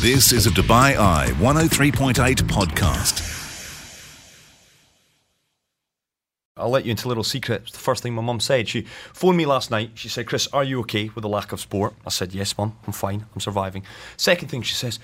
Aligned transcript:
This 0.00 0.32
is 0.32 0.46
a 0.46 0.50
Dubai 0.50 0.96
Eye 0.96 1.26
103.8 1.40 2.14
podcast. 2.44 3.20
I'll 6.56 6.70
let 6.70 6.86
you 6.86 6.92
into 6.92 7.06
a 7.06 7.10
little 7.10 7.22
secret. 7.22 7.64
It's 7.64 7.72
the 7.72 7.78
first 7.78 8.02
thing 8.02 8.14
my 8.14 8.22
mum 8.22 8.40
said. 8.40 8.66
She 8.66 8.86
phoned 9.12 9.36
me 9.36 9.44
last 9.44 9.70
night. 9.70 9.90
She 9.96 10.08
said, 10.08 10.26
Chris, 10.26 10.48
are 10.54 10.64
you 10.64 10.80
okay 10.80 11.10
with 11.14 11.20
the 11.20 11.28
lack 11.28 11.52
of 11.52 11.60
sport? 11.60 11.96
I 12.06 12.08
said, 12.08 12.32
yes, 12.32 12.56
mum, 12.56 12.78
I'm 12.86 12.94
fine. 12.94 13.26
I'm 13.34 13.40
surviving. 13.40 13.82
Second 14.16 14.48
thing 14.48 14.62
she 14.62 14.74
says, 14.74 15.00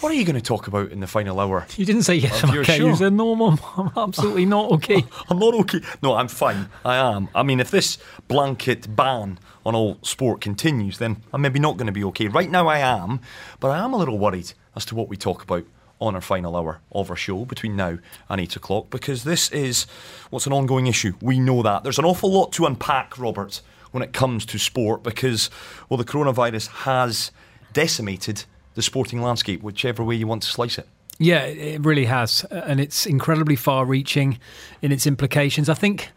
what 0.00 0.10
are 0.10 0.14
you 0.14 0.24
going 0.24 0.36
to 0.36 0.42
talk 0.42 0.66
about 0.66 0.90
in 0.90 1.00
the 1.00 1.06
final 1.06 1.38
hour? 1.38 1.66
You 1.76 1.84
didn't 1.84 2.04
say 2.04 2.14
yes, 2.14 2.42
I'm 2.42 2.52
your 2.52 2.62
okay. 2.62 2.78
show. 2.78 2.86
You 2.88 2.96
said 2.96 3.12
no, 3.12 3.34
mum. 3.34 3.60
I'm 3.76 3.90
absolutely 3.96 4.46
not 4.46 4.70
okay. 4.72 5.04
I'm 5.28 5.38
not 5.38 5.54
okay. 5.54 5.80
No, 6.02 6.14
I'm 6.14 6.28
fine. 6.28 6.68
I 6.84 6.96
am. 6.96 7.28
I 7.34 7.42
mean, 7.42 7.60
if 7.60 7.70
this 7.70 7.98
blanket 8.26 8.94
ban 8.96 9.38
on 9.64 9.74
all 9.74 9.98
sport 10.02 10.40
continues, 10.40 10.98
then 10.98 11.22
I'm 11.32 11.42
maybe 11.42 11.60
not 11.60 11.76
going 11.76 11.86
to 11.86 11.92
be 11.92 12.04
okay. 12.04 12.28
Right 12.28 12.50
now, 12.50 12.66
I 12.66 12.78
am, 12.78 13.20
but 13.60 13.68
I 13.68 13.78
am 13.84 13.92
a 13.92 13.98
little 13.98 14.18
worried 14.18 14.52
as 14.74 14.84
to 14.86 14.94
what 14.94 15.08
we 15.08 15.16
talk 15.16 15.42
about 15.42 15.64
on 16.00 16.14
our 16.14 16.20
final 16.22 16.56
hour 16.56 16.80
of 16.92 17.10
our 17.10 17.16
show 17.16 17.44
between 17.44 17.76
now 17.76 17.98
and 18.28 18.40
8 18.40 18.56
o'clock 18.56 18.88
because 18.88 19.24
this 19.24 19.50
is 19.52 19.86
what's 20.30 20.46
an 20.46 20.52
ongoing 20.52 20.86
issue. 20.86 21.12
We 21.20 21.38
know 21.38 21.62
that. 21.62 21.82
There's 21.82 21.98
an 21.98 22.06
awful 22.06 22.32
lot 22.32 22.52
to 22.52 22.64
unpack, 22.64 23.18
Robert, 23.18 23.60
when 23.90 24.02
it 24.02 24.14
comes 24.14 24.46
to 24.46 24.58
sport 24.58 25.02
because, 25.02 25.50
well, 25.88 25.98
the 25.98 26.04
coronavirus 26.04 26.68
has 26.68 27.30
decimated 27.74 28.44
the 28.74 28.82
sporting 28.82 29.20
landscape, 29.20 29.62
whichever 29.62 30.02
way 30.04 30.14
you 30.14 30.26
want 30.26 30.42
to 30.42 30.48
slice 30.48 30.78
it. 30.78 30.86
Yeah, 31.18 31.44
it 31.44 31.84
really 31.84 32.06
has. 32.06 32.44
And 32.50 32.80
it's 32.80 33.04
incredibly 33.04 33.56
far 33.56 33.84
reaching 33.84 34.38
in 34.80 34.90
its 34.90 35.06
implications. 35.06 35.68
I 35.68 35.74
think 35.74 36.08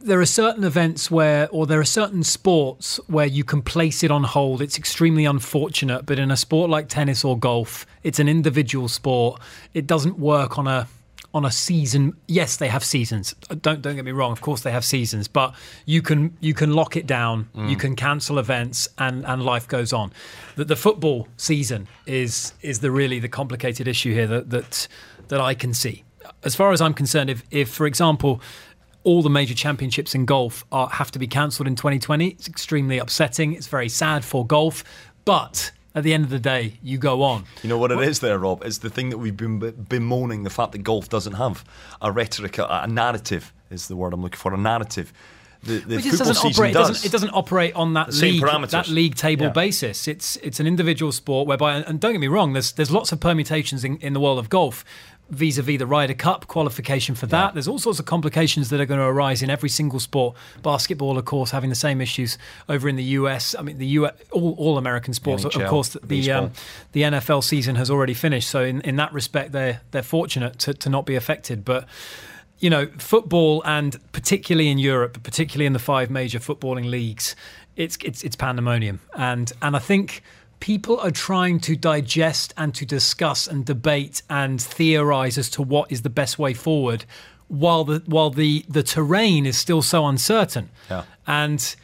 there 0.00 0.18
are 0.20 0.26
certain 0.26 0.64
events 0.64 1.10
where, 1.10 1.48
or 1.50 1.66
there 1.66 1.80
are 1.80 1.84
certain 1.84 2.22
sports 2.22 2.98
where 3.06 3.26
you 3.26 3.44
can 3.44 3.60
place 3.60 4.02
it 4.02 4.10
on 4.10 4.24
hold. 4.24 4.62
It's 4.62 4.78
extremely 4.78 5.26
unfortunate. 5.26 6.06
But 6.06 6.18
in 6.18 6.30
a 6.30 6.38
sport 6.38 6.70
like 6.70 6.88
tennis 6.88 7.22
or 7.22 7.38
golf, 7.38 7.84
it's 8.02 8.18
an 8.18 8.28
individual 8.28 8.88
sport. 8.88 9.42
It 9.74 9.86
doesn't 9.86 10.18
work 10.18 10.58
on 10.58 10.66
a 10.66 10.88
on 11.32 11.44
a 11.44 11.50
season. 11.50 12.16
Yes 12.26 12.56
they 12.56 12.68
have 12.68 12.84
seasons. 12.84 13.34
Uh, 13.48 13.56
don't 13.60 13.82
don't 13.82 13.96
get 13.96 14.04
me 14.04 14.12
wrong 14.12 14.32
of 14.32 14.40
course 14.40 14.62
they 14.62 14.72
have 14.72 14.84
seasons 14.84 15.28
but 15.28 15.54
you 15.86 16.02
can 16.02 16.36
you 16.40 16.54
can 16.54 16.72
lock 16.74 16.96
it 16.96 17.06
down 17.06 17.48
mm. 17.54 17.70
you 17.70 17.76
can 17.76 17.94
cancel 17.96 18.38
events 18.38 18.88
and 18.98 19.24
and 19.26 19.42
life 19.42 19.68
goes 19.68 19.92
on. 19.92 20.12
The, 20.56 20.64
the 20.64 20.76
football 20.76 21.28
season 21.36 21.88
is 22.06 22.54
is 22.62 22.80
the 22.80 22.90
really 22.90 23.18
the 23.18 23.28
complicated 23.28 23.86
issue 23.88 24.12
here 24.12 24.26
that 24.26 24.50
that 24.50 24.88
that 25.28 25.40
I 25.40 25.54
can 25.54 25.74
see. 25.74 26.04
As 26.44 26.54
far 26.54 26.72
as 26.72 26.80
I'm 26.80 26.94
concerned 26.94 27.30
if 27.30 27.42
if 27.50 27.68
for 27.68 27.86
example 27.86 28.40
all 29.02 29.22
the 29.22 29.30
major 29.30 29.54
championships 29.54 30.14
in 30.14 30.26
golf 30.26 30.62
are, 30.70 30.86
have 30.90 31.10
to 31.10 31.18
be 31.18 31.26
cancelled 31.26 31.66
in 31.66 31.74
2020 31.74 32.28
it's 32.28 32.48
extremely 32.48 32.98
upsetting. 32.98 33.54
It's 33.54 33.68
very 33.68 33.88
sad 33.88 34.24
for 34.24 34.46
golf 34.46 34.84
but 35.24 35.70
at 35.94 36.04
the 36.04 36.14
end 36.14 36.24
of 36.24 36.30
the 36.30 36.38
day 36.38 36.74
you 36.82 36.98
go 36.98 37.22
on 37.22 37.44
You 37.62 37.68
know 37.68 37.78
what 37.78 37.90
it 37.90 37.98
is 38.00 38.20
there, 38.20 38.38
Rob? 38.38 38.62
It's 38.64 38.78
the 38.78 38.90
thing 38.90 39.10
that 39.10 39.18
we've 39.18 39.36
been 39.36 39.58
bemoaning 39.88 40.44
the 40.44 40.50
fact 40.50 40.72
that 40.72 40.78
golf 40.78 41.08
doesn't 41.08 41.34
have 41.34 41.64
a 42.00 42.12
rhetoric, 42.12 42.58
a, 42.58 42.64
a 42.84 42.86
narrative 42.86 43.52
is 43.70 43.88
the 43.88 43.96
word 43.96 44.12
I'm 44.12 44.22
looking 44.22 44.38
for, 44.38 44.52
a 44.54 44.56
narrative. 44.56 45.12
The, 45.62 45.78
the 45.78 45.96
It 45.96 46.02
football 46.02 46.18
doesn't 46.28 46.50
operate. 46.52 46.70
It 46.70 46.74
does. 46.74 46.88
doesn't, 46.88 47.06
it 47.06 47.12
doesn't 47.12 47.30
operate 47.34 47.74
on 47.74 47.92
that 47.94 48.12
league, 48.14 48.40
that 48.70 48.88
league 48.88 49.14
table 49.14 49.46
Yeah. 49.46 49.52
basis. 49.52 50.08
It's 50.08 50.36
it's 50.36 50.58
an 50.58 50.66
individual 50.66 51.12
sport 51.12 51.46
whereby, 51.46 51.76
and 51.80 52.00
don't 52.00 52.12
get 52.12 52.20
me 52.20 52.28
wrong, 52.28 52.54
there's 52.54 52.72
there's 52.72 52.90
lots 52.90 53.12
of 53.12 53.20
permutations 53.20 53.84
in, 53.84 53.98
in 53.98 54.14
the 54.14 54.20
world 54.20 54.38
of 54.38 54.48
golf, 54.48 54.84
vis-a-vis 55.30 55.78
the 55.78 55.86
Ryder 55.86 56.14
Cup 56.14 56.46
qualification 56.46 57.14
for 57.14 57.26
that. 57.26 57.54
There's 57.54 57.68
all 57.68 57.78
sorts 57.78 57.98
of 57.98 58.06
complications 58.06 58.70
that 58.70 58.80
are 58.80 58.86
going 58.86 59.00
to 59.00 59.06
arise 59.06 59.42
in 59.42 59.50
every 59.50 59.68
single 59.68 60.00
sport. 60.00 60.36
Basketball, 60.62 61.16
of 61.18 61.24
course, 61.24 61.50
having 61.50 61.70
the 61.70 61.76
same 61.76 62.00
issues 62.00 62.36
over 62.68 62.88
in 62.88 62.96
the 62.96 63.04
US. 63.04 63.54
I 63.58 63.62
mean, 63.62 63.78
the 63.78 63.86
US, 63.86 64.14
all, 64.32 64.54
all 64.58 64.78
American 64.78 65.14
sports, 65.14 65.44
of 65.44 65.52
course. 65.66 65.96
The 66.02 66.32
um, 66.32 66.52
the 66.92 67.02
NFL 67.02 67.44
season 67.44 67.76
has 67.76 67.90
already 67.90 68.14
finished, 68.14 68.50
so 68.50 68.64
in, 68.64 68.80
in 68.82 68.96
that 68.96 69.12
respect, 69.12 69.52
they're 69.52 69.80
they're 69.92 70.02
fortunate 70.02 70.58
to, 70.60 70.74
to 70.74 70.88
not 70.88 71.06
be 71.06 71.14
affected, 71.14 71.64
but 71.64 71.86
you 72.58 72.68
know, 72.68 72.86
football 72.98 73.62
and 73.64 73.98
particularly 74.12 74.68
in 74.68 74.78
Europe, 74.78 75.22
particularly 75.22 75.66
in 75.66 75.72
the 75.72 75.78
five 75.78 76.10
major 76.10 76.38
footballing 76.38 76.90
leagues, 76.90 77.34
it's 77.76 77.96
it's 78.04 78.22
it's 78.22 78.36
pandemonium. 78.36 79.00
And 79.16 79.50
and 79.62 79.74
I 79.74 79.78
think 79.78 80.22
people 80.60 80.98
are 81.00 81.10
trying 81.10 81.58
to 81.60 81.74
digest 81.74 82.54
and 82.56 82.74
to 82.74 82.86
discuss 82.86 83.46
and 83.46 83.64
debate 83.64 84.22
and 84.30 84.60
theorize 84.60 85.36
as 85.38 85.50
to 85.50 85.62
what 85.62 85.90
is 85.90 86.02
the 86.02 86.10
best 86.10 86.38
way 86.38 86.54
forward 86.54 87.04
while 87.48 87.84
the 87.84 88.02
while 88.06 88.30
the 88.30 88.64
the 88.68 88.82
terrain 88.82 89.44
is 89.44 89.58
still 89.58 89.82
so 89.82 90.06
uncertain. 90.06 90.70
Yeah. 90.88 91.04
And 91.26 91.74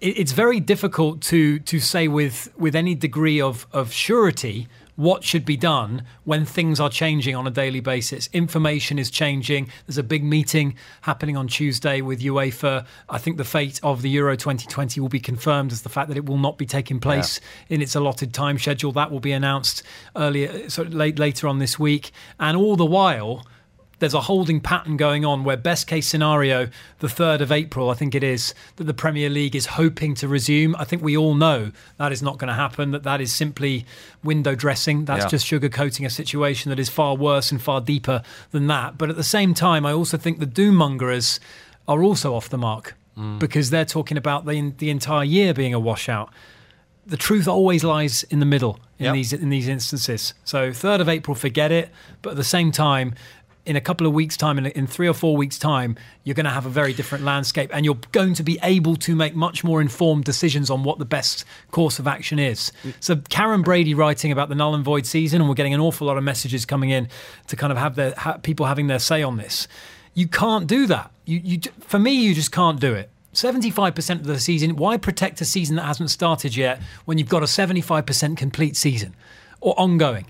it, 0.00 0.18
it's 0.18 0.32
very 0.32 0.60
difficult 0.60 1.22
to 1.22 1.58
to 1.60 1.80
say 1.80 2.06
with 2.06 2.52
with 2.58 2.76
any 2.76 2.94
degree 2.94 3.40
of 3.40 3.66
of 3.72 3.92
surety 3.92 4.68
what 4.96 5.22
should 5.22 5.44
be 5.44 5.56
done 5.56 6.02
when 6.24 6.44
things 6.44 6.80
are 6.80 6.90
changing 6.90 7.36
on 7.36 7.46
a 7.46 7.50
daily 7.50 7.80
basis. 7.80 8.28
Information 8.32 8.98
is 8.98 9.10
changing. 9.10 9.68
There's 9.86 9.98
a 9.98 10.02
big 10.02 10.24
meeting 10.24 10.74
happening 11.02 11.36
on 11.36 11.48
Tuesday 11.48 12.00
with 12.00 12.20
UEFA. 12.20 12.86
I 13.08 13.18
think 13.18 13.36
the 13.36 13.44
fate 13.44 13.78
of 13.82 14.02
the 14.02 14.10
Euro 14.10 14.36
2020 14.36 15.00
will 15.00 15.08
be 15.08 15.20
confirmed 15.20 15.70
as 15.70 15.82
the 15.82 15.88
fact 15.88 16.08
that 16.08 16.16
it 16.16 16.26
will 16.26 16.38
not 16.38 16.58
be 16.58 16.66
taking 16.66 16.98
place 16.98 17.40
in 17.68 17.80
its 17.80 17.94
allotted 17.94 18.34
time 18.34 18.58
schedule. 18.58 18.90
That 18.92 19.10
will 19.10 19.20
be 19.20 19.32
announced 19.32 19.82
earlier, 20.16 20.68
sort 20.68 20.88
of 20.88 20.94
late, 20.94 21.18
later 21.18 21.46
on 21.46 21.58
this 21.58 21.78
week. 21.78 22.10
And 22.40 22.56
all 22.56 22.76
the 22.76 22.86
while, 22.86 23.46
there's 23.98 24.14
a 24.14 24.20
holding 24.22 24.60
pattern 24.60 24.96
going 24.96 25.24
on 25.24 25.42
where 25.42 25.56
best 25.56 25.86
case 25.86 26.06
scenario 26.06 26.68
the 26.98 27.06
3rd 27.06 27.40
of 27.40 27.50
april 27.52 27.88
i 27.90 27.94
think 27.94 28.14
it 28.14 28.22
is 28.22 28.54
that 28.76 28.84
the 28.84 28.94
premier 28.94 29.28
league 29.30 29.56
is 29.56 29.66
hoping 29.66 30.14
to 30.14 30.28
resume 30.28 30.76
i 30.76 30.84
think 30.84 31.02
we 31.02 31.16
all 31.16 31.34
know 31.34 31.72
that 31.96 32.12
is 32.12 32.22
not 32.22 32.38
going 32.38 32.48
to 32.48 32.54
happen 32.54 32.90
that 32.90 33.02
that 33.04 33.20
is 33.20 33.32
simply 33.32 33.86
window 34.22 34.54
dressing 34.54 35.04
that's 35.04 35.24
Yeah. 35.24 35.28
just 35.28 35.46
sugarcoating 35.46 36.04
a 36.04 36.10
situation 36.10 36.68
that 36.70 36.78
is 36.78 36.88
far 36.88 37.14
worse 37.16 37.50
and 37.50 37.60
far 37.60 37.80
deeper 37.80 38.22
than 38.50 38.66
that 38.66 38.98
but 38.98 39.08
at 39.10 39.16
the 39.16 39.24
same 39.24 39.54
time 39.54 39.86
i 39.86 39.92
also 39.92 40.16
think 40.16 40.38
the 40.38 40.46
doom 40.46 40.76
mongers 40.76 41.40
are 41.88 42.02
also 42.02 42.34
off 42.34 42.48
the 42.48 42.58
mark 42.58 42.94
mm. 43.16 43.38
because 43.38 43.70
they're 43.70 43.84
talking 43.84 44.16
about 44.18 44.44
the, 44.46 44.72
the 44.78 44.90
entire 44.90 45.24
year 45.24 45.54
being 45.54 45.72
a 45.72 45.80
washout 45.80 46.30
the 47.06 47.16
truth 47.16 47.46
always 47.46 47.84
lies 47.84 48.24
in 48.24 48.40
the 48.40 48.46
middle 48.46 48.80
in 48.98 49.04
Yep. 49.06 49.14
these 49.14 49.32
in 49.32 49.48
these 49.50 49.68
instances. 49.68 50.34
So 50.44 50.72
third 50.72 51.00
of 51.00 51.08
April, 51.08 51.34
forget 51.34 51.70
it. 51.70 51.90
But 52.22 52.30
at 52.30 52.36
the 52.36 52.42
same 52.44 52.72
time, 52.72 53.14
in 53.66 53.76
a 53.76 53.80
couple 53.80 54.06
of 54.06 54.12
weeks' 54.12 54.36
time, 54.36 54.58
in, 54.58 54.66
in 54.66 54.86
three 54.86 55.08
or 55.08 55.12
four 55.12 55.36
weeks' 55.36 55.58
time, 55.58 55.96
you're 56.24 56.34
going 56.34 56.44
to 56.44 56.50
have 56.50 56.66
a 56.66 56.70
very 56.70 56.92
different 56.92 57.24
landscape, 57.24 57.70
and 57.72 57.84
you're 57.84 57.98
going 58.12 58.34
to 58.34 58.42
be 58.42 58.58
able 58.62 58.96
to 58.96 59.14
make 59.14 59.34
much 59.34 59.64
more 59.64 59.80
informed 59.80 60.24
decisions 60.24 60.70
on 60.70 60.84
what 60.84 60.98
the 60.98 61.04
best 61.04 61.44
course 61.72 61.98
of 61.98 62.06
action 62.06 62.38
is. 62.38 62.72
So 63.00 63.16
Karren 63.16 63.64
Brady 63.64 63.92
writing 63.94 64.32
about 64.32 64.48
the 64.48 64.54
null 64.54 64.74
and 64.74 64.84
void 64.84 65.04
season, 65.04 65.40
and 65.40 65.48
we're 65.48 65.56
getting 65.56 65.74
an 65.74 65.80
awful 65.80 66.06
lot 66.06 66.16
of 66.16 66.24
messages 66.24 66.64
coming 66.64 66.90
in 66.90 67.08
to 67.48 67.56
kind 67.56 67.72
of 67.72 67.78
have 67.78 67.96
their 67.96 68.14
ha- 68.16 68.38
people 68.38 68.66
having 68.66 68.86
their 68.86 68.98
say 68.98 69.22
on 69.22 69.36
this. 69.36 69.68
You 70.14 70.28
can't 70.28 70.66
do 70.66 70.86
that. 70.86 71.10
You, 71.24 71.40
you, 71.42 71.60
for 71.80 71.98
me, 71.98 72.12
you 72.12 72.34
just 72.34 72.52
can't 72.52 72.80
do 72.80 72.94
it. 72.94 73.10
75% 73.34 74.20
of 74.20 74.24
the 74.24 74.40
season, 74.40 74.76
why 74.76 74.96
protect 74.96 75.40
a 75.42 75.44
season 75.44 75.76
that 75.76 75.84
hasn't 75.84 76.10
started 76.10 76.56
yet 76.56 76.80
when 77.04 77.18
you've 77.18 77.28
got 77.28 77.42
a 77.42 77.46
75% 77.46 78.36
complete 78.36 78.76
season 78.76 79.14
or 79.60 79.78
ongoing? 79.78 80.26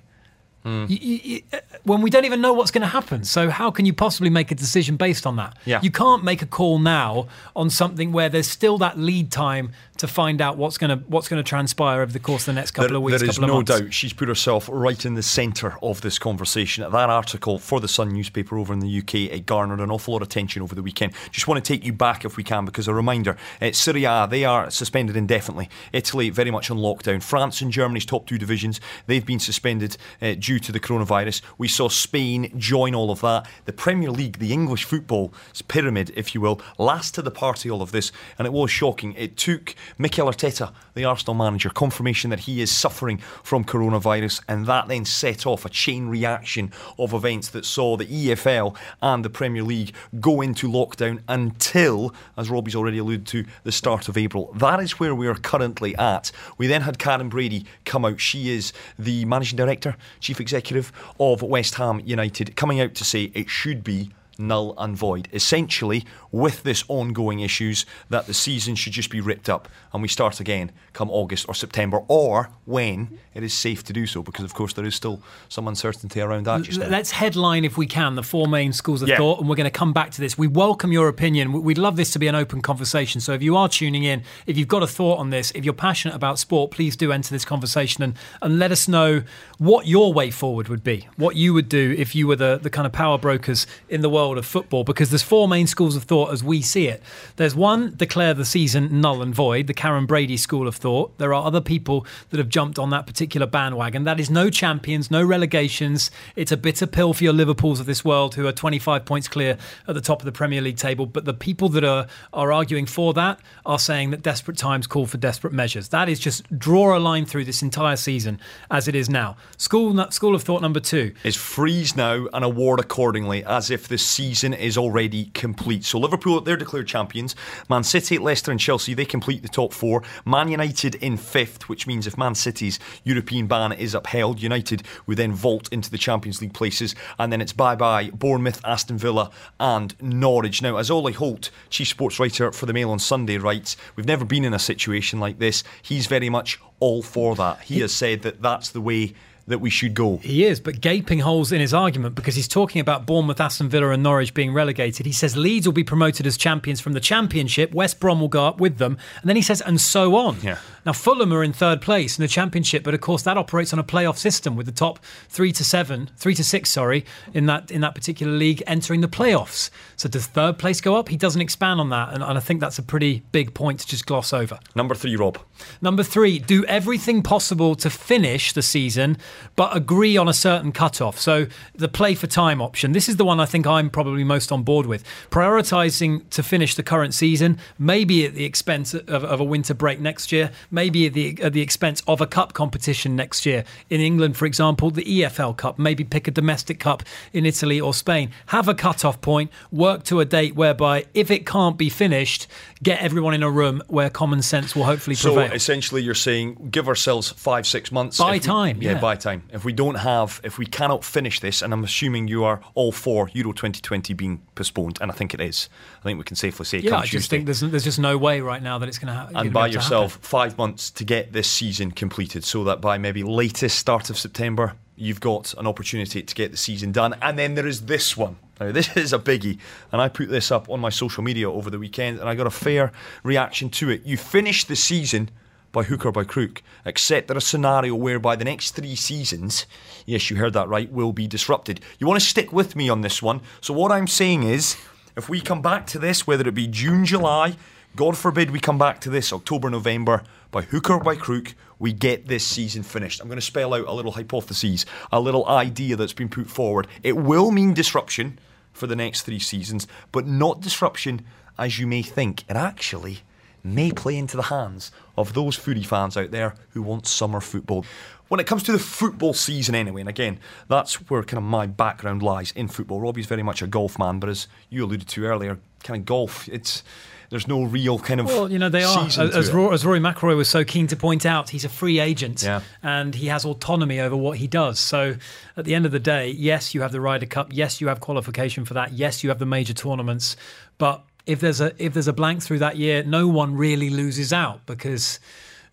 You- 0.66 0.86
you- 0.88 1.20
you- 1.22 1.42
uh, 1.52 1.58
when 1.84 2.02
we 2.02 2.10
don't 2.10 2.24
even 2.24 2.40
know 2.40 2.52
what's 2.52 2.72
going 2.72 2.82
to 2.82 2.88
happen. 2.88 3.22
So, 3.24 3.50
how 3.50 3.70
can 3.70 3.86
you 3.86 3.92
possibly 3.92 4.30
make 4.30 4.50
a 4.50 4.54
decision 4.56 4.96
based 4.96 5.24
on 5.26 5.36
that? 5.36 5.56
Yeah. 5.64 5.78
You 5.80 5.92
can't 5.92 6.24
make 6.24 6.42
a 6.42 6.46
call 6.46 6.80
now 6.80 7.28
on 7.54 7.70
something 7.70 8.10
where 8.10 8.28
there's 8.28 8.48
still 8.48 8.76
that 8.78 8.98
lead 8.98 9.30
time 9.30 9.70
to 9.98 10.08
find 10.08 10.40
out 10.40 10.56
what's 10.56 10.78
going 10.78 10.96
to 10.96 11.04
what's 11.06 11.28
going 11.28 11.42
to 11.42 11.48
transpire 11.48 12.02
over 12.02 12.12
the 12.12 12.18
course 12.18 12.42
of 12.42 12.54
the 12.54 12.60
next 12.60 12.72
couple 12.72 12.88
There- 12.88 12.96
of 12.96 13.02
weeks, 13.02 13.20
there 13.20 13.30
is 13.30 13.38
no 13.38 13.62
doubt 13.62 13.92
she's 13.92 14.12
put 14.12 14.28
herself 14.28 14.68
right 14.72 15.04
in 15.04 15.14
the 15.14 15.22
centre 15.22 15.74
of 15.82 16.00
this 16.00 16.18
conversation. 16.18 16.82
That 16.90 17.10
article 17.10 17.58
for 17.58 17.80
the 17.80 17.88
Sun 17.88 18.12
newspaper 18.12 18.58
over 18.58 18.72
in 18.72 18.80
the 18.80 18.98
UK 18.98 19.14
it 19.32 19.46
garnered 19.46 19.80
an 19.80 19.90
awful 19.90 20.12
lot 20.12 20.22
of 20.22 20.28
attention 20.28 20.62
over 20.62 20.74
the 20.74 20.82
weekend. 20.82 21.12
Just 21.30 21.48
want 21.48 21.62
to 21.64 21.72
take 21.72 21.84
you 21.84 21.92
back 21.92 22.24
if 22.24 22.36
we 22.36 22.42
can, 22.42 22.64
because 22.64 22.88
a 22.88 22.94
reminder: 22.94 23.36
uh, 23.60 23.72
Serie 23.72 24.04
A, 24.04 24.26
they 24.30 24.44
are 24.44 24.70
suspended 24.70 25.16
indefinitely. 25.16 25.68
Italy 25.92 26.30
very 26.30 26.50
much 26.50 26.70
on 26.70 26.78
lockdown. 26.78 27.22
France 27.22 27.60
and 27.60 27.72
Germany's 27.72 28.06
top 28.06 28.26
two 28.26 28.38
divisions 28.38 28.80
they've 29.06 29.26
been 29.26 29.38
suspended 29.40 29.96
uh, 30.22 30.34
due 30.38 30.58
to 30.58 30.72
the 30.72 30.80
coronavirus. 30.80 31.42
We 31.58 31.68
saw 31.68 31.88
Spain 31.88 32.52
join 32.58 32.94
all 32.94 33.10
of 33.10 33.20
that. 33.20 33.46
The 33.64 33.72
Premier 33.72 34.10
League, 34.10 34.38
the 34.38 34.52
English 34.52 34.84
football 34.84 35.32
pyramid, 35.68 36.12
if 36.16 36.34
you 36.34 36.40
will, 36.40 36.60
last 36.78 37.14
to 37.14 37.22
the 37.22 37.30
party 37.30 37.70
all 37.70 37.82
of 37.82 37.92
this, 37.92 38.12
and 38.38 38.46
it 38.46 38.52
was 38.52 38.70
shocking. 38.70 39.14
It 39.14 39.36
took 39.36 39.74
Mikel 39.98 40.26
Arteta, 40.26 40.72
the 40.94 41.04
Arsenal 41.04 41.34
manager, 41.34 41.70
confirmation 41.70 42.30
that 42.30 42.40
he 42.40 42.60
is 42.60 42.70
suffering 42.70 43.18
from 43.42 43.64
coronavirus, 43.64 44.42
and 44.48 44.66
that 44.66 44.88
then 44.88 45.04
set 45.04 45.46
off 45.46 45.64
a 45.64 45.68
chain 45.68 46.08
reaction 46.08 46.72
of 46.98 47.12
events 47.12 47.48
that 47.50 47.64
saw 47.64 47.96
the 47.96 48.06
EFL 48.06 48.76
and 49.02 49.24
the 49.24 49.30
Premier 49.30 49.62
League 49.62 49.94
go 50.20 50.40
into 50.40 50.68
lockdown 50.68 51.20
until, 51.28 52.14
as 52.36 52.50
Robbie's 52.50 52.76
already 52.76 52.98
alluded 52.98 53.26
to, 53.28 53.44
the 53.64 53.72
start 53.72 54.08
of 54.08 54.16
April. 54.16 54.52
That 54.54 54.80
is 54.80 54.98
where 54.98 55.14
we 55.14 55.26
are 55.28 55.34
currently 55.34 55.96
at. 55.96 56.32
We 56.58 56.66
then 56.66 56.82
had 56.82 56.98
Karren 56.98 57.30
Brady 57.30 57.66
come 57.84 58.04
out. 58.04 58.20
She 58.20 58.50
is 58.50 58.72
the 58.98 59.24
managing 59.24 59.56
director, 59.56 59.96
chief 60.20 60.40
executive 60.40 60.92
of 61.18 61.42
West 61.42 61.76
Ham 61.76 62.00
United, 62.04 62.56
coming 62.56 62.80
out 62.80 62.94
to 62.94 63.04
say 63.04 63.30
it 63.34 63.48
should 63.48 63.84
be 63.84 64.10
null 64.38 64.74
and 64.78 64.96
void. 64.96 65.28
Essentially, 65.32 66.04
with 66.32 66.62
this 66.62 66.84
ongoing 66.88 67.40
issues, 67.40 67.86
that 68.10 68.26
the 68.26 68.34
season 68.34 68.74
should 68.74 68.92
just 68.92 69.10
be 69.10 69.20
ripped 69.20 69.48
up 69.48 69.68
and 69.92 70.02
we 70.02 70.08
start 70.08 70.40
again 70.40 70.70
come 70.92 71.10
August 71.10 71.46
or 71.48 71.54
September, 71.54 71.98
or 72.08 72.48
when 72.64 73.18
it 73.34 73.42
is 73.42 73.52
safe 73.52 73.84
to 73.84 73.92
do 73.92 74.06
so, 74.06 74.22
because 74.22 74.44
of 74.44 74.54
course 74.54 74.72
there 74.72 74.84
is 74.86 74.94
still 74.94 75.20
some 75.48 75.68
uncertainty 75.68 76.20
around 76.22 76.44
that. 76.46 76.62
Just 76.62 76.80
now. 76.80 76.88
Let's 76.88 77.10
headline, 77.10 77.64
if 77.66 77.76
we 77.76 77.86
can, 77.86 78.14
the 78.14 78.22
four 78.22 78.46
main 78.48 78.72
schools 78.72 79.02
of 79.02 79.08
Yeah. 79.08 79.18
thought, 79.18 79.38
and 79.40 79.48
we're 79.48 79.56
going 79.56 79.64
to 79.64 79.70
come 79.70 79.92
back 79.92 80.10
to 80.12 80.20
this. 80.22 80.38
We 80.38 80.46
welcome 80.46 80.92
your 80.92 81.08
opinion. 81.08 81.52
We- 81.52 81.60
We'd 81.60 81.78
love 81.78 81.96
this 81.96 82.12
to 82.12 82.18
be 82.18 82.28
an 82.28 82.34
open 82.34 82.62
conversation. 82.62 83.20
So 83.20 83.34
if 83.34 83.42
you 83.42 83.56
are 83.58 83.68
tuning 83.68 84.04
in, 84.04 84.22
if 84.46 84.56
you've 84.56 84.68
got 84.68 84.82
a 84.82 84.86
thought 84.86 85.18
on 85.18 85.28
this, 85.28 85.52
if 85.54 85.64
you're 85.66 85.74
passionate 85.74 86.14
about 86.14 86.38
sport, 86.38 86.70
please 86.70 86.96
do 86.96 87.12
enter 87.12 87.30
this 87.34 87.44
conversation 87.44 88.02
and, 88.02 88.14
and 88.40 88.58
let 88.58 88.72
us 88.72 88.88
know 88.88 89.22
what 89.58 89.86
your 89.86 90.14
way 90.14 90.30
forward 90.30 90.68
would 90.68 90.82
be, 90.82 91.06
what 91.16 91.36
you 91.36 91.52
would 91.52 91.68
do 91.68 91.94
if 91.98 92.14
you 92.14 92.26
were 92.26 92.36
the, 92.36 92.58
the 92.62 92.70
kind 92.70 92.86
of 92.86 92.92
power 92.92 93.18
brokers 93.18 93.66
in 93.90 94.00
the 94.00 94.08
world 94.08 94.25
of 94.34 94.46
football, 94.46 94.84
because 94.84 95.10
there's 95.10 95.22
four 95.22 95.48
main 95.48 95.66
schools 95.66 95.96
of 95.96 96.04
thought 96.04 96.32
as 96.32 96.42
we 96.42 96.62
see 96.62 96.88
it. 96.88 97.02
There's 97.36 97.54
one, 97.54 97.94
declare 97.96 98.34
the 98.34 98.44
season 98.44 99.00
null 99.00 99.22
and 99.22 99.34
void, 99.34 99.66
the 99.66 99.74
Karren 99.74 100.06
Brady 100.06 100.36
school 100.36 100.68
of 100.68 100.76
thought. 100.76 101.16
There 101.18 101.32
are 101.32 101.44
other 101.44 101.60
people 101.60 102.06
that 102.30 102.38
have 102.38 102.48
jumped 102.48 102.78
on 102.78 102.90
that 102.90 103.06
particular 103.06 103.46
bandwagon. 103.46 104.04
That 104.04 104.20
is 104.20 104.30
no 104.30 104.50
champions, 104.50 105.10
no 105.10 105.24
relegations. 105.24 106.10
It's 106.34 106.52
a 106.52 106.56
bitter 106.56 106.86
pill 106.86 107.14
for 107.14 107.24
your 107.24 107.32
Liverpools 107.32 107.80
of 107.80 107.86
this 107.86 108.04
world 108.04 108.34
who 108.34 108.46
are 108.46 108.52
25 108.52 109.04
points 109.04 109.28
clear 109.28 109.56
at 109.86 109.94
the 109.94 110.00
top 110.00 110.20
of 110.20 110.26
the 110.26 110.32
Premier 110.32 110.60
League 110.60 110.76
table. 110.76 111.06
But 111.06 111.24
the 111.24 111.34
people 111.34 111.68
that 111.70 111.84
are, 111.84 112.06
are 112.32 112.52
arguing 112.52 112.86
for 112.86 113.12
that 113.14 113.40
are 113.64 113.78
saying 113.78 114.10
that 114.10 114.22
desperate 114.22 114.56
times 114.56 114.86
call 114.86 115.06
for 115.06 115.18
desperate 115.18 115.52
measures. 115.52 115.88
That 115.88 116.08
is 116.08 116.18
just 116.18 116.58
draw 116.58 116.96
a 116.96 117.00
line 117.00 117.26
through 117.26 117.44
this 117.44 117.62
entire 117.62 117.96
season 117.96 118.40
as 118.70 118.88
it 118.88 118.94
is 118.94 119.08
now. 119.08 119.36
School, 119.56 120.10
school 120.10 120.34
of 120.34 120.42
thought 120.42 120.62
number 120.62 120.80
two. 120.80 121.12
is 121.24 121.36
freeze 121.36 121.96
now 121.96 122.26
and 122.32 122.44
award 122.44 122.80
accordingly 122.80 123.44
as 123.44 123.70
if 123.70 123.88
the 123.88 123.98
season 124.16 124.54
is 124.54 124.78
already 124.78 125.26
complete. 125.34 125.84
So 125.84 125.98
Liverpool, 125.98 126.40
they're 126.40 126.56
declared 126.56 126.88
champions. 126.88 127.36
Man 127.68 127.84
City, 127.84 128.16
Leicester, 128.16 128.50
and 128.50 128.58
Chelsea, 128.58 128.94
they 128.94 129.04
complete 129.04 129.42
the 129.42 129.48
top 129.48 129.74
four. 129.74 130.02
Man 130.24 130.48
United 130.48 130.94
in 130.96 131.18
fifth, 131.18 131.68
which 131.68 131.86
means 131.86 132.06
if 132.06 132.16
Man 132.16 132.34
City's 132.34 132.78
European 133.04 133.46
ban 133.46 133.72
is 133.72 133.94
upheld, 133.94 134.40
United 134.40 134.82
would 135.06 135.18
then 135.18 135.32
vault 135.32 135.68
into 135.70 135.90
the 135.90 135.98
Champions 135.98 136.40
League 136.40 136.54
places. 136.54 136.94
And 137.18 137.30
then 137.30 137.42
it's 137.42 137.52
bye 137.52 137.76
bye 137.76 138.08
Bournemouth, 138.10 138.64
Aston 138.64 138.96
Villa, 138.96 139.30
and 139.60 139.94
Norwich. 140.00 140.62
Now, 140.62 140.78
as 140.78 140.90
Ollie 140.90 141.12
Holt, 141.12 141.50
chief 141.68 141.88
sports 141.88 142.18
writer 142.18 142.50
for 142.52 142.64
the 142.64 142.72
Mail 142.72 142.90
on 142.90 142.98
Sunday, 142.98 143.36
writes, 143.36 143.76
we've 143.96 144.06
never 144.06 144.24
been 144.24 144.46
in 144.46 144.54
a 144.54 144.58
situation 144.58 145.20
like 145.20 145.38
this. 145.38 145.62
He's 145.82 146.06
very 146.06 146.30
much 146.30 146.58
all 146.80 147.02
for 147.02 147.36
that. 147.36 147.60
He 147.60 147.80
has 147.80 147.92
said 147.94 148.22
that 148.22 148.40
that's 148.40 148.70
the 148.70 148.80
way 148.80 149.14
that 149.46 149.58
we 149.58 149.70
should 149.70 149.94
go. 149.94 150.16
He 150.18 150.44
is, 150.44 150.60
but 150.60 150.80
gaping 150.80 151.20
holes 151.20 151.52
in 151.52 151.60
his 151.60 151.72
argument 151.72 152.14
because 152.14 152.34
he's 152.34 152.48
talking 152.48 152.80
about 152.80 153.06
Bournemouth, 153.06 153.40
Aston 153.40 153.68
Villa, 153.68 153.90
and 153.90 154.02
Norwich 154.02 154.34
being 154.34 154.52
relegated. 154.52 155.06
He 155.06 155.12
says 155.12 155.36
Leeds 155.36 155.66
will 155.66 155.72
be 155.72 155.84
promoted 155.84 156.26
as 156.26 156.36
champions 156.36 156.80
from 156.80 156.92
the 156.94 157.00
Championship, 157.00 157.72
West 157.72 158.00
Brom 158.00 158.20
will 158.20 158.28
go 158.28 158.46
up 158.46 158.60
with 158.60 158.78
them, 158.78 158.98
and 159.20 159.28
then 159.28 159.36
he 159.36 159.42
says, 159.42 159.60
and 159.60 159.80
so 159.80 160.16
on. 160.16 160.40
Yeah. 160.42 160.58
Now, 160.86 160.92
Fulham 160.92 161.32
are 161.32 161.42
in 161.42 161.52
third 161.52 161.82
place 161.82 162.16
in 162.16 162.22
the 162.22 162.28
Championship, 162.28 162.84
but 162.84 162.94
of 162.94 163.00
course 163.00 163.22
that 163.24 163.36
operates 163.36 163.72
on 163.72 163.80
a 163.80 163.84
playoff 163.84 164.16
system 164.16 164.54
with 164.54 164.66
the 164.66 164.72
top 164.72 165.00
three 165.28 165.50
to 165.50 165.64
seven, 165.64 166.10
three 166.16 166.34
to 166.34 166.44
six, 166.44 166.70
sorry, 166.70 167.04
in 167.34 167.46
that 167.46 167.72
in 167.72 167.80
that 167.80 167.96
particular 167.96 168.32
league 168.32 168.62
entering 168.68 169.00
the 169.00 169.08
playoffs. 169.08 169.68
So 169.96 170.08
does 170.08 170.26
third 170.26 170.58
place 170.58 170.80
go 170.80 170.94
up? 170.94 171.08
He 171.08 171.16
doesn't 171.16 171.40
expand 171.40 171.80
on 171.80 171.90
that, 171.90 172.14
and, 172.14 172.22
and 172.22 172.38
I 172.38 172.40
think 172.40 172.60
that's 172.60 172.78
a 172.78 172.84
pretty 172.84 173.24
big 173.32 173.52
point 173.52 173.80
to 173.80 173.86
just 173.86 174.06
gloss 174.06 174.32
over. 174.32 174.60
Number 174.76 174.94
three, 174.94 175.16
Rob. 175.16 175.38
Number 175.82 176.04
three, 176.04 176.38
do 176.38 176.64
everything 176.66 177.20
possible 177.20 177.74
to 177.76 177.90
finish 177.90 178.52
the 178.52 178.62
season, 178.62 179.16
but 179.56 179.76
agree 179.76 180.16
on 180.16 180.28
a 180.28 180.34
certain 180.34 180.70
cutoff. 180.70 181.18
So 181.18 181.46
the 181.74 181.88
play 181.88 182.14
for 182.14 182.28
time 182.28 182.62
option. 182.62 182.92
This 182.92 183.08
is 183.08 183.16
the 183.16 183.24
one 183.24 183.40
I 183.40 183.46
think 183.46 183.66
I'm 183.66 183.90
probably 183.90 184.22
most 184.22 184.52
on 184.52 184.62
board 184.62 184.86
with. 184.86 185.02
Prioritizing 185.30 186.30
to 186.30 186.44
finish 186.44 186.76
the 186.76 186.84
current 186.84 187.12
season, 187.12 187.58
maybe 187.76 188.24
at 188.24 188.34
the 188.34 188.44
expense 188.44 188.94
of, 188.94 189.08
of 189.08 189.40
a 189.40 189.44
winter 189.44 189.74
break 189.74 189.98
next 189.98 190.30
year, 190.30 190.52
maybe 190.76 191.06
at 191.06 191.14
the, 191.14 191.36
at 191.42 191.52
the 191.54 191.62
expense 191.62 192.02
of 192.06 192.20
a 192.20 192.26
cup 192.26 192.52
competition 192.52 193.16
next 193.16 193.46
year. 193.46 193.64
In 193.90 194.00
England, 194.00 194.36
for 194.36 194.44
example, 194.46 194.90
the 194.90 195.02
EFL 195.02 195.56
Cup. 195.56 195.78
Maybe 195.78 196.04
pick 196.04 196.28
a 196.28 196.30
domestic 196.30 196.78
cup 196.78 197.02
in 197.32 197.46
Italy 197.46 197.80
or 197.80 197.94
Spain. 197.94 198.30
Have 198.46 198.68
a 198.68 198.74
cutoff 198.74 199.20
point. 199.22 199.50
Work 199.72 200.04
to 200.04 200.20
a 200.20 200.24
date 200.26 200.54
whereby, 200.54 201.06
if 201.14 201.30
it 201.30 201.46
can't 201.46 201.78
be 201.78 201.88
finished, 201.88 202.46
get 202.82 203.00
everyone 203.02 203.32
in 203.34 203.42
a 203.42 203.50
room 203.50 203.82
where 203.88 204.10
common 204.10 204.42
sense 204.42 204.76
will 204.76 204.84
hopefully 204.84 205.16
So 205.16 205.34
prevail. 205.34 205.52
essentially, 205.54 206.02
you're 206.02 206.14
saying 206.14 206.68
give 206.70 206.86
ourselves 206.88 207.30
five, 207.30 207.66
six 207.66 207.90
months. 207.90 208.18
By 208.18 208.34
If 208.36 208.42
we- 208.42 208.46
time, 208.46 208.82
Yeah, 208.82 208.92
yeah. 208.92 209.00
buy 209.00 209.16
time. 209.16 209.42
If 209.52 209.64
we 209.64 209.72
don't 209.72 209.96
have, 209.96 210.40
if 210.44 210.58
we 210.58 210.66
cannot 210.66 211.04
finish 211.04 211.40
this, 211.40 211.62
and 211.62 211.72
I'm 211.72 211.84
assuming 211.84 212.28
you 212.28 212.44
are 212.44 212.60
all 212.74 212.92
for 212.92 213.30
Euro 213.32 213.52
2020 213.52 214.12
being 214.12 214.42
postponed, 214.54 214.98
and 215.00 215.10
I 215.10 215.14
think 215.14 215.32
it 215.32 215.40
is. 215.40 215.68
I 216.00 216.02
think 216.04 216.18
we 216.18 216.24
can 216.24 216.36
safely 216.36 216.66
say. 216.66 216.78
Yeah, 216.80 216.96
I 216.96 217.00
just 217.00 217.10
Tuesday. 217.12 217.36
think 217.38 217.46
there's 217.46 217.60
there's 217.60 217.84
just 217.84 217.98
no 217.98 218.18
way 218.18 218.40
right 218.40 218.62
now 218.62 218.76
that 218.78 218.88
it's 218.88 218.98
going 218.98 219.12
to 219.12 219.18
happen. 219.18 219.36
and 219.36 219.52
buy 219.52 219.66
yourself 219.68 220.18
five 220.20 220.52
months 220.58 220.65
to 220.74 221.04
get 221.04 221.32
this 221.32 221.50
season 221.50 221.90
completed, 221.90 222.44
so 222.44 222.64
that 222.64 222.80
by 222.80 222.98
maybe 222.98 223.22
latest 223.22 223.78
start 223.78 224.10
of 224.10 224.18
September, 224.18 224.74
you've 224.96 225.20
got 225.20 225.54
an 225.54 225.66
opportunity 225.66 226.22
to 226.22 226.34
get 226.34 226.50
the 226.50 226.56
season 226.56 226.92
done. 226.92 227.14
And 227.22 227.38
then 227.38 227.54
there 227.54 227.66
is 227.66 227.82
this 227.82 228.16
one. 228.16 228.36
Now, 228.60 228.72
this 228.72 228.96
is 228.96 229.12
a 229.12 229.18
biggie, 229.18 229.58
and 229.92 230.00
I 230.00 230.08
put 230.08 230.30
this 230.30 230.50
up 230.50 230.70
on 230.70 230.80
my 230.80 230.88
social 230.88 231.22
media 231.22 231.50
over 231.50 231.68
the 231.68 231.78
weekend, 231.78 232.18
and 232.18 232.28
I 232.28 232.34
got 232.34 232.46
a 232.46 232.50
fair 232.50 232.90
reaction 233.22 233.68
to 233.70 233.90
it. 233.90 234.04
You 234.06 234.16
finish 234.16 234.64
the 234.64 234.76
season 234.76 235.30
by 235.72 235.82
hook 235.82 236.06
or 236.06 236.12
by 236.12 236.24
crook, 236.24 236.62
except 236.86 237.28
there 237.28 237.36
a 237.36 237.40
scenario 237.40 237.94
whereby 237.94 238.34
the 238.34 238.46
next 238.46 238.70
three 238.70 238.96
seasons, 238.96 239.66
yes, 240.06 240.30
you 240.30 240.36
heard 240.36 240.54
that 240.54 240.68
right, 240.68 240.90
will 240.90 241.12
be 241.12 241.26
disrupted. 241.26 241.80
You 241.98 242.06
want 242.06 242.18
to 242.18 242.26
stick 242.26 242.50
with 242.50 242.74
me 242.74 242.88
on 242.88 243.02
this 243.02 243.22
one. 243.22 243.42
So, 243.60 243.74
what 243.74 243.92
I'm 243.92 244.06
saying 244.06 244.44
is, 244.44 244.76
if 245.16 245.28
we 245.28 245.40
come 245.42 245.60
back 245.60 245.86
to 245.88 245.98
this, 245.98 246.26
whether 246.26 246.48
it 246.48 246.54
be 246.54 246.66
June, 246.66 247.04
July, 247.04 247.56
God 247.96 248.14
forbid 248.14 248.50
we 248.50 248.60
come 248.60 248.76
back 248.76 249.00
to 249.00 249.10
this 249.10 249.32
October, 249.32 249.70
November, 249.70 250.22
by 250.50 250.60
hook 250.60 250.90
or 250.90 251.00
by 251.00 251.16
crook, 251.16 251.54
we 251.78 251.94
get 251.94 252.28
this 252.28 252.46
season 252.46 252.82
finished. 252.82 253.22
I'm 253.22 253.26
going 253.28 253.38
to 253.38 253.42
spell 253.42 253.72
out 253.72 253.86
a 253.86 253.92
little 253.92 254.12
hypothesis, 254.12 254.84
a 255.10 255.18
little 255.18 255.46
idea 255.46 255.96
that's 255.96 256.12
been 256.12 256.28
put 256.28 256.50
forward. 256.50 256.88
It 257.02 257.16
will 257.16 257.50
mean 257.50 257.72
disruption 257.72 258.38
for 258.74 258.86
the 258.86 258.96
next 258.96 259.22
three 259.22 259.38
seasons, 259.38 259.86
but 260.12 260.26
not 260.26 260.60
disruption 260.60 261.24
as 261.58 261.78
you 261.78 261.86
may 261.86 262.02
think. 262.02 262.42
It 262.50 262.56
actually 262.56 263.20
may 263.64 263.90
play 263.92 264.18
into 264.18 264.36
the 264.36 264.44
hands 264.44 264.92
of 265.16 265.32
those 265.32 265.58
foodie 265.58 265.86
fans 265.86 266.18
out 266.18 266.32
there 266.32 266.54
who 266.74 266.82
want 266.82 267.06
summer 267.06 267.40
football. 267.40 267.86
When 268.28 268.40
it 268.40 268.46
comes 268.46 268.62
to 268.64 268.72
the 268.72 268.78
football 268.78 269.32
season, 269.32 269.74
anyway, 269.74 270.02
and 270.02 270.10
again, 270.10 270.38
that's 270.68 270.96
where 271.08 271.22
kind 271.22 271.38
of 271.38 271.44
my 271.44 271.66
background 271.66 272.22
lies 272.22 272.52
in 272.52 272.68
football. 272.68 273.00
Robbie's 273.00 273.24
very 273.24 273.42
much 273.42 273.62
a 273.62 273.66
golf 273.66 273.98
man, 273.98 274.20
but 274.20 274.28
as 274.28 274.48
you 274.68 274.84
alluded 274.84 275.08
to 275.08 275.24
earlier, 275.24 275.58
kind 275.82 275.98
of 275.98 276.04
golf, 276.04 276.46
it's 276.50 276.82
there's 277.30 277.46
no 277.48 277.64
real 277.64 277.98
kind 277.98 278.20
of 278.20 278.26
Well, 278.26 278.50
you 278.50 278.58
know 278.58 278.68
they 278.68 278.82
are 278.84 279.06
as. 279.06 279.52
Roy, 279.52 279.72
as 279.72 279.84
Rory 279.84 280.00
McIlroy 280.00 280.36
was 280.36 280.48
so 280.48 280.64
keen 280.64 280.86
to 280.88 280.96
point 280.96 281.24
out. 281.26 281.50
He's 281.50 281.64
a 281.64 281.68
free 281.68 281.98
agent, 281.98 282.42
Yeah. 282.42 282.60
and 282.82 283.14
he 283.14 283.26
has 283.26 283.44
autonomy 283.44 284.00
over 284.00 284.16
what 284.16 284.38
he 284.38 284.46
does. 284.46 284.78
So, 284.78 285.16
at 285.56 285.64
the 285.64 285.74
end 285.74 285.86
of 285.86 285.92
the 285.92 285.98
day, 286.00 286.30
yes, 286.30 286.74
you 286.74 286.82
have 286.82 286.92
the 286.92 287.00
Ryder 287.00 287.26
Cup. 287.26 287.48
Yes, 287.52 287.80
you 287.80 287.88
have 287.88 288.00
qualification 288.00 288.64
for 288.64 288.74
that. 288.74 288.92
Yes, 288.92 289.22
you 289.24 289.30
have 289.30 289.38
the 289.38 289.46
major 289.46 289.72
tournaments. 289.74 290.36
But 290.78 291.02
if 291.26 291.40
there's 291.40 291.60
a 291.60 291.72
if 291.82 291.92
there's 291.94 292.08
a 292.08 292.12
blank 292.12 292.42
through 292.42 292.60
that 292.60 292.76
year, 292.76 293.02
no 293.02 293.26
one 293.28 293.56
really 293.56 293.90
loses 293.90 294.32
out 294.32 294.64
because 294.66 295.18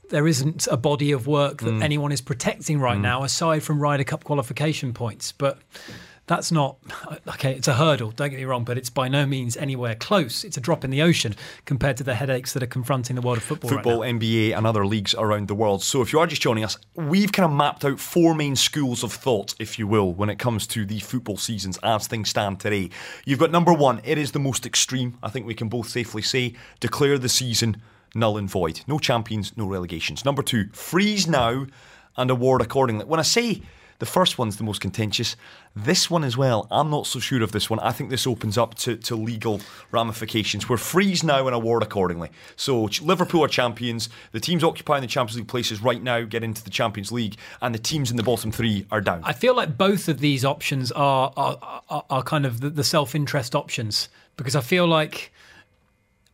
there 0.10 0.28
isn't 0.28 0.68
a 0.70 0.78
body 0.78 1.12
of 1.12 1.28
work 1.28 1.60
that 1.62 1.74
Mm. 1.74 1.82
anyone 1.84 2.12
is 2.12 2.22
protecting 2.22 2.80
right 2.80 3.00
now 3.00 3.24
aside 3.24 3.64
from 3.64 3.80
Ryder 3.80 4.04
Cup 4.04 4.24
qualification 4.24 4.94
points. 4.94 5.32
But 5.32 5.58
that's 6.26 6.52
not 6.52 6.78
okay. 7.28 7.54
It's 7.54 7.68
a 7.68 7.74
hurdle. 7.74 8.12
Don't 8.12 8.30
get 8.30 8.38
me 8.38 8.46
wrong, 8.46 8.64
but 8.64 8.78
it's 8.78 8.90
by 8.90 9.10
no 9.10 9.26
means 9.26 9.58
anywhere 9.58 9.96
close. 9.96 10.44
It's 10.44 10.56
a 10.56 10.62
drop 10.62 10.86
in 10.86 10.90
the 10.90 11.02
ocean 11.02 11.36
compared 11.66 11.98
to 11.98 12.04
the 12.04 12.16
headaches 12.16 12.54
that 12.54 12.64
are 12.64 12.68
confronting 12.68 13.16
the 13.16 13.22
world 13.22 13.40
of 13.40 13.44
football. 13.44 13.70
football, 13.70 14.02
right. 14.02 14.16
NBA, 14.16 14.56
and 14.58 14.66
other 14.66 14.86
leagues 14.86 15.14
around 15.16 15.50
the 15.50 15.56
world. 15.56 15.84
So, 15.84 16.02
if 16.02 16.14
you 16.14 16.20
are 16.20 16.28
just 16.28 16.42
joining 16.42 16.64
us, 16.64 16.78
we've 16.96 17.32
kind 17.32 17.46
of 17.46 17.52
mapped 17.52 17.84
out 17.84 18.00
four 18.00 18.34
main 18.36 18.56
schools 18.56 19.04
of 19.04 19.12
thought, 19.12 19.54
if 19.60 19.78
you 19.78 19.86
will, 19.86 20.14
when 20.14 20.30
it 20.30 20.40
comes 20.40 20.66
to 20.68 20.86
the 20.86 21.00
football 21.00 21.38
seasons 21.38 21.78
as 21.84 22.08
things 22.08 22.30
stand 22.30 22.62
today. 22.62 22.90
You've 23.26 23.40
got 23.40 23.52
number 23.52 23.74
one, 23.74 24.00
it 24.06 24.18
is 24.18 24.32
the 24.32 24.40
most 24.40 24.66
extreme. 24.66 25.18
I 25.22 25.30
think 25.30 25.46
we 25.46 25.56
can 25.56 25.68
both 25.68 25.90
safely 25.90 26.22
say 26.22 26.54
declare 26.80 27.18
the 27.18 27.30
season 27.30 27.82
null 28.16 28.38
and 28.38 28.50
void. 28.50 28.82
No 28.88 29.00
champions, 29.00 29.52
no 29.58 29.68
relegations. 29.68 30.24
Number 30.24 30.44
two, 30.44 30.70
freeze 30.72 31.28
now 31.28 31.66
and 32.16 32.32
award 32.32 32.62
accordingly. 32.62 33.06
When 33.06 33.20
I 33.20 33.24
say 33.24 33.62
the 34.04 34.10
first 34.10 34.38
one's 34.38 34.58
the 34.58 34.66
most 34.66 34.82
contentious. 34.82 35.38
This 35.78 36.12
one 36.12 36.26
as 36.26 36.36
well, 36.36 36.68
I'm 36.70 36.90
not 36.90 37.08
so 37.08 37.20
sure 37.20 37.42
of 37.42 37.54
this 37.54 37.70
one. 37.70 37.80
I 37.80 37.94
think 37.94 38.10
this 38.10 38.28
opens 38.28 38.58
up 38.58 38.76
to, 38.80 38.98
to 38.98 39.16
legal 39.16 39.62
ramifications. 39.92 40.68
We're 40.68 40.76
freeze 40.76 41.24
now 41.24 41.48
and 41.48 41.56
award 41.56 41.84
accordingly. 41.84 42.30
So 42.58 42.90
Liverpool 43.02 43.46
are 43.46 43.48
champions. 43.48 44.10
The 44.34 44.42
teams 44.42 44.62
occupying 44.62 45.00
the 45.00 45.08
Champions 45.08 45.38
League 45.38 45.48
places 45.48 45.82
right 45.82 46.04
now 46.04 46.24
get 46.24 46.44
into 46.44 46.62
the 46.62 46.70
Champions 46.70 47.14
League, 47.14 47.38
and 47.62 47.74
the 47.74 47.80
teams 47.80 48.12
in 48.12 48.18
the 48.18 48.24
bottom 48.24 48.52
three 48.52 48.86
are 48.92 49.00
down. 49.00 49.22
I 49.24 49.32
feel 49.32 49.56
like 49.56 49.78
both 49.78 50.10
of 50.10 50.20
these 50.20 50.44
options 50.44 50.92
are 50.92 51.32
are, 51.38 51.58
are, 51.90 52.04
are 52.10 52.24
kind 52.24 52.46
of 52.46 52.60
the, 52.60 52.72
the 52.72 52.84
self 52.84 53.16
interest 53.16 53.56
options 53.56 54.10
because 54.36 54.54
I 54.54 54.62
feel 54.62 54.86
like 54.86 55.32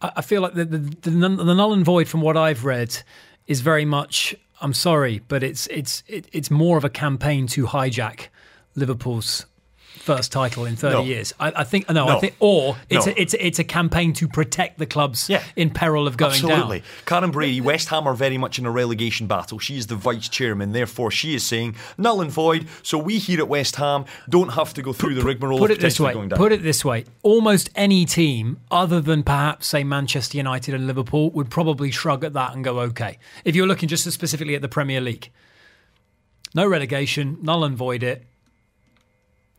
I 0.02 0.24
feel 0.24 0.42
like 0.42 0.56
the, 0.56 0.66
the 0.66 0.80
the 0.80 1.12
the 1.12 1.54
null 1.54 1.74
and 1.74 1.86
void 1.86 2.08
from 2.08 2.22
what 2.22 2.36
I've 2.36 2.66
read 2.66 2.98
is 3.46 3.62
very 3.62 3.86
much. 3.86 4.36
I'm 4.62 4.74
sorry, 4.74 5.22
but 5.28 5.44
it's 5.44 5.68
it's 5.68 6.04
it, 6.08 6.28
it's 6.32 6.52
more 6.52 6.78
of 6.78 6.84
a 6.84 6.90
campaign 6.90 7.48
to 7.48 7.66
hijack 7.66 8.28
Liverpool's 8.76 9.46
first 10.00 10.32
title 10.32 10.66
in 10.66 10.76
30 10.76 10.94
No. 10.96 11.04
years. 11.04 11.34
I, 11.40 11.52
I 11.58 11.64
think 11.64 11.90
no, 11.90 12.08
I 12.08 12.20
think 12.20 12.36
or 12.40 12.78
it's 12.90 13.06
No. 13.06 13.12
a, 13.12 13.16
it's 13.22 13.34
a, 13.34 13.46
it's 13.46 13.60
a 13.60 13.64
campaign 13.64 14.14
to 14.14 14.28
protect 14.28 14.80
the 14.80 14.86
clubs 14.86 15.30
Yeah. 15.30 15.44
in 15.56 15.70
peril 15.70 16.08
of 16.08 16.18
going 16.18 16.32
Absolutely. 16.32 16.80
down. 16.80 16.88
Absolutely. 16.88 17.28
Karren 17.30 17.32
Brady, 17.32 17.62
West 17.62 17.90
Ham 17.90 18.08
are 18.08 18.14
very 18.14 18.38
much 18.38 18.58
in 18.60 18.66
a 18.66 18.72
relegation 18.72 19.28
battle. 19.28 19.60
She 19.60 19.78
is 19.78 19.88
the 19.88 19.96
vice 19.96 20.30
chairman, 20.30 20.72
therefore 20.72 21.12
she 21.12 21.36
is 21.36 21.44
saying 21.44 21.76
null 21.98 22.22
and 22.22 22.32
void. 22.32 22.68
So 22.82 22.98
we 22.98 23.18
here 23.20 23.40
at 23.40 23.48
West 23.48 23.76
Ham 23.76 24.06
don't 24.30 24.50
have 24.54 24.74
to 24.76 24.82
go 24.82 24.94
through 24.94 25.16
the 25.16 25.22
rigmarole 25.22 25.60
Put 25.60 25.72
it 25.72 25.80
this 25.80 26.00
way. 26.00 26.14
going 26.14 26.30
down. 26.30 26.38
Put 26.38 26.52
it 26.52 26.64
this 26.64 26.84
way. 26.86 27.06
Almost 27.22 27.70
any 27.76 28.06
team, 28.06 28.60
other 28.72 29.02
than 29.02 29.24
perhaps 29.24 29.68
say 29.68 29.84
Manchester 29.84 30.38
United 30.38 30.74
and 30.74 30.88
Liverpool, 30.88 31.30
would 31.32 31.50
probably 31.50 31.92
shrug 31.92 32.24
at 32.24 32.34
that 32.34 32.56
and 32.56 32.64
go 32.64 32.80
okay. 32.80 33.18
If 33.44 33.56
you're 33.56 33.68
looking 33.68 33.90
just 33.90 34.10
specifically 34.10 34.56
at 34.56 34.62
the 34.62 34.70
Premier 34.70 35.02
League, 35.02 35.30
no 36.56 36.66
relegation, 36.68 37.38
null 37.42 37.64
and 37.64 37.78
void 37.78 38.02
it, 38.02 38.26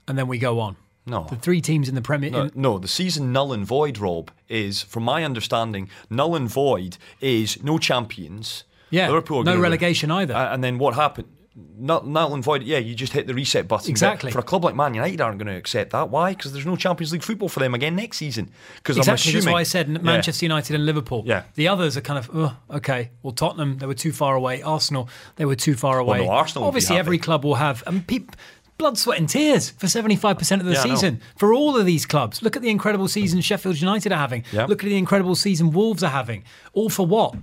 and 0.08 0.16
then 0.18 0.28
we 0.28 0.38
go 0.38 0.60
on. 0.60 0.76
No. 1.06 1.26
The 1.28 1.36
three 1.36 1.60
teams 1.60 1.88
in 1.88 1.94
the 1.94 2.02
Premier. 2.02 2.30
No, 2.30 2.42
in- 2.42 2.52
no, 2.54 2.78
the 2.78 2.86
season 2.88 3.32
null 3.32 3.52
and 3.52 3.64
void, 3.66 3.98
Rob, 3.98 4.30
is, 4.48 4.82
from 4.82 5.02
my 5.04 5.24
understanding, 5.24 5.88
null 6.08 6.36
and 6.36 6.48
void 6.48 6.98
is 7.20 7.62
no 7.62 7.78
champions. 7.78 8.64
Yeah, 8.90 9.06
Liverpool 9.08 9.44
no 9.44 9.58
relegation 9.58 10.10
either. 10.10 10.34
Uh, 10.34 10.52
and 10.52 10.62
then 10.62 10.78
what 10.78 10.94
happened? 10.94 11.28
Null, 11.76 12.02
null 12.04 12.34
and 12.34 12.42
void, 12.44 12.62
yeah, 12.62 12.78
you 12.78 12.94
just 12.94 13.12
hit 13.12 13.26
the 13.26 13.34
reset 13.34 13.66
button. 13.68 13.86
But 13.86 13.90
Exactly. 13.90 14.30
For 14.30 14.38
a 14.38 14.42
club 14.42 14.64
like 14.64 14.74
Man 14.74 14.94
United, 14.94 15.20
aren't 15.20 15.38
going 15.38 15.48
to 15.48 15.56
accept 15.56 15.90
that. 15.92 16.08
Why? 16.08 16.32
Because 16.32 16.52
there's 16.52 16.64
no 16.66 16.76
Champions 16.76 17.12
League 17.12 17.22
football 17.22 17.48
for 17.48 17.60
them 17.60 17.74
again 17.74 17.96
next 17.96 18.18
season. 18.18 18.50
Because 18.76 18.96
I'm 18.96 19.00
Exactly. 19.02 19.32
That's 19.32 19.46
why 19.46 19.60
I 19.60 19.64
said 19.64 19.88
Yeah. 19.88 19.98
Manchester 19.98 20.44
United 20.44 20.74
and 20.74 20.86
Liverpool. 20.86 21.22
Yeah. 21.26 21.42
The 21.54 21.68
others 21.68 21.96
are 21.96 22.00
kind 22.00 22.18
of, 22.18 22.30
oh, 22.32 22.56
okay. 22.76 23.10
Well, 23.22 23.32
Tottenham, 23.32 23.78
they 23.78 23.86
were 23.86 23.94
too 23.94 24.12
far 24.12 24.36
away. 24.36 24.62
Arsenal, 24.62 25.08
they 25.36 25.44
were 25.44 25.56
too 25.56 25.74
far 25.74 25.98
away. 25.98 26.18
no, 26.24 26.30
Arsenal 26.30 26.66
Obviously, 26.66 26.96
every 26.96 27.18
club 27.18 27.44
will 27.44 27.56
have 27.56 27.82
and 27.86 28.06
peop, 28.06 28.36
blood, 28.80 28.98
sweat, 28.98 29.18
and 29.18 29.28
tears 29.28 29.70
for 29.70 29.86
75% 29.86 30.58
of 30.60 30.66
the 30.66 30.72
Yeah, 30.72 30.82
season 30.82 31.20
for 31.36 31.54
all 31.54 31.76
of 31.76 31.86
these 31.86 32.04
clubs. 32.06 32.42
Look 32.42 32.56
at 32.56 32.62
the 32.62 32.70
incredible 32.70 33.06
season 33.06 33.40
Sheffield 33.40 33.80
United 33.80 34.10
are 34.10 34.18
having. 34.18 34.42
Look 34.52 34.82
at 34.82 34.88
the 34.88 34.96
incredible 34.98 35.36
season 35.36 35.70
Wolves 35.70 36.02
are 36.02 36.10
having. 36.10 36.42
All 36.72 36.88
for 36.90 37.06
what? 37.06 37.34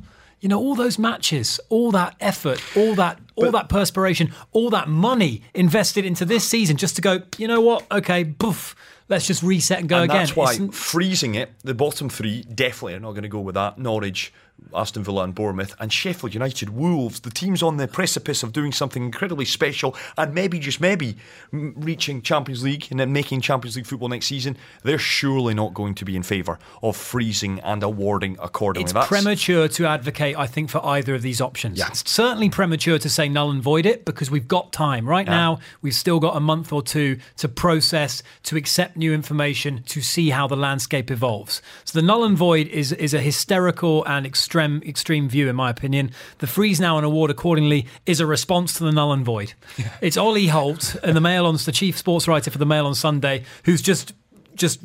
You 0.41 0.49
know, 0.49 0.59
all 0.59 0.75
those 0.75 0.99
matches, 0.99 1.59
all 1.69 1.91
that 1.93 2.15
effort, 2.19 2.61
all 2.75 2.93
that, 2.95 3.19
all 3.35 3.49
that 3.51 3.69
perspiration, 3.69 4.33
all 4.51 4.69
that 4.71 4.87
money 4.87 5.41
invested 5.53 6.05
into 6.05 6.25
this 6.25 6.43
season 6.43 6.77
just 6.77 6.95
to 6.97 7.01
go. 7.01 7.21
You 7.37 7.47
know 7.47 7.61
what? 7.61 7.85
Okay, 7.91 8.23
boof. 8.23 8.75
Let's 9.09 9.25
just 9.25 9.41
reset 9.41 9.79
and 9.79 9.87
go 9.87 9.95
and 10.01 10.05
again. 10.11 10.17
that's 10.17 10.35
why 10.35 10.53
It's- 10.53 10.77
freezing 10.77 11.35
it, 11.35 11.53
the 11.63 11.73
bottom 11.73 12.09
three 12.09 12.43
definitely 12.43 12.95
are 12.95 12.99
not 12.99 13.11
going 13.11 13.23
to 13.23 13.29
go 13.29 13.39
with 13.39 13.55
that. 13.55 13.77
Norwich, 13.79 14.33
Aston 14.75 15.03
Villa, 15.03 15.23
and 15.23 15.33
Bournemouth, 15.33 15.75
and 15.79 15.91
Sheffield 15.93 16.33
United, 16.33 16.69
Wolves, 16.69 17.21
the 17.21 17.29
teams 17.29 17.63
on 17.63 17.77
the 17.77 17.87
precipice 17.87 18.43
of 18.43 18.51
doing 18.51 18.71
something 18.71 19.03
incredibly 19.03 19.45
special, 19.45 19.95
and 20.17 20.33
maybe 20.33 20.59
just 20.59 20.81
maybe 20.81 21.15
m- 21.53 21.73
reaching 21.77 22.21
Champions 22.21 22.63
League 22.63 22.87
and 22.91 22.99
then 22.99 23.13
making 23.13 23.41
Champions 23.41 23.75
League 23.77 23.85
football 23.85 24.09
next 24.09 24.25
season. 24.25 24.57
They're 24.83 24.97
surely 24.99 25.53
not 25.53 25.73
going 25.73 25.95
to 25.95 26.05
be 26.05 26.15
in 26.15 26.23
favour 26.23 26.59
of 26.83 26.97
freezing 26.97 27.59
and 27.61 27.81
awarding 27.81 28.35
accordingly. 28.41 28.83
It's 28.83 28.93
That's- 28.93 29.07
premature 29.07 29.67
to 29.69 29.85
advocate, 29.85 30.37
I 30.37 30.47
think, 30.47 30.69
for 30.69 30.85
either 30.85 31.15
of 31.15 31.21
these 31.21 31.39
options. 31.39 31.77
Yeah. 31.79 31.87
It's 31.87 32.09
certainly 32.09 32.49
premature 32.49 32.99
to 32.99 33.09
say 33.09 33.29
null 33.29 33.51
and 33.51 33.61
void 33.63 33.85
it 33.85 34.03
because 34.05 34.29
we've 34.29 34.47
got 34.47 34.73
time. 34.73 35.07
Right 35.07 35.25
now, 35.27 35.59
we've 35.81 35.95
still 35.95 36.19
got 36.19 36.35
a 36.35 36.41
month 36.41 36.73
or 36.73 36.81
two 36.81 37.19
to 37.37 37.47
process, 37.47 38.21
to 38.43 38.57
accept 38.57 38.97
new 38.97 39.13
information, 39.13 39.83
to 39.83 40.01
see 40.01 40.29
how 40.31 40.47
the 40.47 40.57
landscape 40.57 41.09
evolves. 41.09 41.61
So 41.85 41.97
the 41.99 42.05
null 42.05 42.25
and 42.25 42.37
void 42.37 42.67
is 42.67 42.91
is 42.91 43.13
a 43.13 43.21
hysterical 43.21 44.03
and 44.05 44.25
extreme 44.25 44.46
extreme 44.55 45.29
view, 45.29 45.49
in 45.49 45.55
my 45.55 45.69
opinion. 45.69 46.11
The 46.39 46.47
freeze 46.47 46.79
now 46.79 46.97
and 46.97 47.05
award 47.05 47.31
accordingly 47.31 47.87
is 48.05 48.19
a 48.19 48.25
response 48.25 48.73
to 48.77 48.83
the 48.83 48.91
null 48.91 49.13
and 49.13 49.25
void. 49.25 49.53
It's 50.01 50.17
Ollie 50.17 50.47
Holt 50.47 50.95
and 51.03 51.15
the 51.15 51.21
Mail 51.21 51.45
on 51.45 51.57
the 51.57 51.71
chief 51.71 51.97
sports 51.97 52.27
writer 52.27 52.51
for 52.51 52.57
the 52.57 52.65
Mail 52.65 52.85
on 52.85 52.95
Sunday, 52.95 53.43
who's 53.65 53.81
just 53.81 54.13
just 54.55 54.79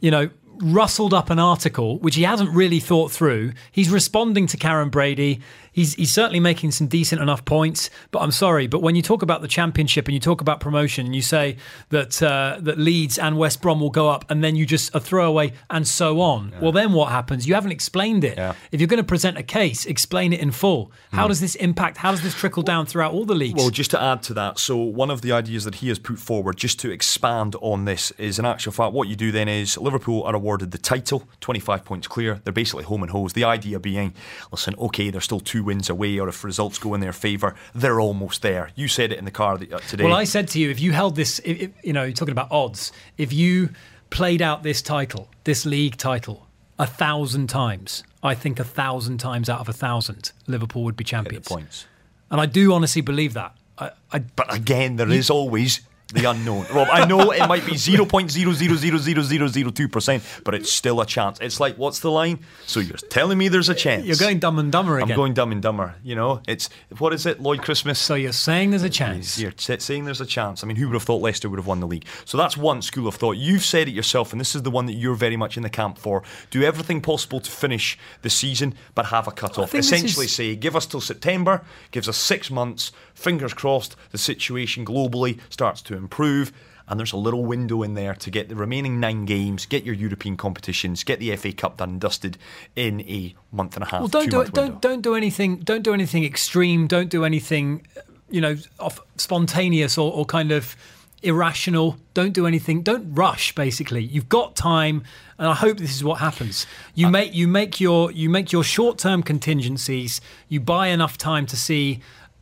you 0.00 0.10
know 0.10 0.30
rustled 0.60 1.14
up 1.14 1.30
an 1.30 1.38
article 1.38 1.98
which 1.98 2.16
he 2.16 2.22
hasn't 2.22 2.50
really 2.50 2.80
thought 2.80 3.10
through. 3.10 3.52
He's 3.72 3.90
responding 3.90 4.46
to 4.48 4.56
Karren 4.56 4.90
Brady. 4.90 5.40
He's, 5.72 5.94
he's 5.94 6.12
certainly 6.12 6.40
making 6.40 6.72
some 6.72 6.86
decent 6.86 7.20
enough 7.20 7.44
points, 7.44 7.90
but 8.10 8.20
I'm 8.20 8.32
sorry. 8.32 8.66
But 8.66 8.82
when 8.82 8.94
you 8.94 9.02
talk 9.02 9.22
about 9.22 9.42
the 9.42 9.48
championship 9.48 10.06
and 10.06 10.14
you 10.14 10.20
talk 10.20 10.40
about 10.40 10.60
promotion, 10.60 11.06
and 11.06 11.14
you 11.14 11.22
say 11.22 11.56
that 11.90 12.22
uh, 12.22 12.58
that 12.60 12.78
Leeds 12.78 13.18
and 13.18 13.38
West 13.38 13.62
Brom 13.62 13.80
will 13.80 13.90
go 13.90 14.08
up, 14.08 14.24
and 14.30 14.42
then 14.42 14.56
you 14.56 14.66
just 14.66 14.94
a 14.94 15.00
throwaway 15.00 15.52
and 15.68 15.86
so 15.86 16.20
on. 16.20 16.52
Well, 16.60 16.72
then 16.72 16.92
what 16.92 17.10
happens? 17.10 17.46
You 17.46 17.54
haven't 17.54 17.72
explained 17.72 18.24
it. 18.24 18.36
Yeah. 18.36 18.54
If 18.72 18.80
you're 18.80 18.88
going 18.88 18.98
to 18.98 19.04
present 19.04 19.38
a 19.38 19.42
case, 19.42 19.86
explain 19.86 20.32
it 20.32 20.40
in 20.40 20.50
full. 20.50 20.92
How 21.12 21.28
does 21.28 21.40
this 21.40 21.54
impact? 21.56 21.96
How 21.98 22.10
does 22.10 22.22
this 22.22 22.34
trickle 22.34 22.62
down 22.62 22.86
throughout 22.86 23.12
all 23.12 23.24
the 23.24 23.34
leagues? 23.34 23.60
Well, 23.60 23.70
just 23.70 23.90
to 23.92 24.02
add 24.02 24.22
to 24.24 24.34
that, 24.34 24.58
so 24.58 24.76
one 24.76 25.10
of 25.10 25.22
the 25.22 25.32
ideas 25.32 25.64
that 25.64 25.76
he 25.76 25.88
has 25.88 25.98
put 25.98 26.18
forward, 26.18 26.56
just 26.56 26.78
to 26.80 26.90
expand 26.90 27.56
on 27.60 27.84
this, 27.84 28.10
is 28.12 28.38
in 28.38 28.44
actual 28.44 28.72
fact, 28.72 28.92
what 28.92 29.08
you 29.08 29.16
do 29.16 29.32
then 29.32 29.48
is 29.48 29.76
Liverpool 29.78 30.22
are 30.24 30.34
awarded 30.34 30.70
the 30.70 30.78
title, 30.78 31.28
25 31.40 31.84
points 31.84 32.06
clear. 32.06 32.40
They're 32.44 32.52
basically 32.52 32.84
home 32.84 33.02
and 33.02 33.10
hose. 33.10 33.32
The 33.32 33.44
idea 33.44 33.78
being, 33.78 34.14
listen, 34.50 34.74
okay, 34.78 35.10
they're 35.10 35.20
still 35.20 35.40
two 35.40 35.59
wins 35.60 35.90
away, 35.90 36.18
or 36.18 36.28
if 36.28 36.44
results 36.44 36.78
go 36.78 36.94
in 36.94 37.00
their 37.00 37.12
favour, 37.12 37.54
they're 37.74 38.00
almost 38.00 38.42
there. 38.42 38.70
You 38.74 38.88
said 38.88 39.12
it 39.12 39.18
in 39.18 39.24
the 39.24 39.30
car 39.30 39.54
uh, 39.54 39.78
today. 39.78 40.04
Well, 40.04 40.14
I 40.14 40.24
said 40.24 40.48
to 40.48 40.58
you, 40.58 40.70
if 40.70 40.80
you 40.80 40.92
held 40.92 41.16
this, 41.16 41.38
if, 41.40 41.60
if, 41.60 41.70
you 41.82 41.92
know, 41.92 42.04
you're 42.04 42.12
talking 42.12 42.32
about 42.32 42.50
odds. 42.50 42.92
If 43.16 43.32
you 43.32 43.70
played 44.10 44.42
out 44.42 44.62
this 44.62 44.82
title, 44.82 45.28
this 45.44 45.64
league 45.64 45.96
title, 45.96 46.46
a 46.78 46.86
thousand 46.86 47.48
times, 47.48 48.02
I 48.22 48.34
think 48.34 48.58
a 48.58 48.64
thousand 48.64 49.18
times 49.18 49.48
out 49.48 49.60
of 49.60 49.68
a 49.68 49.72
thousand, 49.72 50.32
Liverpool 50.46 50.84
would 50.84 50.96
be 50.96 51.04
champions. 51.04 51.46
points. 51.46 51.86
And 52.30 52.40
I 52.40 52.46
do 52.46 52.72
honestly 52.72 53.02
believe 53.02 53.34
that. 53.34 53.54
I, 53.78 53.90
I, 54.12 54.18
But 54.20 54.54
again, 54.54 54.96
there 54.96 55.10
is 55.10 55.30
always 55.30 55.80
the 56.12 56.24
unknown. 56.24 56.66
Rob, 56.72 56.88
I 56.90 57.04
know 57.06 57.30
it 57.30 57.46
might 57.48 57.64
be 57.66 57.72
0.0000002%, 57.72 60.44
but 60.44 60.54
it's 60.54 60.72
still 60.72 61.00
a 61.00 61.06
chance. 61.06 61.38
It's 61.40 61.60
like, 61.60 61.76
what's 61.76 62.00
the 62.00 62.10
line? 62.10 62.40
So 62.66 62.80
you're 62.80 62.96
telling 62.96 63.38
me 63.38 63.48
there's 63.48 63.68
a 63.68 63.74
chance. 63.74 64.04
you're 64.06 64.16
going 64.16 64.38
dumb 64.38 64.58
and 64.58 64.72
dumber 64.72 64.98
again. 64.98 65.10
I'm 65.12 65.16
going 65.16 65.34
dumb 65.34 65.52
and 65.52 65.62
dumber. 65.62 65.94
You 66.02 66.14
know, 66.14 66.40
it's, 66.46 66.68
what 66.98 67.12
is 67.12 67.26
it, 67.26 67.40
Lloyd 67.40 67.62
Christmas? 67.62 67.98
so 67.98 68.14
you're 68.14 68.32
saying 68.32 68.70
there's 68.70 68.82
a 68.82 68.90
chance. 68.90 69.38
You're 69.38 69.52
saying 69.56 70.04
there's 70.04 70.20
a 70.20 70.26
chance. 70.26 70.64
I 70.64 70.66
mean, 70.66 70.76
who 70.76 70.88
would 70.88 70.94
have 70.94 71.02
thought 71.02 71.22
Leicester 71.22 71.48
would 71.48 71.58
have 71.58 71.66
won 71.66 71.80
the 71.80 71.86
league? 71.86 72.04
So 72.24 72.38
that's 72.38 72.56
one 72.56 72.82
school 72.82 73.08
of 73.08 73.14
thought. 73.14 73.36
You've 73.36 73.64
said 73.64 73.88
it 73.88 73.92
yourself, 73.92 74.32
and 74.32 74.40
this 74.40 74.54
is 74.54 74.62
the 74.62 74.70
one 74.70 74.86
that 74.86 74.94
you're 74.94 75.14
very 75.14 75.36
much 75.36 75.56
in 75.56 75.62
the 75.62 75.70
camp 75.70 75.98
for. 75.98 76.22
Do 76.50 76.62
everything 76.62 77.00
possible 77.00 77.40
to 77.40 77.50
finish 77.50 77.98
the 78.22 78.30
season, 78.30 78.74
but 78.94 79.06
have 79.06 79.28
a 79.28 79.32
cut 79.32 79.58
off. 79.58 79.74
Essentially, 79.74 80.26
is- 80.26 80.34
say, 80.34 80.56
give 80.56 80.76
us 80.76 80.86
till 80.86 81.00
September, 81.00 81.62
gives 81.90 82.08
us 82.08 82.16
six 82.16 82.50
months. 82.50 82.92
Fingers 83.14 83.52
crossed, 83.52 83.96
the 84.12 84.18
situation 84.18 84.84
globally 84.84 85.38
starts 85.50 85.82
to 85.82 85.94
improve. 86.00 86.52
And 86.88 86.98
there's 86.98 87.12
a 87.12 87.16
little 87.16 87.44
window 87.44 87.84
in 87.84 87.94
there 87.94 88.14
to 88.16 88.30
get 88.30 88.48
the 88.48 88.56
remaining 88.56 88.98
nine 88.98 89.24
games, 89.24 89.64
get 89.64 89.84
your 89.84 89.94
European 89.94 90.36
competitions, 90.36 91.04
get 91.04 91.20
the 91.20 91.34
FA 91.36 91.52
Cup 91.52 91.76
done 91.76 91.90
and 91.90 92.00
dusted 92.00 92.36
in 92.74 93.02
a 93.02 93.34
month 93.52 93.76
and 93.76 93.84
a 93.84 93.86
half. 93.86 94.00
Well, 94.00 94.08
don't 94.08 94.28
do 94.28 94.40
it. 94.40 94.52
Don't 94.52 94.82
don't 94.82 95.00
do 95.00 95.14
anything. 95.14 95.58
Don't 95.58 95.82
do 95.82 95.94
anything 95.94 96.24
extreme. 96.24 96.88
Don't 96.88 97.08
do 97.08 97.24
anything, 97.24 97.86
you 98.28 98.40
know, 98.40 98.56
off, 98.80 98.98
spontaneous 99.16 99.96
or, 99.96 100.12
or 100.12 100.24
kind 100.24 100.50
of 100.50 100.74
irrational. 101.22 101.96
Don't 102.14 102.32
do 102.32 102.46
anything. 102.46 102.82
Don't 102.82 103.14
rush. 103.14 103.54
Basically, 103.54 104.02
you've 104.02 104.28
got 104.28 104.56
time, 104.56 105.04
and 105.38 105.46
I 105.46 105.54
hope 105.54 105.78
this 105.78 105.94
is 105.94 106.02
what 106.02 106.18
happens. 106.18 106.66
You 106.94 107.06
uh, 107.06 107.10
make 107.10 107.34
you 107.34 107.46
make 107.46 107.80
your 107.80 108.10
you 108.10 108.28
make 108.28 108.52
your 108.52 108.64
short 108.64 108.98
term 108.98 109.22
contingencies. 109.22 110.20
You 110.48 110.60
buy 110.60 110.88
enough 110.88 111.18
time 111.18 111.46
to 111.46 111.56
see. 111.56 112.00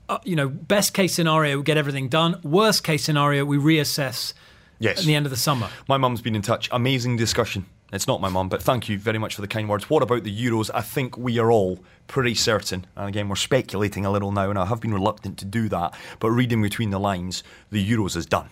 Uh, 0.08 0.18
you 0.24 0.34
know, 0.36 0.48
best 0.48 0.94
case 0.94 1.12
scenario, 1.14 1.58
we 1.58 1.62
get 1.62 1.76
everything 1.76 2.08
done. 2.08 2.40
Worst 2.42 2.82
case 2.82 3.04
scenario, 3.04 3.44
we 3.44 3.58
reassess 3.58 4.32
Yes. 4.78 5.00
at 5.00 5.04
the 5.04 5.14
end 5.14 5.26
of 5.26 5.30
the 5.30 5.36
summer. 5.36 5.68
My 5.88 5.98
mum's 5.98 6.22
been 6.22 6.34
in 6.36 6.42
touch. 6.42 6.68
Amazing 6.72 7.16
discussion. 7.16 7.66
It's 7.92 8.06
not 8.06 8.20
my 8.20 8.28
mum, 8.28 8.48
but 8.48 8.62
thank 8.62 8.88
you 8.88 8.98
very 8.98 9.18
much 9.18 9.34
for 9.34 9.40
the 9.40 9.48
kind 9.48 9.68
words. 9.68 9.88
What 9.88 10.02
about 10.02 10.22
the 10.22 10.34
Euros? 10.46 10.70
I 10.74 10.82
think 10.82 11.16
we 11.16 11.38
are 11.38 11.50
all 11.50 11.78
pretty 12.06 12.34
certain, 12.34 12.86
and 12.96 13.08
again, 13.08 13.28
we're 13.28 13.36
speculating 13.36 14.04
a 14.04 14.10
little 14.10 14.30
now, 14.30 14.50
and 14.50 14.58
I 14.58 14.66
have 14.66 14.80
been 14.80 14.92
reluctant 14.92 15.38
to 15.38 15.44
do 15.46 15.68
that, 15.70 15.94
but 16.20 16.30
reading 16.30 16.60
between 16.60 16.90
the 16.90 17.00
lines, 17.00 17.42
the 17.70 17.82
Euros 17.86 18.14
is 18.14 18.26
done. 18.26 18.48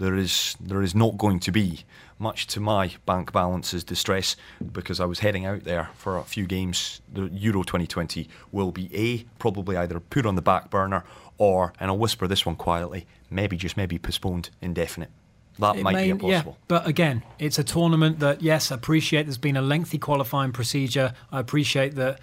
There 0.00 0.16
is 0.16 0.56
there 0.58 0.82
is 0.82 0.94
not 0.94 1.18
going 1.18 1.40
to 1.40 1.52
be 1.52 1.80
much 2.18 2.46
to 2.48 2.60
my 2.60 2.92
bank 3.06 3.32
balance's 3.32 3.84
distress 3.84 4.34
because 4.72 4.98
I 4.98 5.04
was 5.04 5.20
heading 5.20 5.44
out 5.44 5.64
there 5.64 5.90
for 5.94 6.16
a 6.16 6.24
few 6.24 6.46
games. 6.46 7.00
The 7.12 7.28
Euro 7.28 7.62
2020 7.62 8.28
will 8.50 8.72
be 8.72 8.90
a 8.94 9.24
probably 9.38 9.76
either 9.76 10.00
put 10.00 10.26
on 10.26 10.34
the 10.36 10.42
back 10.42 10.70
burner 10.70 11.04
or, 11.38 11.72
and 11.78 11.90
I'll 11.90 11.98
whisper 11.98 12.26
this 12.26 12.44
one 12.44 12.56
quietly, 12.56 13.06
maybe 13.30 13.56
just 13.56 13.76
maybe 13.76 13.98
postponed 13.98 14.50
indefinite. 14.60 15.10
That 15.58 15.76
It 15.76 15.82
might 15.82 15.92
may- 15.94 16.04
be 16.04 16.10
impossible. 16.10 16.56
Yeah, 16.58 16.64
but 16.68 16.86
again, 16.86 17.22
it's 17.38 17.58
a 17.58 17.64
tournament 17.64 18.20
that 18.20 18.42
yes, 18.42 18.72
I 18.72 18.76
appreciate. 18.76 19.24
There's 19.24 19.38
been 19.38 19.56
a 19.56 19.62
lengthy 19.62 19.98
qualifying 19.98 20.52
procedure. 20.52 21.12
I 21.30 21.40
appreciate 21.40 21.94
that 21.96 22.20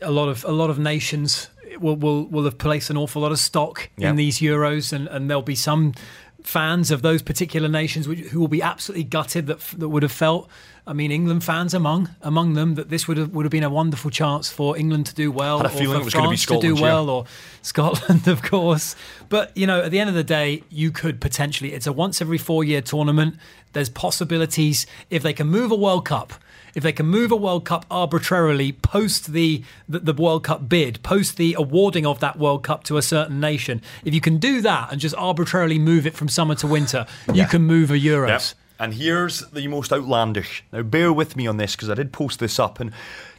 a 0.00 0.10
lot 0.10 0.28
of 0.28 0.44
a 0.44 0.52
lot 0.52 0.70
of 0.70 0.78
nations 0.78 1.48
will 1.78 1.96
will, 1.96 2.26
will 2.26 2.44
have 2.44 2.58
placed 2.58 2.90
an 2.90 2.96
awful 2.96 3.22
lot 3.22 3.32
of 3.32 3.38
stock 3.38 3.90
in 3.96 4.16
these 4.16 4.38
Euros, 4.38 4.92
and, 4.92 5.08
and 5.08 5.28
there'll 5.28 5.42
be 5.42 5.54
some 5.56 5.94
fans 6.44 6.90
of 6.90 7.02
those 7.02 7.22
particular 7.22 7.68
nations 7.68 8.06
who 8.06 8.40
will 8.40 8.48
be 8.48 8.62
absolutely 8.62 9.04
gutted 9.04 9.46
that 9.46 9.60
that 9.76 9.88
would 9.88 10.02
have 10.02 10.12
felt 10.12 10.48
I 10.90 10.92
mean, 10.92 11.12
England 11.12 11.44
fans 11.44 11.72
among 11.72 12.08
among 12.20 12.54
them 12.54 12.74
that 12.74 12.88
this 12.88 13.06
would 13.06 13.16
have 13.16 13.32
would 13.32 13.44
have 13.44 13.52
been 13.52 13.62
a 13.62 13.70
wonderful 13.70 14.10
chance 14.10 14.50
for 14.50 14.76
England 14.76 15.06
to 15.06 15.14
do 15.14 15.30
well, 15.30 15.58
Had 15.58 15.66
a 15.66 15.68
or 15.68 15.78
feeling 15.78 15.98
for 15.98 16.00
it 16.00 16.04
was 16.04 16.14
gonna 16.14 16.30
be 16.30 16.36
France 16.36 16.46
to 16.46 16.54
do 16.54 16.74
Scotland, 16.74 16.78
yeah. 16.78 16.82
well, 16.82 17.10
or 17.10 17.24
Scotland, 17.62 18.26
of 18.34 18.42
course. 18.42 18.96
But 19.28 19.56
you 19.56 19.68
know, 19.68 19.82
at 19.82 19.92
the 19.92 20.00
end 20.00 20.10
of 20.10 20.16
the 20.16 20.24
day, 20.24 20.64
you 20.68 20.90
could 20.90 21.20
potentially. 21.20 21.74
It's 21.74 21.86
a 21.86 21.92
once 21.92 22.20
every 22.20 22.38
four 22.38 22.64
year 22.64 22.80
tournament. 22.80 23.36
There's 23.72 23.88
possibilities 23.88 24.84
if 25.10 25.22
they 25.22 25.32
can 25.32 25.46
move 25.46 25.70
a 25.70 25.76
World 25.76 26.06
Cup. 26.06 26.32
If 26.74 26.82
they 26.82 26.92
can 26.92 27.06
move 27.06 27.30
a 27.30 27.36
World 27.36 27.64
Cup 27.64 27.86
arbitrarily 27.88 28.72
post 28.72 29.32
the, 29.32 29.62
the 29.88 30.00
the 30.00 30.12
World 30.12 30.42
Cup 30.42 30.68
bid, 30.68 31.04
post 31.04 31.36
the 31.36 31.54
awarding 31.56 32.04
of 32.04 32.18
that 32.18 32.36
World 32.36 32.64
Cup 32.64 32.82
to 32.84 32.96
a 32.96 33.02
certain 33.02 33.38
nation, 33.38 33.80
if 34.04 34.12
you 34.12 34.20
can 34.20 34.38
do 34.38 34.60
that 34.62 34.90
and 34.90 35.00
just 35.00 35.14
arbitrarily 35.14 35.78
move 35.78 36.04
it 36.04 36.14
from 36.14 36.28
summer 36.28 36.56
to 36.56 36.66
winter, 36.66 37.06
you 37.32 37.46
can 37.46 37.62
move 37.62 37.92
a 37.92 37.94
Euros. 37.94 38.54
And 38.80 38.94
here's 38.94 39.40
the 39.50 39.68
most 39.68 39.92
outlandish. 39.92 40.64
Now, 40.72 40.82
bear 40.82 41.12
with 41.12 41.36
me 41.36 41.46
on 41.46 41.58
this 41.58 41.76
because 41.76 41.90
I 41.90 41.94
did 41.94 42.12
post 42.12 42.40
this 42.40 42.58
up 42.58 42.80
and. 42.80 42.92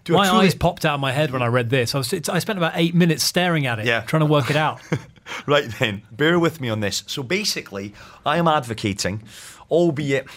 Do 0.04 0.14
My 0.14 0.28
truly- 0.28 0.46
eyes 0.48 0.56
popped 0.56 0.84
out 0.84 0.96
of 0.96 1.00
my 1.00 1.12
head 1.12 1.30
when 1.32 1.44
I 1.44 1.48
read 1.48 1.70
this. 1.70 1.94
I 1.94 2.00
was 2.00 2.12
it's, 2.12 2.28
I 2.28 2.40
spent 2.40 2.58
about 2.58 2.72
eight 2.76 2.96
minutes 2.96 3.24
staring 3.24 3.68
at 3.68 3.78
it, 3.78 3.86
Yeah. 3.86 4.02
trying 4.02 4.22
to 4.22 4.26
work 4.26 4.50
it 4.50 4.56
out. 4.56 4.80
Right 5.46 5.70
then, 5.80 6.02
bear 6.12 6.40
with 6.40 6.60
me 6.60 6.68
on 6.70 6.80
this. 6.80 7.04
So 7.08 7.22
basically, 7.24 7.94
I 8.26 8.38
am 8.38 8.48
advocating, 8.48 9.22
albeit, 9.70 10.28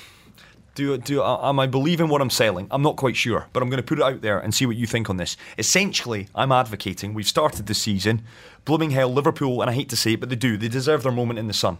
do 0.75 0.99
do 0.99 1.23
am 1.23 1.58
I 1.58 1.66
believing 1.66 2.08
what 2.08 2.20
I'm 2.20 2.30
selling? 2.30 2.68
I'm 2.70 2.82
not 2.82 2.96
quite 2.96 3.16
sure, 3.16 3.46
but 3.52 3.62
I'm 3.62 3.70
going 3.70 3.82
to 3.82 3.87
put 3.87 3.99
it 3.99 4.04
out 4.04 4.20
there 4.20 4.38
and 4.38 4.54
see 4.54 4.66
what 4.66 4.76
you 4.76 4.87
think 4.87 5.08
on 5.08 5.16
this. 5.16 5.37
Essentially, 5.58 6.28
I'm 6.34 6.52
advocating. 6.52 7.14
We've 7.14 7.26
started 7.26 7.66
the 7.66 7.75
season. 7.75 8.23
Blooming 8.66 8.90
hell, 8.90 9.08
Liverpool, 9.12 9.62
and 9.62 9.70
I 9.70 9.75
hate 9.75 9.88
to 9.88 9.96
say 9.96 10.12
it, 10.12 10.20
but 10.20 10.28
they 10.28 10.37
do. 10.37 10.56
They 10.58 10.68
deserve 10.68 11.02
their 11.02 11.12
moment 11.12 11.38
in 11.38 11.46
the 11.49 11.54
sun. 11.54 11.78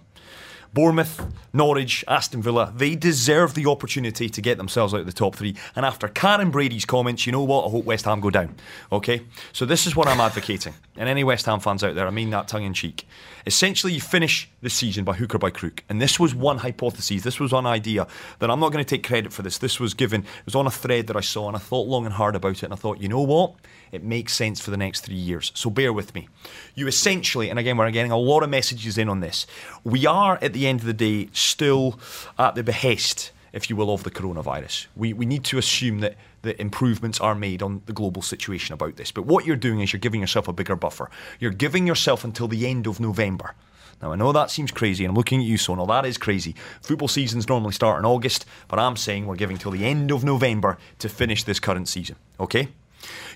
Bournemouth, 0.75 1.25
Norwich, 1.52 2.04
Aston 2.09 2.43
Villa, 2.43 2.73
they 2.76 2.97
deserve 2.97 3.54
the 3.54 3.66
opportunity 3.66 4.28
to 4.28 4.40
get 4.43 4.59
themselves 4.59 4.93
out 4.93 5.00
of 5.00 5.07
the 5.07 5.12
top 5.12 5.37
three. 5.37 5.54
And 5.76 5.87
after 5.87 6.09
Karren 6.09 6.50
Brady's 6.50 6.85
comments, 6.85 7.26
you 7.26 7.33
know 7.33 7.45
what? 7.45 7.66
I 7.66 7.71
hope 7.71 7.85
West 7.85 8.07
Ham 8.07 8.21
go 8.21 8.31
down. 8.31 8.57
Okay? 8.90 9.23
So 9.52 9.64
this 9.64 9.87
is 9.87 9.95
what 9.95 10.09
I'm 10.09 10.21
advocating. 10.21 10.75
And 10.97 11.09
any 11.09 11.25
West 11.25 11.47
Ham 11.47 11.59
fans 11.59 11.83
out 11.83 11.97
there, 11.97 12.07
I 12.07 12.11
mean 12.11 12.31
that 12.31 12.47
tongue 12.47 12.62
in 12.62 12.73
cheek. 12.73 13.09
Essentially, 13.47 13.93
you 13.93 14.00
finish 14.00 14.49
the 14.62 14.71
season 14.71 15.02
by 15.02 15.14
hook 15.14 15.35
or 15.35 15.38
by 15.38 15.50
crook. 15.50 15.83
And 15.88 16.00
this 16.00 16.21
was 16.21 16.37
one 16.37 16.59
hypothesis, 16.59 17.25
this 17.25 17.40
was 17.40 17.50
one 17.50 17.66
idea 17.66 18.07
that 18.38 18.49
I'm 18.49 18.61
not 18.61 18.71
going 18.71 18.85
to 18.85 18.88
take 18.88 19.04
credit 19.04 19.33
for 19.33 19.43
this. 19.43 19.59
This 19.59 19.81
was 19.81 19.93
given, 19.93 20.21
it 20.21 20.47
was 20.47 20.54
on 20.54 20.69
a 20.69 20.71
thread 20.71 21.09
that 21.09 21.16
I 21.16 21.21
saw, 21.21 21.49
and 21.49 21.57
I 21.57 21.59
thought 21.59 21.88
long 21.88 22.04
and 22.04 22.14
hard 22.14 22.37
about 22.37 22.59
it. 22.59 22.62
And 22.62 22.73
I 22.73 22.76
thought, 22.76 23.00
you 23.00 23.09
know 23.09 23.23
what? 23.23 23.54
It 23.90 24.04
makes 24.04 24.35
sense 24.35 24.61
for 24.61 24.71
the 24.71 24.76
next 24.76 25.00
three 25.00 25.16
years. 25.16 25.50
So 25.54 25.69
bear 25.69 25.93
with 25.93 26.14
me. 26.14 26.28
You 26.75 26.87
essentially, 26.87 27.50
and 27.50 27.59
again, 27.59 27.76
we're 27.76 27.90
getting 27.90 28.12
a 28.12 28.16
lot 28.16 28.45
of 28.45 28.50
messages 28.50 28.97
in 28.97 29.09
on 29.09 29.19
this. 29.19 29.47
We 29.83 30.07
are, 30.07 30.38
at 30.40 30.52
the 30.52 30.63
end 30.66 30.80
of 30.80 30.87
the 30.87 30.92
day, 30.92 31.28
still 31.33 31.99
at 32.38 32.54
the 32.54 32.62
behest, 32.62 33.33
if 33.52 33.71
you 33.71 33.76
will, 33.76 33.92
of 33.92 34.04
the 34.04 34.11
coronavirus. 34.11 34.87
We, 34.97 35.12
we 35.12 35.26
need 35.26 35.44
to 35.44 35.59
assume 35.59 36.00
that 36.00 36.16
the 36.42 36.61
improvements 36.61 37.21
are 37.21 37.35
made 37.35 37.62
on 37.62 37.83
the 37.87 37.92
global 37.92 38.23
situation 38.23 38.75
about 38.75 38.97
this. 38.97 39.11
But 39.11 39.26
what 39.26 39.47
you're 39.47 39.56
doing 39.56 39.80
is 39.80 39.92
you're 39.92 40.00
giving 40.00 40.21
yourself 40.21 40.49
a 40.49 40.52
bigger 40.52 40.76
buffer. 40.76 41.11
You're 41.40 41.50
giving 41.50 41.87
yourself 41.87 42.25
until 42.25 42.49
the 42.49 42.66
end 42.66 42.87
of 42.87 43.00
November. 43.00 43.54
Now, 44.02 44.12
I 44.12 44.16
know 44.16 44.33
that 44.33 44.50
seems 44.50 44.71
crazy, 44.71 45.04
and 45.04 45.11
I'm 45.11 45.16
looking 45.16 45.40
at 45.40 45.47
you, 45.47 45.56
Sonal. 45.56 45.88
That 45.88 46.04
is 46.04 46.18
crazy. 46.18 46.54
Football 46.83 47.09
seasons 47.09 47.49
normally 47.49 47.73
start 47.73 47.99
in 47.99 48.04
August, 48.04 48.44
but 48.68 48.78
I'm 48.78 48.97
saying 48.97 49.26
we're 49.26 49.37
giving 49.37 49.56
till 49.56 49.71
the 49.71 49.85
end 49.85 50.11
of 50.11 50.25
November 50.25 50.78
to 50.99 51.09
finish 51.09 51.44
this 51.44 51.61
current 51.61 51.88
season. 51.88 52.16
Okay? 52.38 52.68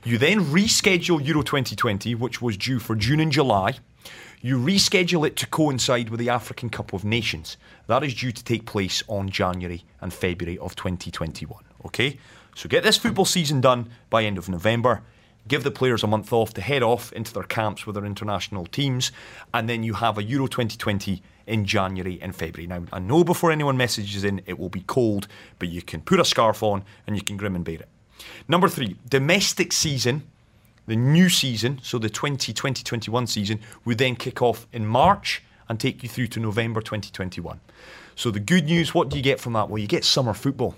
You 0.04 0.18
then 0.18 0.40
reschedule 0.40 1.24
Euro 1.26 1.42
2020, 1.42 2.14
which 2.14 2.42
was 2.42 2.56
due 2.56 2.78
for 2.78 2.96
June 2.96 3.20
and 3.20 3.32
July. 3.32 3.76
You 4.40 4.58
reschedule 4.58 5.26
it 5.26 5.34
to 5.36 5.46
coincide 5.46 6.10
with 6.10 6.20
the 6.20 6.28
African 6.28 6.70
Cup 6.70 6.92
of 6.92 7.04
Nations. 7.04 7.56
That 7.88 8.04
is 8.04 8.14
due 8.14 8.30
to 8.30 8.44
take 8.44 8.66
place 8.66 9.02
on 9.08 9.30
January 9.30 9.84
and 10.00 10.12
February 10.12 10.58
of 10.58 10.76
2021. 10.76 11.64
Okay? 11.86 12.18
So 12.54 12.68
get 12.68 12.84
this 12.84 12.96
football 12.96 13.24
season 13.24 13.60
done 13.60 13.90
by 14.10 14.24
end 14.24 14.38
of 14.38 14.48
November. 14.48 15.02
Give 15.48 15.64
the 15.64 15.70
players 15.70 16.04
a 16.04 16.06
month 16.06 16.32
off 16.32 16.54
to 16.54 16.60
head 16.60 16.82
off 16.82 17.12
into 17.12 17.32
their 17.32 17.42
camps 17.42 17.86
with 17.86 17.94
their 17.94 18.04
international 18.04 18.66
teams, 18.66 19.10
and 19.54 19.68
then 19.68 19.82
you 19.82 19.94
have 19.94 20.18
a 20.18 20.22
Euro 20.22 20.46
2020 20.46 21.22
in 21.46 21.64
January 21.64 22.18
and 22.20 22.36
February. 22.36 22.66
Now, 22.66 22.84
I 22.92 22.98
know 22.98 23.24
before 23.24 23.50
anyone 23.50 23.76
messages 23.76 24.22
in, 24.22 24.42
it 24.46 24.58
will 24.58 24.68
be 24.68 24.82
cold, 24.82 25.26
but 25.58 25.68
you 25.68 25.82
can 25.82 26.00
put 26.02 26.20
a 26.20 26.24
scarf 26.24 26.62
on 26.62 26.84
and 27.06 27.16
you 27.16 27.22
can 27.22 27.36
grim 27.36 27.56
and 27.56 27.64
bear 27.64 27.76
it. 27.76 27.88
Number 28.46 28.68
three, 28.68 28.96
domestic 29.08 29.72
season, 29.72 30.24
the 30.88 30.96
new 30.96 31.28
season, 31.28 31.78
so 31.82 31.98
the 31.98 32.08
2020 32.08 32.82
21 32.82 33.26
season, 33.26 33.60
would 33.84 33.98
then 33.98 34.16
kick 34.16 34.42
off 34.42 34.66
in 34.72 34.86
March 34.86 35.42
and 35.68 35.78
take 35.78 36.02
you 36.02 36.08
through 36.08 36.26
to 36.28 36.40
November 36.40 36.80
2021. 36.80 37.60
So 38.16 38.30
the 38.30 38.40
good 38.40 38.64
news, 38.64 38.94
what 38.94 39.10
do 39.10 39.16
you 39.16 39.22
get 39.22 39.38
from 39.38 39.52
that? 39.52 39.68
Well, 39.68 39.78
you 39.78 39.86
get 39.86 40.04
summer 40.04 40.34
football. 40.34 40.74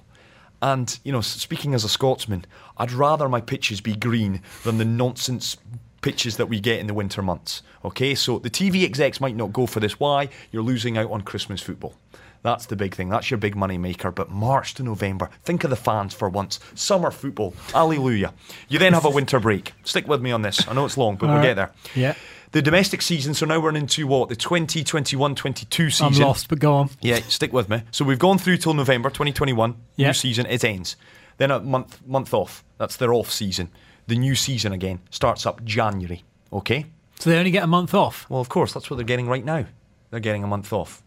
And, 0.60 0.98
you 1.04 1.12
know, 1.12 1.22
speaking 1.22 1.72
as 1.72 1.84
a 1.84 1.88
Scotsman, 1.88 2.44
I'd 2.76 2.92
rather 2.92 3.28
my 3.28 3.40
pitches 3.40 3.80
be 3.80 3.96
green 3.96 4.42
than 4.64 4.76
the 4.76 4.84
nonsense 4.84 5.56
pitches 6.02 6.36
that 6.36 6.46
we 6.46 6.60
get 6.60 6.80
in 6.80 6.86
the 6.86 6.94
winter 6.94 7.22
months. 7.22 7.62
Okay, 7.84 8.14
so 8.14 8.38
the 8.38 8.50
TV 8.50 8.84
execs 8.84 9.20
might 9.20 9.36
not 9.36 9.52
go 9.52 9.64
for 9.66 9.80
this. 9.80 9.98
Why? 10.00 10.28
You're 10.50 10.62
losing 10.62 10.98
out 10.98 11.10
on 11.10 11.22
Christmas 11.22 11.62
football. 11.62 11.94
That's 12.42 12.66
the 12.66 12.76
big 12.76 12.94
thing. 12.94 13.08
That's 13.10 13.30
your 13.30 13.38
big 13.38 13.54
money 13.54 13.76
maker. 13.76 14.10
But 14.10 14.30
March 14.30 14.74
to 14.74 14.82
November, 14.82 15.28
think 15.42 15.62
of 15.64 15.70
the 15.70 15.76
fans 15.76 16.14
for 16.14 16.28
once. 16.28 16.58
Summer 16.74 17.10
football, 17.10 17.54
hallelujah. 17.72 18.32
You 18.68 18.78
then 18.78 18.94
have 18.94 19.04
a 19.04 19.10
winter 19.10 19.38
break. 19.38 19.72
Stick 19.84 20.08
with 20.08 20.22
me 20.22 20.32
on 20.32 20.42
this. 20.42 20.66
I 20.66 20.72
know 20.72 20.84
it's 20.86 20.96
long, 20.96 21.16
but 21.16 21.26
we'll 21.26 21.32
All 21.32 21.36
right. 21.38 21.48
get 21.48 21.54
there. 21.56 21.72
Yeah. 21.94 22.14
The 22.52 22.62
domestic 22.62 23.00
season, 23.02 23.34
so 23.34 23.46
now 23.46 23.60
we're 23.60 23.76
into 23.76 24.06
what? 24.08 24.28
The 24.28 24.36
2021 24.36 25.34
22 25.36 25.90
season. 25.90 26.06
I'm 26.06 26.14
lost, 26.14 26.48
but 26.48 26.58
go 26.58 26.74
on. 26.74 26.90
Yeah, 27.00 27.20
stick 27.28 27.52
with 27.52 27.68
me. 27.68 27.82
So 27.92 28.04
we've 28.04 28.18
gone 28.18 28.38
through 28.38 28.56
till 28.56 28.74
November 28.74 29.08
2021. 29.08 29.76
Yeah. 29.96 30.08
New 30.08 30.12
season, 30.14 30.46
it 30.46 30.64
ends. 30.64 30.96
Then 31.36 31.50
a 31.52 31.60
month 31.60 32.04
month 32.06 32.34
off. 32.34 32.64
That's 32.78 32.96
their 32.96 33.12
off 33.14 33.30
season. 33.30 33.70
The 34.08 34.16
new 34.16 34.34
season 34.34 34.72
again 34.72 35.00
starts 35.10 35.46
up 35.46 35.62
January. 35.64 36.24
Okay? 36.52 36.86
So 37.20 37.30
they 37.30 37.38
only 37.38 37.52
get 37.52 37.62
a 37.62 37.68
month 37.68 37.94
off. 37.94 38.28
Well, 38.28 38.40
of 38.40 38.48
course, 38.48 38.72
that's 38.72 38.90
what 38.90 38.96
they're 38.96 39.04
getting 39.04 39.28
right 39.28 39.44
now. 39.44 39.66
They're 40.10 40.18
getting 40.20 40.42
a 40.42 40.48
month 40.48 40.72
off. 40.72 41.02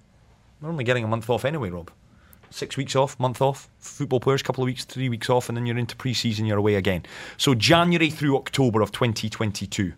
They're 0.64 0.72
only 0.72 0.86
getting 0.86 1.04
a 1.04 1.10
month 1.10 1.30
off 1.30 1.44
anyway, 1.44 1.72
Rob. 1.72 1.92
Six 2.50 2.78
weeks 2.78 2.96
off, 2.96 3.20
month 3.20 3.42
off. 3.42 3.68
Football 3.80 4.22
players, 4.22 4.42
couple 4.42 4.64
of 4.64 4.68
weeks, 4.68 4.86
three 4.86 5.10
weeks 5.10 5.30
off, 5.30 5.50
and 5.50 5.58
then 5.58 5.66
you're 5.66 5.78
into 5.78 5.94
pre 5.98 6.14
season, 6.14 6.46
you're 6.46 6.58
away 6.58 6.76
again. 6.76 7.04
So 7.36 7.54
January 7.54 8.10
through 8.10 8.38
October 8.38 8.80
of 8.80 8.94
2022. 8.94 9.92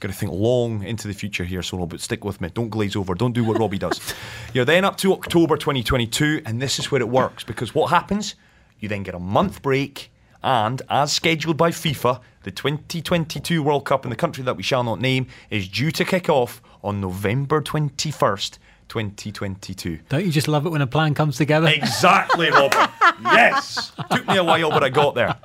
Got 0.00 0.08
to 0.08 0.12
think 0.12 0.32
long 0.32 0.82
into 0.82 1.06
the 1.06 1.14
future 1.14 1.44
here, 1.44 1.62
so 1.62 1.86
but 1.86 2.00
stick 2.00 2.24
with 2.24 2.40
me. 2.40 2.48
Don't 2.52 2.70
glaze 2.70 2.96
over. 2.96 3.14
Don't 3.14 3.30
do 3.30 3.44
what 3.44 3.60
Robbie 3.60 3.78
does. 3.78 4.00
You're 4.52 4.64
then 4.64 4.84
up 4.84 4.96
to 4.96 5.12
October 5.12 5.56
2022, 5.56 6.42
and 6.44 6.60
this 6.60 6.80
is 6.80 6.90
where 6.90 7.00
it 7.00 7.08
works 7.08 7.44
because 7.44 7.72
what 7.72 7.90
happens? 7.90 8.34
You 8.80 8.88
then 8.88 9.04
get 9.04 9.14
a 9.14 9.20
month 9.20 9.62
break, 9.62 10.10
and 10.42 10.82
as 10.90 11.12
scheduled 11.12 11.56
by 11.56 11.70
FIFA, 11.70 12.20
the 12.42 12.50
2022 12.50 13.62
World 13.62 13.84
Cup 13.84 14.04
in 14.04 14.10
the 14.10 14.16
country 14.16 14.42
that 14.42 14.56
we 14.56 14.64
shall 14.64 14.82
not 14.82 15.00
name 15.00 15.28
is 15.50 15.68
due 15.68 15.92
to 15.92 16.04
kick 16.04 16.28
off 16.28 16.60
on 16.82 17.00
November 17.00 17.62
21st, 17.62 18.58
2022. 18.90 20.00
Don't 20.08 20.24
you 20.26 20.30
just 20.32 20.48
love 20.48 20.66
it 20.66 20.70
when 20.70 20.82
a 20.82 20.86
plan 20.86 21.14
comes 21.14 21.36
together? 21.36 21.68
Exactly, 21.68 22.50
Robert. 22.50 22.90
yes. 23.22 23.92
Took 24.10 24.26
me 24.28 24.36
a 24.36 24.44
while, 24.44 24.68
but 24.70 24.82
I 24.84 24.88
got 24.90 25.14
there. 25.14 25.36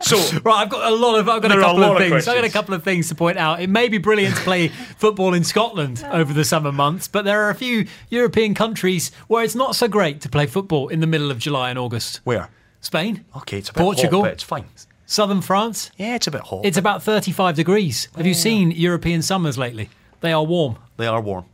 So, 0.00 0.16
Right, 0.44 0.62
I've 0.62 0.68
got 0.70 0.90
a 0.90 0.94
lot 0.94 1.18
of 1.18 1.28
I've 1.28 1.42
got 1.42 1.50
a 1.52 1.60
couple 1.60 1.82
of 1.84 1.92
of 1.92 1.98
things. 1.98 2.28
I've 2.28 2.36
got 2.36 2.44
a 2.44 2.48
couple 2.50 2.74
of 2.74 2.84
things 2.84 3.08
to 3.08 3.14
point 3.14 3.36
out. 3.36 3.60
It 3.60 3.68
may 3.68 3.88
be 3.88 3.98
brilliant 3.98 4.36
to 4.36 4.42
play 4.42 4.68
football 4.96 5.34
in 5.34 5.42
Scotland 5.44 6.06
over 6.10 6.32
the 6.32 6.44
summer 6.44 6.70
months, 6.72 7.08
but 7.08 7.24
there 7.24 7.42
are 7.42 7.50
a 7.50 7.54
few 7.54 7.86
European 8.08 8.54
countries 8.54 9.10
where 9.26 9.42
it's 9.42 9.56
not 9.56 9.74
so 9.74 9.88
great 9.88 10.20
to 10.22 10.28
play 10.28 10.46
football 10.46 10.88
in 10.88 11.00
the 11.00 11.06
middle 11.06 11.30
of 11.30 11.38
July 11.38 11.70
and 11.70 11.78
August. 11.78 12.20
where? 12.24 12.48
Spain, 12.80 13.24
Okay, 13.36 13.58
it's 13.58 13.70
a 13.70 13.72
bit 13.72 13.80
Portugal. 13.82 14.22
hot, 14.22 14.30
it's 14.30 14.44
fine. 14.44 14.64
southern 15.04 15.40
France. 15.42 15.90
Yeah, 15.96 16.14
it's 16.14 16.28
a 16.28 16.30
bit 16.30 16.42
hot. 16.42 16.64
It's 16.64 16.76
about 16.78 17.02
35 17.02 17.56
degrees. 17.56 18.06
Have 18.16 18.24
you 18.24 18.34
seen 18.34 18.70
European 18.70 19.20
summers 19.20 19.58
lately? 19.58 19.90
They 20.20 20.32
are 20.32 20.44
warm. 20.44 20.76
they 20.96 21.08
are 21.08 21.20
warm. 21.20 21.46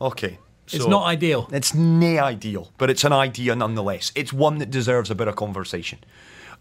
Okay. 0.00 0.38
It's 0.72 0.84
so- 0.84 0.88
not 0.90 1.04
ideal. 1.06 1.48
It's 1.52 1.74
nae 1.74 2.18
ideal, 2.18 2.72
but 2.78 2.90
it's 2.90 3.04
an 3.04 3.12
idea 3.12 3.54
nonetheless. 3.54 4.12
It's 4.14 4.32
one 4.32 4.58
that 4.58 4.70
deserves 4.70 5.10
a 5.10 5.14
bit 5.14 5.28
of 5.28 5.36
conversation. 5.36 5.98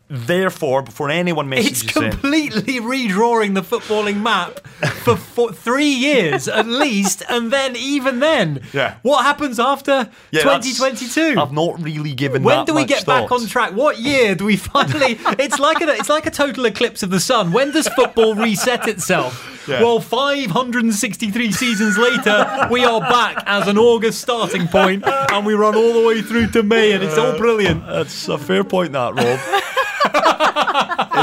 Therefore, 0.09 0.81
before 0.81 1.09
anyone 1.09 1.51
It's 1.53 1.83
messages 1.83 1.95
in, 1.97 2.11
completely 2.11 2.79
redrawing 2.81 3.53
the 3.55 3.61
footballing 3.63 4.21
map 4.21 4.59
for, 5.03 5.17
for 5.17 5.51
three 5.51 5.89
years 5.91 6.47
at 6.47 6.65
least, 6.83 7.23
and 7.29 7.51
then 7.51 7.75
even 7.75 8.19
then, 8.19 8.61
Yeah. 8.73 8.95
what 9.01 9.23
happens 9.23 9.59
after 9.59 10.09
Yeah, 10.31 10.41
2022? 10.41 11.39
I've 11.39 11.51
not 11.51 11.81
really 11.81 12.13
given 12.13 12.43
When 12.43 12.65
do 12.65 12.73
we 12.73 12.85
get 12.85 13.05
back 13.05 13.31
on 13.31 13.45
track? 13.47 13.73
What 13.73 13.99
year 13.99 14.35
do 14.35 14.45
we 14.45 14.57
finally? 14.57 15.19
it's 15.39 15.59
like 15.59 15.81
a 15.81 15.89
it's 15.89 16.09
like 16.09 16.25
a 16.25 16.31
total 16.31 16.65
eclipse 16.65 17.03
of 17.03 17.09
the 17.09 17.19
sun. 17.19 17.51
When 17.51 17.71
does 17.71 17.87
football 17.89 18.35
reset 18.35 18.87
itself? 18.87 19.49
Yeah. 19.65 19.81
Well, 19.81 20.01
563 20.01 21.53
seasons 21.53 21.97
later, 21.97 22.67
we 22.69 22.83
are 22.83 22.99
back 22.99 23.41
as 23.45 23.69
an 23.69 23.77
August 23.77 24.19
starting 24.19 24.67
point, 24.67 25.05
and 25.07 25.45
we 25.45 25.53
run 25.53 25.73
all 25.73 25.93
the 25.93 26.05
way 26.05 26.21
through 26.21 26.47
to 26.47 26.63
May, 26.63 26.91
and 26.91 27.01
it's 27.01 27.17
all 27.17 27.37
brilliant. 27.37 27.81
Uh, 27.85 28.03
that's 28.03 28.27
a 28.27 28.37
fair 28.37 28.65
point, 28.65 28.91
that 28.91 29.13
Rob. 29.13 29.39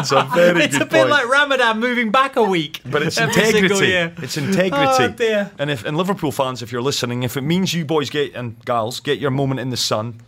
It's 0.01 0.13
a 0.13 0.23
very 0.35 0.65
It's 0.65 0.75
good 0.79 0.83
a 0.83 0.91
bit 0.91 0.99
point. 0.99 1.11
like 1.11 1.29
Ramadan 1.29 1.79
moving 1.81 2.11
back 2.11 2.37
a 2.37 2.43
week. 2.43 2.81
But 2.85 3.03
it's 3.03 3.19
integrity. 3.19 3.93
It's 3.93 4.37
integrity. 4.37 5.05
Oh, 5.05 5.09
dear. 5.17 5.51
And 5.59 5.71
if 5.71 5.85
and 5.85 5.97
Liverpool 5.97 6.33
fans, 6.33 6.63
if 6.63 6.73
you're 6.73 6.83
listening, 6.83 7.23
if 7.23 7.37
it 7.37 7.43
means 7.43 7.73
you 7.75 7.85
boys 7.85 8.11
get 8.11 8.35
and 8.35 8.63
gals 8.65 9.01
get 9.01 9.19
your 9.19 9.31
moment 9.31 9.61
in 9.61 9.71
the 9.71 9.77
sun, 9.77 10.21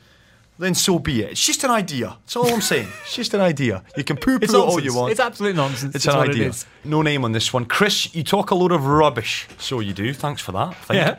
then 0.58 0.74
so 0.74 0.98
be 0.98 1.22
it. 1.22 1.32
It's 1.32 1.44
just 1.44 1.64
an 1.64 1.70
idea. 1.70 2.18
That's 2.20 2.36
all 2.36 2.52
I'm 2.52 2.60
saying. 2.60 2.88
It's 3.02 3.16
just 3.16 3.34
an 3.34 3.40
idea. 3.40 3.82
You 3.96 4.04
can 4.04 4.16
poo 4.16 4.38
poo 4.38 4.44
it 4.44 4.54
all 4.54 4.78
you 4.80 4.94
want. 4.94 5.10
It's 5.10 5.18
absolute 5.20 5.56
nonsense. 5.56 5.94
It's 5.94 6.04
It's 6.04 6.14
an 6.14 6.18
what 6.18 6.28
it 6.28 6.32
idea. 6.32 6.52
No 6.84 7.02
name 7.02 7.24
on 7.24 7.32
this 7.32 7.52
one. 7.52 7.64
Chris, 7.64 8.14
you 8.14 8.22
talk 8.22 8.50
a 8.50 8.54
load 8.54 8.70
of 8.70 8.86
rubbish. 8.86 9.48
So 9.58 9.80
you 9.80 9.92
do. 9.92 10.12
Thanks 10.12 10.40
for 10.42 10.52
that. 10.52 10.76
Thank 10.84 10.98
Yeah. 10.98 11.10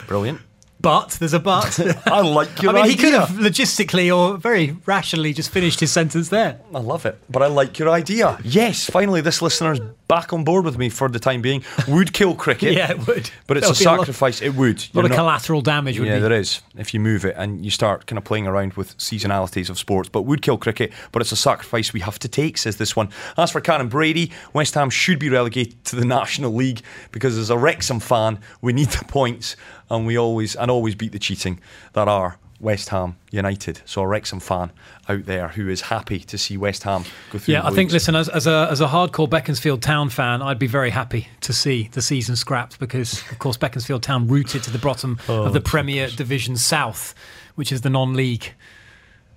you. 0.00 0.06
Brilliant. 0.06 0.40
But 0.82 1.10
there's 1.20 1.34
a 1.34 1.38
but. 1.38 1.78
I 2.06 2.20
like 2.22 2.62
your 2.62 2.72
I 2.72 2.74
mean, 2.74 2.82
idea. 2.84 2.96
he 2.96 3.02
could 3.02 3.14
have 3.14 3.28
logistically 3.30 4.14
or 4.16 4.36
very 4.38 4.76
rationally 4.86 5.32
just 5.32 5.50
finished 5.50 5.80
his 5.80 5.92
sentence 5.92 6.28
there. 6.30 6.60
I 6.74 6.78
love 6.78 7.04
it, 7.06 7.18
but 7.28 7.42
I 7.42 7.46
like 7.46 7.78
your 7.78 7.90
idea. 7.90 8.38
Yes, 8.44 8.88
finally, 8.88 9.20
this 9.20 9.42
listener's 9.42 9.80
back 10.08 10.32
on 10.32 10.42
board 10.42 10.64
with 10.64 10.76
me 10.76 10.88
for 10.88 11.08
the 11.08 11.18
time 11.20 11.40
being. 11.42 11.62
Would 11.86 12.12
kill 12.12 12.34
cricket. 12.34 12.74
Yeah, 12.80 12.92
it 12.92 13.06
would. 13.06 13.30
But 13.46 13.56
it's 13.58 13.66
a 13.68 13.72
There'll 13.72 13.78
be 13.78 13.84
a 13.84 13.88
lot- 13.98 13.98
sacrifice. 14.00 14.40
it 14.42 14.54
would. 14.54 14.78
A 14.78 14.80
lot 14.80 14.88
You're 14.94 15.04
of 15.04 15.10
not- 15.10 15.16
collateral 15.16 15.60
damage 15.60 15.98
would 15.98 16.08
yeah, 16.08 16.16
be. 16.16 16.20
there 16.22 16.32
is. 16.32 16.60
If 16.76 16.94
you 16.94 17.00
move 17.00 17.24
it 17.24 17.34
and 17.36 17.64
you 17.64 17.70
start 17.70 18.06
kind 18.06 18.16
of 18.18 18.24
playing 18.24 18.46
around 18.46 18.72
with 18.74 18.96
seasonalities 18.98 19.68
of 19.70 19.78
sports, 19.78 20.08
but 20.08 20.22
would 20.22 20.40
kill 20.42 20.56
cricket, 20.56 20.92
but 21.12 21.20
it's 21.22 21.32
a 21.32 21.36
sacrifice 21.36 21.92
we 21.92 22.00
have 22.00 22.18
to 22.20 22.28
take, 22.28 22.58
says 22.58 22.76
this 22.76 22.96
one. 22.96 23.08
As 23.36 23.50
for 23.50 23.60
Karren 23.60 23.88
Brady, 23.90 24.32
West 24.52 24.74
Ham 24.74 24.88
should 24.90 25.18
be 25.18 25.28
relegated 25.28 25.84
to 25.86 25.96
the 25.96 26.04
National 26.04 26.52
League 26.54 26.80
because 27.12 27.36
as 27.36 27.50
a 27.50 27.58
Wrexham 27.58 28.00
fan, 28.00 28.38
we 28.62 28.72
need 28.72 28.88
the 28.88 29.04
points 29.04 29.56
and 29.90 30.06
we 30.06 30.16
always 30.18 30.54
and 30.56 30.70
always 30.70 30.94
beat 30.94 31.12
the 31.12 31.18
cheating 31.18 31.60
that 31.92 32.08
are 32.08 32.38
West 32.60 32.90
Ham 32.90 33.16
United. 33.30 33.80
So 33.86 34.02
a 34.02 34.06
Wrexham 34.06 34.38
fan 34.38 34.70
out 35.08 35.24
there 35.24 35.48
who 35.48 35.68
is 35.68 35.80
happy 35.80 36.18
to 36.20 36.36
see 36.36 36.56
West 36.58 36.82
Ham 36.82 37.04
go 37.32 37.38
through. 37.38 37.54
Yeah, 37.54 37.66
I 37.66 37.70
think, 37.70 37.90
listen, 37.90 38.14
as, 38.14 38.28
as, 38.28 38.46
a, 38.46 38.68
as 38.70 38.82
a 38.82 38.86
hardcore 38.86 39.28
Beaconsfield 39.30 39.80
Town 39.80 40.10
fan, 40.10 40.42
I'd 40.42 40.58
be 40.58 40.66
very 40.66 40.90
happy 40.90 41.28
to 41.40 41.52
see 41.54 41.88
the 41.92 42.02
season 42.02 42.36
scrapped 42.36 42.78
because, 42.78 43.22
of 43.30 43.38
course, 43.38 43.56
Beaconsfield 43.56 44.02
Town 44.02 44.28
rooted 44.28 44.62
to 44.64 44.70
the 44.70 44.78
bottom 44.78 45.18
Oh, 45.28 45.44
of 45.44 45.54
the 45.54 45.60
Premier 45.60 46.08
Division 46.08 46.56
South, 46.56 47.14
which 47.54 47.72
is 47.72 47.80
the 47.80 47.90
non 47.90 48.12
league 48.14 48.52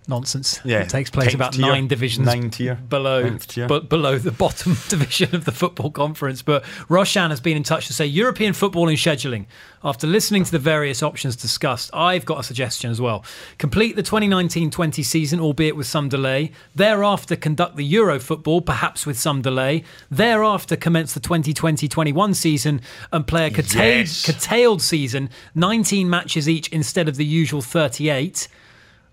nonsense. 0.07 0.59
Yeah, 0.65 0.79
It 0.79 0.89
takes 0.89 1.09
place 1.09 1.29
10th 1.29 1.35
about 1.35 1.53
tier, 1.53 1.65
nine 1.67 1.87
divisions 1.87 2.25
nine 2.25 2.49
tier, 2.49 2.75
below, 2.75 3.37
tier. 3.37 3.67
but 3.67 3.89
below 3.89 4.17
the 4.17 4.31
bottom 4.43 4.73
division 4.89 5.33
of 5.35 5.45
the 5.45 5.51
football 5.51 5.91
conference. 5.91 6.41
But 6.41 6.63
Roshan 6.89 7.29
has 7.29 7.39
been 7.39 7.57
in 7.57 7.63
touch 7.63 7.87
to 7.87 7.93
say 7.93 8.05
European 8.05 8.53
footballing 8.53 8.93
scheduling. 8.93 9.45
After 9.85 10.07
listening 10.07 10.45
to 10.45 10.51
the 10.51 10.59
various 10.59 11.03
options 11.03 11.35
discussed, 11.35 11.89
I've 11.93 12.23
got 12.23 12.39
a 12.39 12.43
suggestion 12.43 12.89
as 12.89 13.01
well. 13.01 13.25
Complete 13.57 13.97
the 13.97 14.03
2019-20 14.03 15.03
season, 15.03 15.41
albeit 15.41 15.75
with 15.75 15.87
some 15.87 16.07
delay. 16.07 16.51
Thereafter, 16.73 17.35
conduct 17.35 17.75
the 17.75 17.83
Euro 17.83 18.17
football, 18.19 18.61
perhaps 18.61 19.05
with 19.05 19.19
some 19.19 19.41
delay. 19.41 19.83
Thereafter, 20.09 20.77
commence 20.77 21.13
the 21.13 21.19
2020-21 21.19 22.35
season 22.35 22.81
and 23.11 23.27
play 23.27 23.47
a 23.47 23.51
curtailed, 23.51 24.07
Yes. 24.07 24.25
curtailed 24.25 24.81
season, 24.81 25.29
19 25.55 26.09
matches 26.09 26.47
each 26.47 26.67
instead 26.69 27.09
of 27.09 27.17
the 27.17 27.25
usual 27.25 27.61
38. 27.61 28.47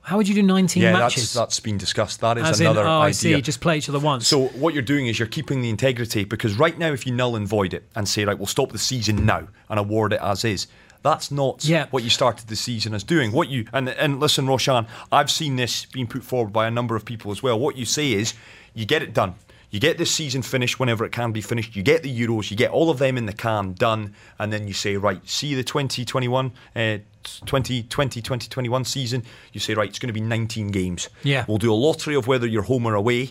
How 0.03 0.17
would 0.17 0.27
you 0.27 0.35
do 0.35 0.43
19 0.43 0.83
yeah, 0.83 0.93
matches? 0.93 1.23
that's 1.23 1.35
that's 1.35 1.61
been 1.61 1.79
discussed. 1.79 2.21
That 2.21 2.39
is 2.39 2.45
As 2.45 2.61
in, 2.61 2.67
another 2.67 2.87
oh, 2.87 3.01
idea. 3.01 3.09
I 3.09 3.11
see. 3.13 3.41
Just 3.43 3.61
play 3.61 3.79
each 3.79 3.89
other 3.89 3.99
once. 3.99 4.27
So 4.27 4.49
what 4.49 4.73
you're 4.75 4.83
doing 4.83 5.07
is 5.07 5.19
you're 5.19 5.29
keeping 5.29 5.61
the 5.61 5.69
integrity 5.69 6.25
because 6.25 6.59
right 6.59 6.77
now, 6.79 6.93
if 6.93 7.07
you 7.07 7.13
null 7.13 7.37
and 7.37 7.47
void 7.47 7.75
it 7.75 7.85
and 7.95 8.09
say 8.09 8.25
right, 8.25 8.37
we'll 8.39 8.47
stop 8.47 8.73
the 8.73 8.79
season 8.79 9.27
now 9.27 9.49
and 9.69 9.79
award 9.79 10.13
it 10.13 10.21
as 10.23 10.45
is. 10.45 10.67
That's 11.03 11.31
not 11.31 11.65
Yeah. 11.65 11.87
what 11.91 12.03
you 12.03 12.11
started 12.11 12.49
the 12.49 12.57
season 12.57 12.93
as 12.95 13.05
doing. 13.05 13.33
What 13.33 13.49
you 13.49 13.67
and 13.73 13.89
and 13.89 14.21
listen, 14.21 14.47
Roshan, 14.47 14.87
I've 15.11 15.31
seen 15.31 15.57
this 15.57 15.87
being 15.87 16.07
put 16.07 16.23
forward 16.25 16.53
by 16.53 16.67
a 16.67 16.71
number 16.71 16.97
of 16.97 17.05
people 17.05 17.31
as 17.31 17.43
well. 17.43 17.59
What 17.59 17.77
you 17.77 17.85
say 17.85 18.13
is 18.13 18.35
you 18.75 18.85
get 18.87 19.03
it 19.03 19.15
done. 19.15 19.35
You 19.71 19.79
get 19.79 19.99
this 19.99 20.11
season 20.11 20.43
finished 20.43 20.81
whenever 20.81 21.05
it 21.05 21.13
can 21.13 21.31
be 21.31 21.41
finished. 21.41 21.77
You 21.77 21.85
get 21.85 22.03
the 22.03 22.11
Euros. 22.21 22.51
You 22.51 22.57
get 22.57 22.71
all 22.73 22.91
of 22.91 22.99
them 22.99 23.17
in 23.17 23.27
the 23.27 23.33
can 23.33 23.73
done, 23.75 24.15
and 24.39 24.53
then 24.53 24.67
you 24.67 24.75
say 24.75 24.97
right. 24.97 25.21
See 25.29 25.55
the 25.55 25.63
2021, 25.63 26.51
uh, 26.75 26.99
2020, 27.25 28.21
2021 28.23 28.85
season. 28.85 29.23
You 29.53 29.61
say 29.61 29.75
right. 29.75 29.89
It's 29.89 29.99
going 29.99 30.09
to 30.09 30.13
be 30.13 30.21
19 30.21 30.69
games. 30.69 31.09
Yeah. 31.23 31.45
We'll 31.49 31.59
do 31.59 31.73
a 31.73 31.75
lottery 31.75 32.15
of 32.15 32.27
whether 32.27 32.47
you're 32.47 32.63
home 32.63 32.87
or 32.87 32.95
away. 32.95 33.31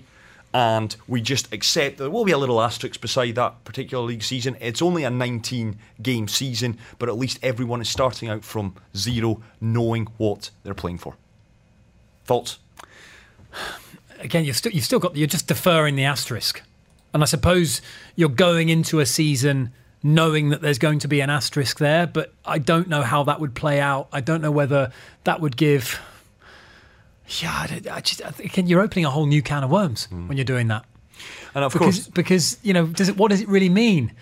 And 0.51 0.95
we 1.07 1.21
just 1.21 1.53
accept 1.53 1.97
there 1.97 2.09
will 2.09 2.25
be 2.25 2.31
a 2.31 2.37
little 2.37 2.59
asterisk 2.59 2.99
beside 3.01 3.35
that 3.35 3.63
particular 3.65 4.03
league 4.03 4.23
season. 4.23 4.57
It's 4.59 4.81
only 4.81 5.03
a 5.03 5.09
19 5.11 5.77
game 6.01 6.27
season, 6.27 6.79
but 6.97 7.07
at 7.07 7.17
least 7.17 7.37
everyone 7.43 7.81
is 7.81 7.89
starting 7.89 8.29
out 8.29 8.43
from 8.43 8.75
zero, 8.97 9.41
knowing 9.61 10.07
what 10.17 10.49
they're 10.63 10.73
playing 10.73 10.97
for. 10.97 11.15
Thoughts? 12.25 12.57
again, 14.19 14.45
you've 14.45 14.57
still 14.57 14.71
you've 14.71 14.85
still 14.85 14.99
got 14.99 15.15
you're 15.15 15.27
just 15.27 15.47
deferring 15.47 15.95
the 15.95 16.03
asterisk, 16.03 16.61
and 17.13 17.23
I 17.23 17.25
suppose 17.25 17.81
you're 18.15 18.29
going 18.29 18.69
into 18.69 18.99
a 18.99 19.05
season 19.05 19.71
knowing 20.01 20.49
that 20.49 20.61
there's 20.61 20.77
going 20.77 20.99
to 20.99 21.07
be 21.07 21.21
an 21.21 21.29
asterisk 21.29 21.79
there, 21.79 22.07
but 22.07 22.33
I 22.45 22.57
don't 22.57 22.87
know 22.87 23.01
how 23.01 23.23
that 23.23 23.39
would 23.39 23.53
play 23.53 23.79
out. 23.79 24.07
I 24.11 24.21
don't 24.21 24.41
know 24.41 24.51
whether 24.51 24.91
that 25.25 25.41
would 25.41 25.57
give. 25.57 25.99
Yeah, 27.41 27.51
I, 27.51 27.81
I 27.91 28.01
just 28.01 28.23
I 28.23 28.31
think 28.31 28.69
you're 28.69 28.81
opening 28.81 29.05
a 29.05 29.09
whole 29.09 29.25
new 29.25 29.41
can 29.41 29.63
of 29.63 29.69
worms 29.69 30.05
hmm. 30.05 30.27
when 30.27 30.37
you're 30.37 30.45
doing 30.45 30.67
that 30.69 30.85
And 31.55 31.63
of 31.63 31.73
because 31.73 31.95
course, 31.95 32.07
because 32.07 32.57
you 32.63 32.73
know 32.73 32.87
does 32.87 33.09
it 33.09 33.17
what 33.17 33.29
does 33.29 33.41
it 33.41 33.47
really 33.47 33.69
mean? 33.69 34.13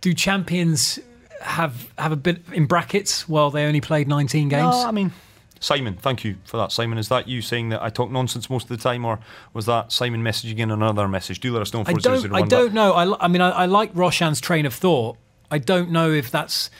Do 0.00 0.12
champions 0.14 0.98
have 1.40 1.90
have 1.98 2.12
a 2.12 2.16
bit 2.16 2.42
in 2.52 2.66
brackets 2.66 3.28
while 3.28 3.50
they 3.50 3.66
only 3.66 3.80
played 3.80 4.08
19 4.08 4.48
games? 4.48 4.62
No, 4.62 4.86
I 4.86 4.90
mean, 4.90 5.12
Simon, 5.60 5.94
thank 5.94 6.24
you 6.24 6.36
for 6.44 6.56
that. 6.58 6.72
Simon, 6.72 6.98
is 6.98 7.08
that 7.08 7.28
you 7.28 7.40
saying 7.42 7.70
that 7.70 7.82
I 7.82 7.90
talk 7.90 8.10
nonsense 8.10 8.50
most 8.50 8.64
of 8.64 8.76
the 8.76 8.82
time, 8.82 9.04
or 9.04 9.18
was 9.52 9.66
that 9.66 9.92
Simon 9.92 10.22
messaging 10.22 10.58
in 10.58 10.70
another 10.70 11.08
message? 11.08 11.40
Do 11.40 11.52
let 11.52 11.62
us 11.62 11.72
know. 11.72 11.84
I 11.86 11.92
don't. 11.94 12.34
I 12.34 12.42
don't 12.42 12.74
know. 12.74 12.92
I, 12.92 13.24
I 13.24 13.28
mean, 13.28 13.40
I, 13.42 13.50
I 13.50 13.66
like 13.66 13.92
Roshan's 13.94 14.40
train 14.40 14.66
of 14.66 14.74
thought. 14.74 15.16
I 15.50 15.58
don't 15.58 15.90
know 15.90 16.10
if 16.10 16.30
that's. 16.30 16.70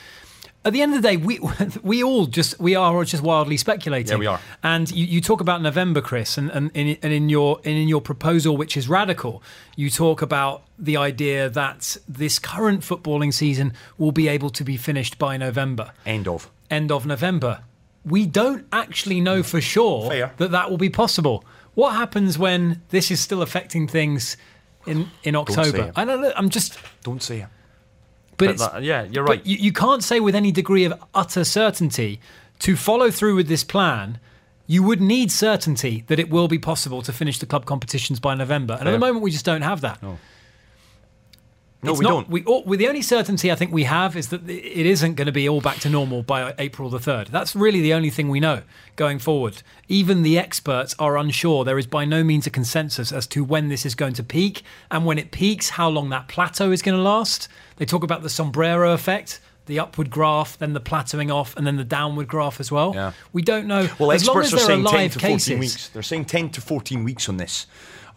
At 0.65 0.73
the 0.73 0.81
end 0.81 0.93
of 0.95 1.01
the 1.01 1.07
day, 1.07 1.17
we 1.17 1.39
we 1.83 2.03
all 2.03 2.25
just 2.25 2.59
we 2.59 2.75
are 2.75 3.03
just 3.03 3.23
wildly 3.23 3.57
speculating. 3.57 4.11
Yeah, 4.11 4.19
we 4.19 4.25
are. 4.25 4.39
And 4.63 4.91
you, 4.91 5.05
you 5.05 5.21
talk 5.21 5.39
about 5.39 5.61
November, 5.61 6.01
Chris, 6.01 6.37
and, 6.37 6.51
and, 6.51 6.71
in, 6.73 6.97
and 7.01 7.13
in 7.13 7.29
your 7.29 7.59
and 7.63 7.75
in 7.75 7.87
your 7.87 8.01
proposal, 8.01 8.57
which 8.57 8.75
is 8.75 8.89
radical, 8.89 9.41
you 9.75 9.89
talk 9.89 10.21
about 10.21 10.63
the 10.77 10.97
idea 10.97 11.49
that 11.49 11.97
this 12.07 12.37
current 12.37 12.81
footballing 12.81 13.33
season 13.33 13.73
will 13.97 14.11
be 14.11 14.27
able 14.27 14.49
to 14.51 14.63
be 14.63 14.77
finished 14.77 15.17
by 15.17 15.37
November, 15.37 15.93
End 16.05 16.27
of. 16.27 16.51
end 16.69 16.91
of 16.91 17.05
November. 17.05 17.63
We 18.05 18.25
don't 18.25 18.65
actually 18.71 19.19
know 19.21 19.43
for 19.43 19.59
sure 19.61 20.09
Fair. 20.09 20.33
that 20.37 20.51
that 20.51 20.69
will 20.69 20.77
be 20.77 20.89
possible. 20.89 21.43
What 21.73 21.93
happens 21.95 22.37
when 22.39 22.81
this 22.89 23.11
is 23.11 23.19
still 23.19 23.41
affecting 23.41 23.87
things 23.87 24.37
in 24.85 25.09
in 25.23 25.35
October? 25.35 25.91
I 25.95 26.05
don't 26.05 26.21
know. 26.21 26.31
I'm 26.35 26.49
just, 26.49 26.77
Don't 27.03 27.21
say 27.21 27.41
it. 27.41 27.47
but, 28.37 28.57
But 28.57 28.73
that- 28.73 28.83
yeah, 28.83 29.03
you're 29.03 29.23
right. 29.25 29.45
You, 29.45 29.57
you 29.57 29.71
can't 29.73 30.03
say 30.03 30.19
with 30.19 30.35
any 30.35 30.51
degree 30.51 30.85
of 30.85 30.93
utter 31.13 31.43
certainty 31.43 32.19
to 32.59 32.75
follow 32.75 33.11
through 33.11 33.35
with 33.35 33.47
this 33.47 33.63
plan. 33.63 34.19
You 34.69 34.83
would 34.83 34.99
need 34.99 35.31
certainty 35.31 36.03
that 36.07 36.19
it 36.19 36.29
will 36.29 36.47
be 36.49 36.59
possible 36.59 37.01
to 37.03 37.13
finish 37.13 37.39
the 37.39 37.45
club 37.45 37.65
competitions 37.65 38.19
by 38.19 38.35
November, 38.35 38.75
and 38.79 38.87
at 38.89 38.91
the 38.91 38.99
moment 38.99 39.23
we 39.23 39.31
just 39.31 39.45
don't 39.45 39.61
have 39.61 39.79
that. 39.81 40.03
No, 40.03 40.17
It's 41.83 41.99
we 41.99 42.03
not- 42.03 42.09
don't. 42.09 42.29
We, 42.29 42.43
all, 42.43 42.63
we 42.63 42.75
the 42.77 42.87
only 42.87 43.03
certainty 43.03 43.51
I 43.51 43.55
think 43.55 43.71
we 43.71 43.83
have 43.83 44.15
is 44.15 44.29
that 44.29 44.49
it 44.49 44.85
isn't 44.85 45.13
going 45.13 45.27
to 45.27 45.31
be 45.31 45.47
all 45.47 45.61
back 45.61 45.77
to 45.79 45.89
normal 45.89 46.23
by 46.23 46.53
April 46.57 46.89
the 46.89 46.99
third. 46.99 47.27
That's 47.27 47.55
really 47.55 47.81
the 47.81 47.93
only 47.93 48.09
thing 48.09 48.29
we 48.29 48.39
know 48.39 48.63
going 48.95 49.19
forward. 49.19 49.61
Even 49.87 50.23
the 50.23 50.39
experts 50.39 50.95
are 50.97 51.17
unsure. 51.17 51.63
There 51.65 51.77
is 51.77 51.85
by 51.85 52.03
no 52.03 52.23
means 52.23 52.47
a 52.47 52.49
consensus 52.49 53.11
as 53.11 53.27
to 53.27 53.43
when 53.43 53.69
this 53.69 53.85
is 53.85 53.93
going 53.93 54.13
to 54.13 54.23
peak 54.23 54.63
and 54.89 55.05
when 55.05 55.19
it 55.19 55.31
peaks, 55.31 55.69
how 55.69 55.87
long 55.87 56.09
that 56.09 56.27
plateau 56.27 56.71
is 56.71 56.81
going 56.81 56.97
to 56.97 57.03
last. 57.03 57.47
They 57.75 57.85
talk 57.85 58.03
about 58.03 58.23
the 58.23 58.29
sombrero 58.29 58.93
effect. 58.93 59.39
The 59.67 59.79
upward 59.79 60.09
graph, 60.09 60.57
then 60.57 60.71
the 60.71 60.79
plateauing 60.79 61.29
off, 61.29 61.57
and 61.57 61.67
then 61.67 61.75
the 61.75 61.83
downward 61.83 62.29
graph 62.29 62.61
as 62.61 62.71
well. 62.71 62.93
Yeah. 62.95 63.11
We 63.33 63.41
don't 63.41 63.67
know. 63.67 63.89
Well, 63.99 64.13
as 64.13 64.25
long 64.25 64.37
experts 64.37 64.53
as 64.53 64.53
are 64.53 64.55
there 64.55 64.63
are 64.63 64.67
saying 64.67 64.85
10 64.85 64.93
live 64.93 65.13
to 65.13 65.19
14 65.19 65.35
cases, 65.35 65.59
weeks. 65.59 65.89
They're 65.89 66.01
saying 66.01 66.25
10 66.25 66.49
to 66.51 66.61
14 66.61 67.03
weeks 67.03 67.27
on 67.27 67.35
this. 67.35 67.67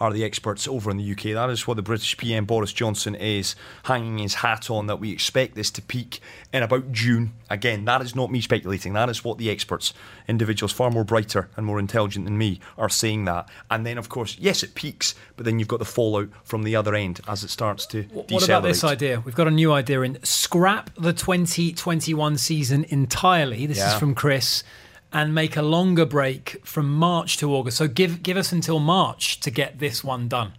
Are 0.00 0.12
the 0.12 0.24
experts 0.24 0.66
over 0.66 0.90
in 0.90 0.96
the 0.96 1.12
UK? 1.12 1.34
That 1.34 1.50
is 1.50 1.66
what 1.66 1.76
the 1.76 1.82
British 1.82 2.16
PM 2.16 2.46
Boris 2.46 2.72
Johnson 2.72 3.14
is 3.14 3.54
hanging 3.82 4.16
his 4.16 4.36
hat 4.36 4.70
on. 4.70 4.86
That 4.86 4.98
we 4.98 5.12
expect 5.12 5.54
this 5.54 5.70
to 5.72 5.82
peak 5.82 6.20
in 6.54 6.62
about 6.62 6.90
June. 6.90 7.34
Again, 7.50 7.84
that 7.84 8.00
is 8.00 8.16
not 8.16 8.32
me 8.32 8.40
speculating. 8.40 8.94
That 8.94 9.10
is 9.10 9.22
what 9.22 9.36
the 9.36 9.50
experts, 9.50 9.92
individuals 10.26 10.72
far 10.72 10.90
more 10.90 11.04
brighter 11.04 11.50
and 11.54 11.66
more 11.66 11.78
intelligent 11.78 12.24
than 12.24 12.38
me, 12.38 12.60
are 12.78 12.88
saying 12.88 13.26
that. 13.26 13.48
And 13.70 13.84
then, 13.84 13.98
of 13.98 14.08
course, 14.08 14.38
yes, 14.40 14.62
it 14.62 14.74
peaks, 14.74 15.14
but 15.36 15.44
then 15.44 15.58
you've 15.58 15.68
got 15.68 15.80
the 15.80 15.84
fallout 15.84 16.30
from 16.44 16.62
the 16.62 16.74
other 16.76 16.94
end 16.94 17.20
as 17.28 17.44
it 17.44 17.50
starts 17.50 17.84
to 17.86 18.04
What 18.04 18.44
about 18.44 18.62
this 18.62 18.82
idea? 18.82 19.20
We've 19.20 19.34
got 19.34 19.48
a 19.48 19.52
new 19.52 19.70
idea 19.70 20.00
in 20.00 20.18
scrap 20.22 20.94
the 20.94 21.12
2021 21.12 22.38
season 22.38 22.84
entirely. 22.88 23.66
This 23.66 23.84
is 23.84 23.94
from 23.94 24.14
Chris. 24.14 24.64
And 25.12 25.34
make 25.34 25.56
a 25.56 25.62
longer 25.62 26.06
break 26.06 26.64
from 26.64 26.92
March 26.94 27.36
to 27.38 27.52
August. 27.52 27.76
So 27.78 27.88
give 27.88 28.22
give 28.22 28.36
us 28.36 28.52
until 28.52 28.78
March 28.78 29.40
to 29.40 29.50
get 29.50 29.80
this 29.80 30.04
one 30.04 30.28
done. 30.28 30.52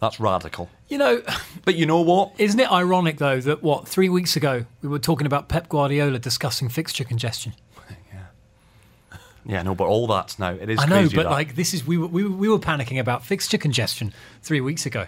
That's 0.00 0.18
radical. 0.20 0.68
You 0.88 0.98
know, 0.98 1.22
But 1.64 1.76
you 1.76 1.86
know 1.86 2.00
what? 2.00 2.32
isn't 2.38 2.58
it 2.60 2.70
ironic 2.70 3.18
though 3.18 3.40
that 3.40 3.62
what 3.62 3.86
three 3.88 4.08
weeks 4.08 4.36
ago 4.36 4.66
we 4.82 4.88
were 4.88 4.98
talking 4.98 5.26
about 5.26 5.48
Pep 5.48 5.68
Guardiola 5.68 6.18
discussing 6.18 6.68
fixture 6.68 7.04
congestion? 7.04 7.54
Yeah, 8.12 8.26
yeah, 9.58 9.62
no, 9.62 9.74
but 9.76 9.84
all 9.84 10.08
that's 10.08 10.40
now. 10.40 10.50
It 10.50 10.68
is 10.68 10.80
I 10.80 10.86
know, 10.86 10.96
crazy 11.02 11.14
but 11.16 11.22
that. 11.24 11.30
like 11.30 11.54
this 11.54 11.72
is 11.72 11.86
we 11.86 11.96
were, 11.98 12.08
we 12.08 12.24
were 12.24 12.30
we 12.36 12.48
were 12.48 12.58
panicking 12.58 12.98
about 12.98 13.24
fixture 13.24 13.58
congestion 13.58 14.12
three 14.42 14.60
weeks 14.60 14.86
ago, 14.86 15.06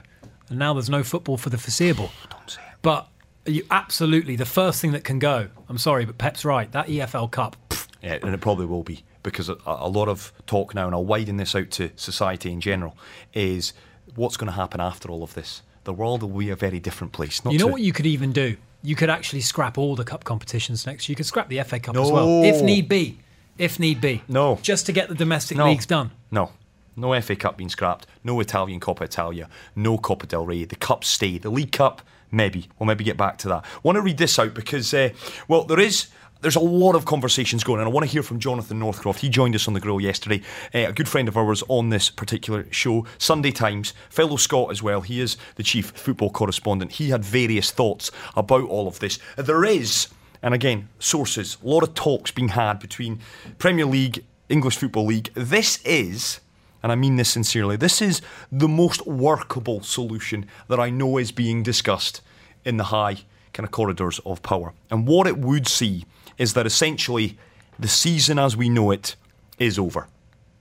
and 0.49 0.59
now 0.61 0.75
there's 0.75 0.89
no 0.91 1.03
football 1.03 1.37
for 1.39 1.51
the 1.51 1.59
foreseeable. 1.59 2.11
Don't 2.31 2.49
say 2.51 2.61
it. 2.63 2.77
But 2.83 3.09
you 3.47 3.65
absolutely 3.71 4.37
the 4.37 4.47
first 4.47 4.81
thing 4.81 4.93
that 4.93 5.03
can 5.03 5.19
go. 5.19 5.49
I'm 5.69 5.79
sorry, 5.79 6.05
but 6.05 6.19
Pep's 6.19 6.45
right. 6.45 6.71
That 6.71 6.87
EFL 6.87 7.31
Cup. 7.33 7.57
Yeah, 8.03 8.19
and 8.23 8.33
it 8.35 8.41
probably 8.41 8.67
will 8.67 8.83
be 8.85 9.05
because 9.23 9.49
a, 9.49 9.57
a 9.67 9.89
lot 9.89 10.09
of 10.09 10.33
talk 10.47 10.75
now, 10.75 10.87
and 10.87 10.95
I'll 10.95 11.05
widen 11.05 11.37
this 11.37 11.55
out 11.55 11.71
to 11.73 11.91
society 11.97 12.53
in 12.53 12.61
general, 12.61 12.97
is 13.35 13.73
what's 14.15 14.37
going 14.37 14.47
to 14.47 14.53
happen 14.57 14.81
after 14.81 15.11
all 15.11 15.23
of 15.23 15.35
this. 15.35 15.63
The 15.85 15.93
world 15.93 16.23
will 16.23 16.39
be 16.39 16.51
a 16.51 16.57
very 16.57 16.79
different 16.81 17.13
place. 17.13 17.45
Not 17.45 17.53
You 17.53 17.59
know 17.59 17.67
to- 17.67 17.73
what 17.73 17.83
you 17.83 17.93
could 17.93 18.07
even 18.07 18.33
do? 18.33 18.57
You 18.83 18.95
could 18.95 19.11
actually 19.11 19.41
scrap 19.41 19.77
all 19.77 19.97
the 19.97 20.05
cup 20.05 20.23
competitions 20.23 20.87
next. 20.87 21.09
You 21.09 21.17
could 21.17 21.27
scrap 21.27 21.49
the 21.49 21.61
FA 21.65 21.81
Cup 21.81 21.97
as 21.97 22.13
well, 22.13 22.45
if 22.45 22.63
need 22.63 22.89
be. 22.89 23.19
If 23.59 23.81
need 23.81 24.01
be. 24.01 24.23
No. 24.29 24.61
Just 24.63 24.87
to 24.87 24.93
get 24.93 25.09
the 25.09 25.17
domestic 25.17 25.57
No. 25.59 25.67
leagues 25.67 25.85
done. 25.87 26.13
No. 26.31 26.53
No 26.95 27.21
FA 27.21 27.35
Cup 27.35 27.57
being 27.57 27.71
scrapped. 27.71 28.07
No 28.23 28.39
Italian 28.39 28.79
Coppa 28.79 29.03
Italia. 29.03 29.49
No 29.75 29.99
Copa 29.99 30.27
del 30.27 30.47
Rey. 30.47 30.65
The 30.65 30.77
Cups 30.77 31.09
stay. 31.09 31.39
The 31.39 31.51
League 31.51 31.73
Cup, 31.73 32.03
maybe. 32.31 32.69
We'll 32.79 32.87
maybe 32.87 33.03
get 33.03 33.17
back 33.17 33.39
to 33.39 33.49
that. 33.49 33.65
I 33.65 33.79
want 33.83 33.97
to 33.97 34.03
read 34.03 34.19
this 34.19 34.39
out 34.39 34.55
because, 34.55 34.95
uh, 34.95 35.09
well, 35.49 35.65
there 35.65 35.81
is. 35.81 36.07
There's 36.41 36.57
a 36.57 36.61
lot 36.61 36.95
of 36.95 37.05
conversations 37.05 37.65
going, 37.65 37.81
and 37.81 37.89
I 37.89 37.93
want 37.93 38.07
to 38.07 38.13
hear 38.13 38.23
from 38.23 38.39
Jonathan 38.39 38.79
Northcroft. 38.79 39.21
He 39.21 39.29
joined 39.29 39.57
us 39.57 39.67
on 39.67 39.75
the 39.75 39.81
grill 39.81 40.01
yesterday, 40.01 40.41
uh, 40.73 40.89
a 40.89 40.93
good 40.93 41.09
friend 41.09 41.27
of 41.27 41.37
ours 41.37 41.65
on 41.67 41.89
this 41.89 42.11
particular 42.11 42.65
show, 42.71 43.07
Sunday 43.19 43.51
Times, 43.51 43.93
fellow 44.09 44.37
Scot 44.37 44.71
as 44.71 44.81
well. 44.81 45.01
He 45.01 45.21
is 45.21 45.37
the 45.57 45.65
chief 45.65 45.91
football 45.91 46.31
correspondent. 46.31 46.93
He 46.93 47.11
had 47.11 47.25
various 47.25 47.73
thoughts 47.73 48.13
about 48.37 48.63
all 48.65 48.87
of 48.87 49.01
this. 49.01 49.19
There 49.37 49.65
is 49.65 50.09
and 50.43 50.55
again, 50.55 50.89
sources, 50.99 51.57
a 51.63 51.67
lot 51.67 51.83
of 51.83 51.95
talks 51.95 52.31
being 52.31 52.49
had 52.49 52.79
between 52.79 53.21
Premier 53.59 53.87
League, 53.87 54.25
English 54.49 54.77
Football 54.77 55.07
League. 55.07 55.33
This 55.35 55.83
is, 55.85 56.41
and 56.83 56.93
I 56.93 56.95
mean 56.95 57.17
this 57.17 57.31
sincerely, 57.31 57.77
this 57.77 58.01
is 58.01 58.23
the 58.53 58.69
most 58.69 59.07
workable 59.07 59.83
solution 59.83 60.47
that 60.69 60.79
I 60.79 60.91
know 60.91 61.19
is 61.19 61.33
being 61.33 61.63
discussed 61.63 62.21
in 62.65 62.77
the 62.77 62.85
high 62.85 63.17
kind 63.53 63.67
of 63.67 63.73
corridors 63.73 64.21
of 64.25 64.43
power. 64.43 64.75
And 64.91 65.07
what 65.07 65.27
it 65.27 65.39
would 65.39 65.67
see 65.67 66.05
is 66.39 66.55
that 66.55 66.67
essentially 66.67 67.37
the 67.79 67.89
season 67.89 68.39
as 68.39 68.57
we 68.57 68.69
know 68.69 68.91
it 68.91 69.17
is 69.59 69.79
over. 69.79 70.09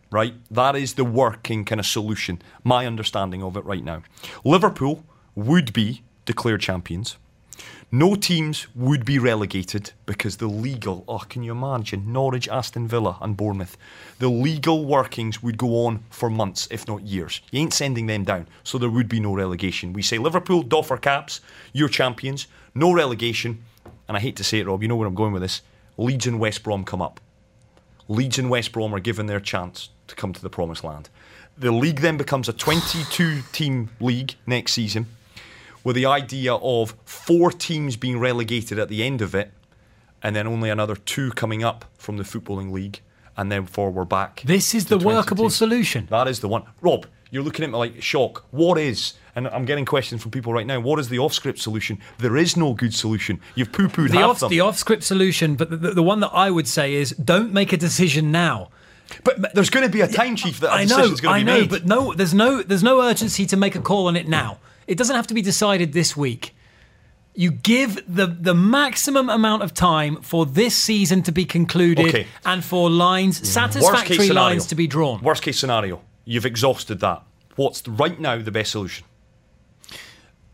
Right? 0.10 0.36
That 0.50 0.76
is 0.76 0.94
the 0.94 1.04
working 1.04 1.66
kind 1.66 1.80
of 1.80 1.86
solution, 1.86 2.42
my 2.63 2.86
understanding 2.86 3.44
of 3.44 3.58
it 3.58 3.66
right 3.66 3.84
now. 3.84 4.04
Liverpool 4.46 5.04
would 5.36 5.74
be 5.74 6.02
declared 6.26 6.62
champions. 6.62 7.18
No 7.92 8.16
teams 8.16 8.68
would 8.76 9.06
be 9.06 9.18
relegated 9.18 9.92
because 10.06 10.38
the 10.38 10.48
legal, 10.48 11.06
oh, 11.08 11.20
can 11.20 11.44
you 11.44 11.54
imagine? 11.54 12.12
Norwich, 12.12 12.50
Aston 12.50 12.86
Villa, 12.86 13.18
and 13.22 13.38
Bournemouth. 13.38 13.78
The 14.20 14.28
legal 14.28 14.84
workings 14.84 15.42
would 15.42 15.58
go 15.58 15.86
on 15.86 16.04
for 16.10 16.30
months, 16.30 16.68
if 16.70 16.86
not 16.86 17.04
years. 17.04 17.40
You 17.50 17.62
ain't 17.62 17.74
sending 17.74 18.08
them 18.08 18.26
down, 18.26 18.48
so 18.63 18.78
there 18.78 18.90
would 18.90 19.08
be 19.08 19.22
no 19.22 19.34
relegation. 19.34 19.94
We 19.94 20.02
say 20.02 20.18
Liverpool, 20.18 20.63
doff 20.63 20.92
our 20.92 20.98
caps, 20.98 21.40
you're 21.72 21.88
champions, 21.88 22.48
no 22.76 22.92
relegation. 22.92 23.63
And 24.08 24.15
I 24.15 24.20
hate 24.20 24.36
to 24.38 24.43
say 24.43 24.60
it, 24.60 24.67
Rob, 24.67 24.82
you 24.82 24.88
know 24.88 24.96
where 24.96 25.08
I'm 25.08 25.15
going 25.15 25.34
with 25.34 25.41
this. 25.41 25.62
Leeds 25.98 26.28
and 26.28 26.39
West 26.39 26.63
Brom 26.63 26.84
come 26.84 27.02
up. 27.02 27.20
Leeds 28.08 28.39
and 28.39 28.50
West 28.50 28.72
Brom 28.72 28.93
are 28.93 29.00
given 29.00 29.26
their 29.26 29.39
chance 29.39 29.89
to 30.08 30.15
come 30.15 30.34
to 30.34 30.41
the 30.41 30.50
promised 30.50 30.84
land. 30.84 31.10
The 31.58 31.72
league 31.72 32.02
then 32.02 32.17
becomes 32.17 32.48
a 32.48 32.54
22 32.54 33.41
team 33.52 33.89
league 34.00 34.36
next 34.46 34.74
season 34.74 35.08
with 35.84 35.96
the 35.96 36.06
idea 36.06 36.54
of 36.56 36.96
four 37.04 37.52
teams 37.52 37.98
being 37.98 38.20
relegated 38.20 38.78
at 38.80 38.89
the 38.89 39.04
end 39.04 39.22
of 39.22 39.34
it 39.34 39.52
and 40.22 40.36
then 40.36 40.48
only 40.48 40.70
another 40.70 40.96
two 40.96 41.32
coming 41.32 41.63
up 41.63 41.86
from 41.98 42.17
the 42.17 42.24
footballing 42.24 42.72
league 42.72 43.00
and 43.36 43.52
then 43.52 43.65
four 43.65 43.91
we're 43.91 44.06
back. 44.06 44.41
This 44.46 44.74
is 44.74 44.86
the 44.86 44.98
workable 44.98 45.46
teams. 45.46 45.56
solution. 45.56 46.08
That 46.10 46.28
is 46.28 46.39
the 46.39 46.48
one. 46.48 46.63
Rob, 46.82 47.06
you're 47.32 47.44
looking 47.44 47.63
at 47.66 47.72
me 47.72 47.78
like 47.78 48.02
shock. 48.02 48.46
What 48.52 48.78
is, 48.78 49.13
and 49.36 49.48
I'm 49.48 49.66
getting 49.66 49.86
questions 49.86 50.22
from 50.22 50.32
people 50.32 50.54
right 50.54 50.66
now, 50.66 50.80
what 50.80 51.00
is 51.00 51.10
the 51.10 51.20
off 51.20 51.34
script 51.34 51.60
solution? 51.60 52.00
There 52.20 52.38
is 52.38 52.56
no 52.58 52.74
good 52.74 52.94
solution. 52.94 53.40
You've 53.56 53.72
poo 53.72 53.88
pooed 53.88 54.12
The 54.12 54.18
half 54.18 54.30
off, 54.30 54.40
them. 54.40 54.50
the 54.50 54.62
off 54.62 54.78
script 54.78 55.04
solution, 55.04 55.56
but 55.56 55.70
the, 55.70 55.78
the, 55.78 55.92
the 55.96 56.04
one 56.04 56.20
that 56.22 56.32
I 56.34 56.50
would 56.52 56.68
say 56.68 56.94
is 56.94 57.12
don't 57.12 57.52
make 57.54 57.74
a 57.74 57.78
decision 57.78 58.32
now. 58.32 58.70
but, 59.24 59.42
but 59.42 59.54
there's 59.56 59.70
going 59.70 59.86
to 59.86 59.92
be 59.92 60.02
a 60.02 60.08
time, 60.08 60.36
Chief, 60.36 60.60
that 60.62 60.70
a 60.70 60.74
I 60.74 60.86
know, 60.86 60.98
I 60.98 61.16
to 61.16 61.22
be 61.22 61.44
know, 61.44 61.60
made. 61.62 61.70
but 61.70 61.86
no, 61.86 62.13
there's 62.13 62.34
no, 62.34 62.62
there's 62.63 62.84
no 62.84 63.02
urgency 63.02 63.46
to 63.48 63.58
make 63.58 63.76
a 63.76 63.82
call 63.82 64.08
on 64.08 64.16
it 64.16 64.28
now. 64.28 64.60
It 64.88 64.98
doesn't 64.98 65.16
have 65.16 65.28
to 65.28 65.34
be 65.34 65.42
decided 65.42 65.94
this 65.94 66.16
week. 66.16 66.54
You 67.36 67.52
give 67.52 68.02
the 68.08 68.26
the 68.26 68.56
maximum 68.56 69.30
amount 69.30 69.62
of 69.62 69.72
time 69.72 70.24
for 70.24 70.48
this 70.48 70.76
season 70.76 71.22
to 71.24 71.32
be 71.32 71.46
concluded 71.46 72.08
Okay. 72.08 72.26
and 72.44 72.63
for 72.66 72.90
lines, 72.90 73.40
mm. 73.40 73.46
satisfactory 73.46 74.30
lines 74.30 74.66
to 74.68 74.76
be 74.76 74.88
drawn. 74.88 75.22
Worst 75.22 75.44
case 75.44 75.60
scenario, 75.60 76.02
you've 76.28 76.46
exhausted 76.46 77.00
that. 77.00 77.24
What's 77.56 77.88
right 77.88 78.20
now 78.20 78.38
the 78.38 78.52
best 78.52 78.72
solution? 78.72 79.06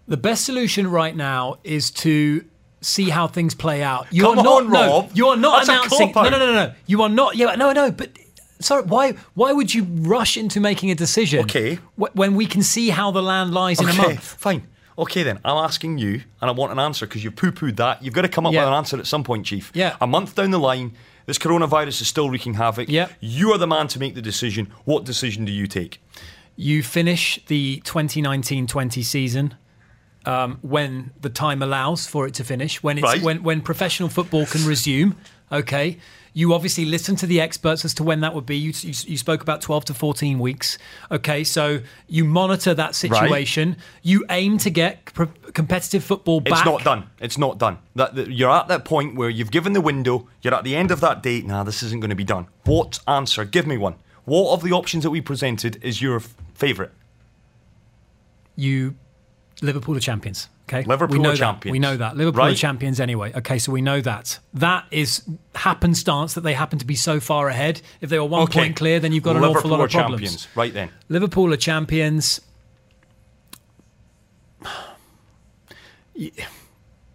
The 0.07 0.17
best 0.17 0.45
solution 0.45 0.89
right 0.89 1.15
now 1.15 1.57
is 1.63 1.89
to 1.91 2.43
see 2.81 3.09
how 3.09 3.27
things 3.27 3.55
play 3.55 3.81
out. 3.81 4.07
You 4.11 4.23
Come 4.23 4.39
are 4.39 4.43
not, 4.43 4.63
on, 4.63 4.71
no, 4.71 4.87
Rob. 4.87 5.11
you 5.13 5.27
are 5.27 5.37
not 5.37 5.65
That's 5.65 5.69
announcing. 5.69 6.11
No, 6.13 6.23
no, 6.29 6.37
no, 6.37 6.53
no. 6.53 6.73
You 6.85 7.01
are 7.01 7.09
not. 7.09 7.35
Yeah, 7.35 7.55
no, 7.55 7.71
no. 7.71 7.91
But 7.91 8.11
sorry, 8.59 8.83
why? 8.83 9.13
Why 9.33 9.51
would 9.53 9.73
you 9.73 9.83
rush 9.83 10.37
into 10.37 10.59
making 10.59 10.91
a 10.91 10.95
decision? 10.95 11.43
Okay. 11.45 11.79
When 11.95 12.35
we 12.35 12.45
can 12.45 12.61
see 12.63 12.89
how 12.89 13.11
the 13.11 13.23
land 13.23 13.53
lies 13.53 13.79
in 13.79 13.87
a 13.87 13.91
Okay, 13.91 14.01
month. 14.01 14.19
fine. 14.23 14.67
Okay, 14.97 15.23
then 15.23 15.39
I'm 15.43 15.57
asking 15.57 15.97
you, 15.97 16.21
and 16.41 16.49
I 16.49 16.51
want 16.51 16.71
an 16.71 16.77
answer 16.79 17.07
because 17.07 17.23
you've 17.23 17.35
poo-pooed 17.35 17.77
that. 17.77 18.03
You've 18.03 18.13
got 18.13 18.21
to 18.23 18.29
come 18.29 18.45
up 18.45 18.53
Yeah. 18.53 18.59
with 18.61 18.67
an 18.67 18.73
answer 18.75 18.99
at 18.99 19.07
some 19.07 19.23
point, 19.23 19.45
Chief. 19.45 19.71
Yeah. 19.73 19.95
A 19.99 20.05
month 20.05 20.35
down 20.35 20.51
the 20.51 20.59
line, 20.59 20.93
this 21.25 21.37
coronavirus 21.37 22.01
is 22.01 22.07
still 22.07 22.29
wreaking 22.29 22.55
havoc. 22.55 22.89
Yeah. 22.89 23.07
You 23.19 23.51
are 23.53 23.57
the 23.57 23.67
man 23.67 23.87
to 23.89 23.99
make 23.99 24.15
the 24.15 24.21
decision. 24.21 24.71
What 24.85 25.03
decision 25.05 25.45
do 25.45 25.51
you 25.51 25.67
take? 25.67 26.01
You 26.55 26.83
finish 26.83 27.39
the 27.47 27.81
2019-20 27.85 29.03
season. 29.03 29.55
Um, 30.25 30.59
when 30.61 31.11
the 31.19 31.29
time 31.29 31.61
allows 31.61 32.07
for 32.07 32.25
it 32.27 32.33
to 32.35 32.45
finish, 32.45 32.81
when 32.81 32.97
it's 32.97 33.03
Right. 33.03 33.21
when 33.21 33.43
when 33.43 33.59
professional 33.59 34.07
football 34.07 34.45
can 34.45 34.65
resume, 34.65 35.17
okay. 35.51 35.97
You 36.33 36.53
obviously 36.53 36.85
listen 36.85 37.15
to 37.17 37.27
the 37.27 37.39
experts 37.39 37.85
as 37.85 37.93
to 37.95 38.03
when 38.03 38.21
that 38.21 38.33
would 38.33 38.45
be. 38.45 38.57
You, 38.57 38.73
you, 38.81 38.93
you 39.05 39.17
spoke 39.17 39.41
about 39.41 39.61
12 39.61 39.85
to 39.85 39.93
14 39.93 40.39
weeks. 40.39 40.77
Okay, 41.11 41.43
so 41.43 41.79
you 42.07 42.25
monitor 42.25 42.73
that 42.73 42.95
situation. 42.95 43.77
You 44.01 44.25
aim 44.29 44.57
to 44.59 44.69
get 44.69 45.05
pro- 45.13 45.31
competitive 45.53 46.03
football 46.03 46.41
back. 46.41 46.53
It's 46.53 46.65
not 46.65 46.83
done. 46.83 47.09
It's 47.19 47.37
not 47.37 47.57
done. 47.59 47.77
That, 47.95 48.15
that 48.15 48.31
you're 48.31 48.49
at 48.49 48.67
that 48.67 48.83
point 48.83 49.15
where 49.15 49.29
you've 49.29 49.51
given 49.51 49.73
the 49.73 49.81
window. 49.81 50.27
You're 50.41 50.55
at 50.55 50.63
the 50.63 50.75
end 50.75 50.89
of 50.91 51.01
that 51.01 51.21
date. 51.21 51.45
Nah, 51.45 51.63
this 51.63 51.83
isn't 51.83 51.99
going 51.99 52.09
to 52.09 52.15
be 52.15 52.23
done. 52.23 52.47
What 52.65 52.99
answer? 53.07 53.45
Give 53.45 53.67
me 53.67 53.77
one. 53.77 53.95
What 54.25 54.53
of 54.53 54.63
the 54.63 54.71
options 54.71 55.03
that 55.03 55.11
we 55.11 55.21
presented 55.21 55.83
is 55.83 56.01
your 56.01 56.17
f- 56.17 56.35
favourite? 56.53 56.91
you 58.55 58.95
Liverpool 59.63 59.95
are 59.97 59.99
champions. 60.01 60.49
Okay, 60.69 60.83
Liverpool 60.83 61.17
we 61.17 61.23
know 61.23 61.29
are 61.29 61.31
that. 61.33 61.37
champions. 61.37 61.71
We 61.71 61.79
know 61.79 61.97
that 61.97 62.15
Liverpool 62.15 62.43
are 62.43 62.53
champions 62.53 62.99
anyway. 62.99 63.33
Okay, 63.33 63.57
so 63.57 63.71
we 63.71 63.81
know 63.81 63.99
that 64.01 64.39
that 64.53 64.85
is 64.91 65.23
happenstance 65.55 66.33
that 66.35 66.41
they 66.41 66.53
happen 66.53 66.77
to 66.79 66.85
be 66.85 66.95
so 66.95 67.19
far 67.19 67.49
ahead. 67.49 67.81
If 68.01 68.09
they 68.09 68.19
were 68.19 68.25
one 68.25 68.43
Okay. 68.43 68.59
point 68.59 68.75
clear, 68.75 68.99
then 68.99 69.11
you've 69.13 69.23
got 69.23 69.35
an 69.35 69.43
awful 69.43 69.69
lot 69.71 69.79
of 69.81 69.89
problems. 69.89 70.21
champions. 70.21 70.47
Right 70.55 70.73
then. 70.73 70.89
Liverpool 71.09 71.51
are 71.53 71.57
champions. 71.57 72.41
You, 76.15 76.29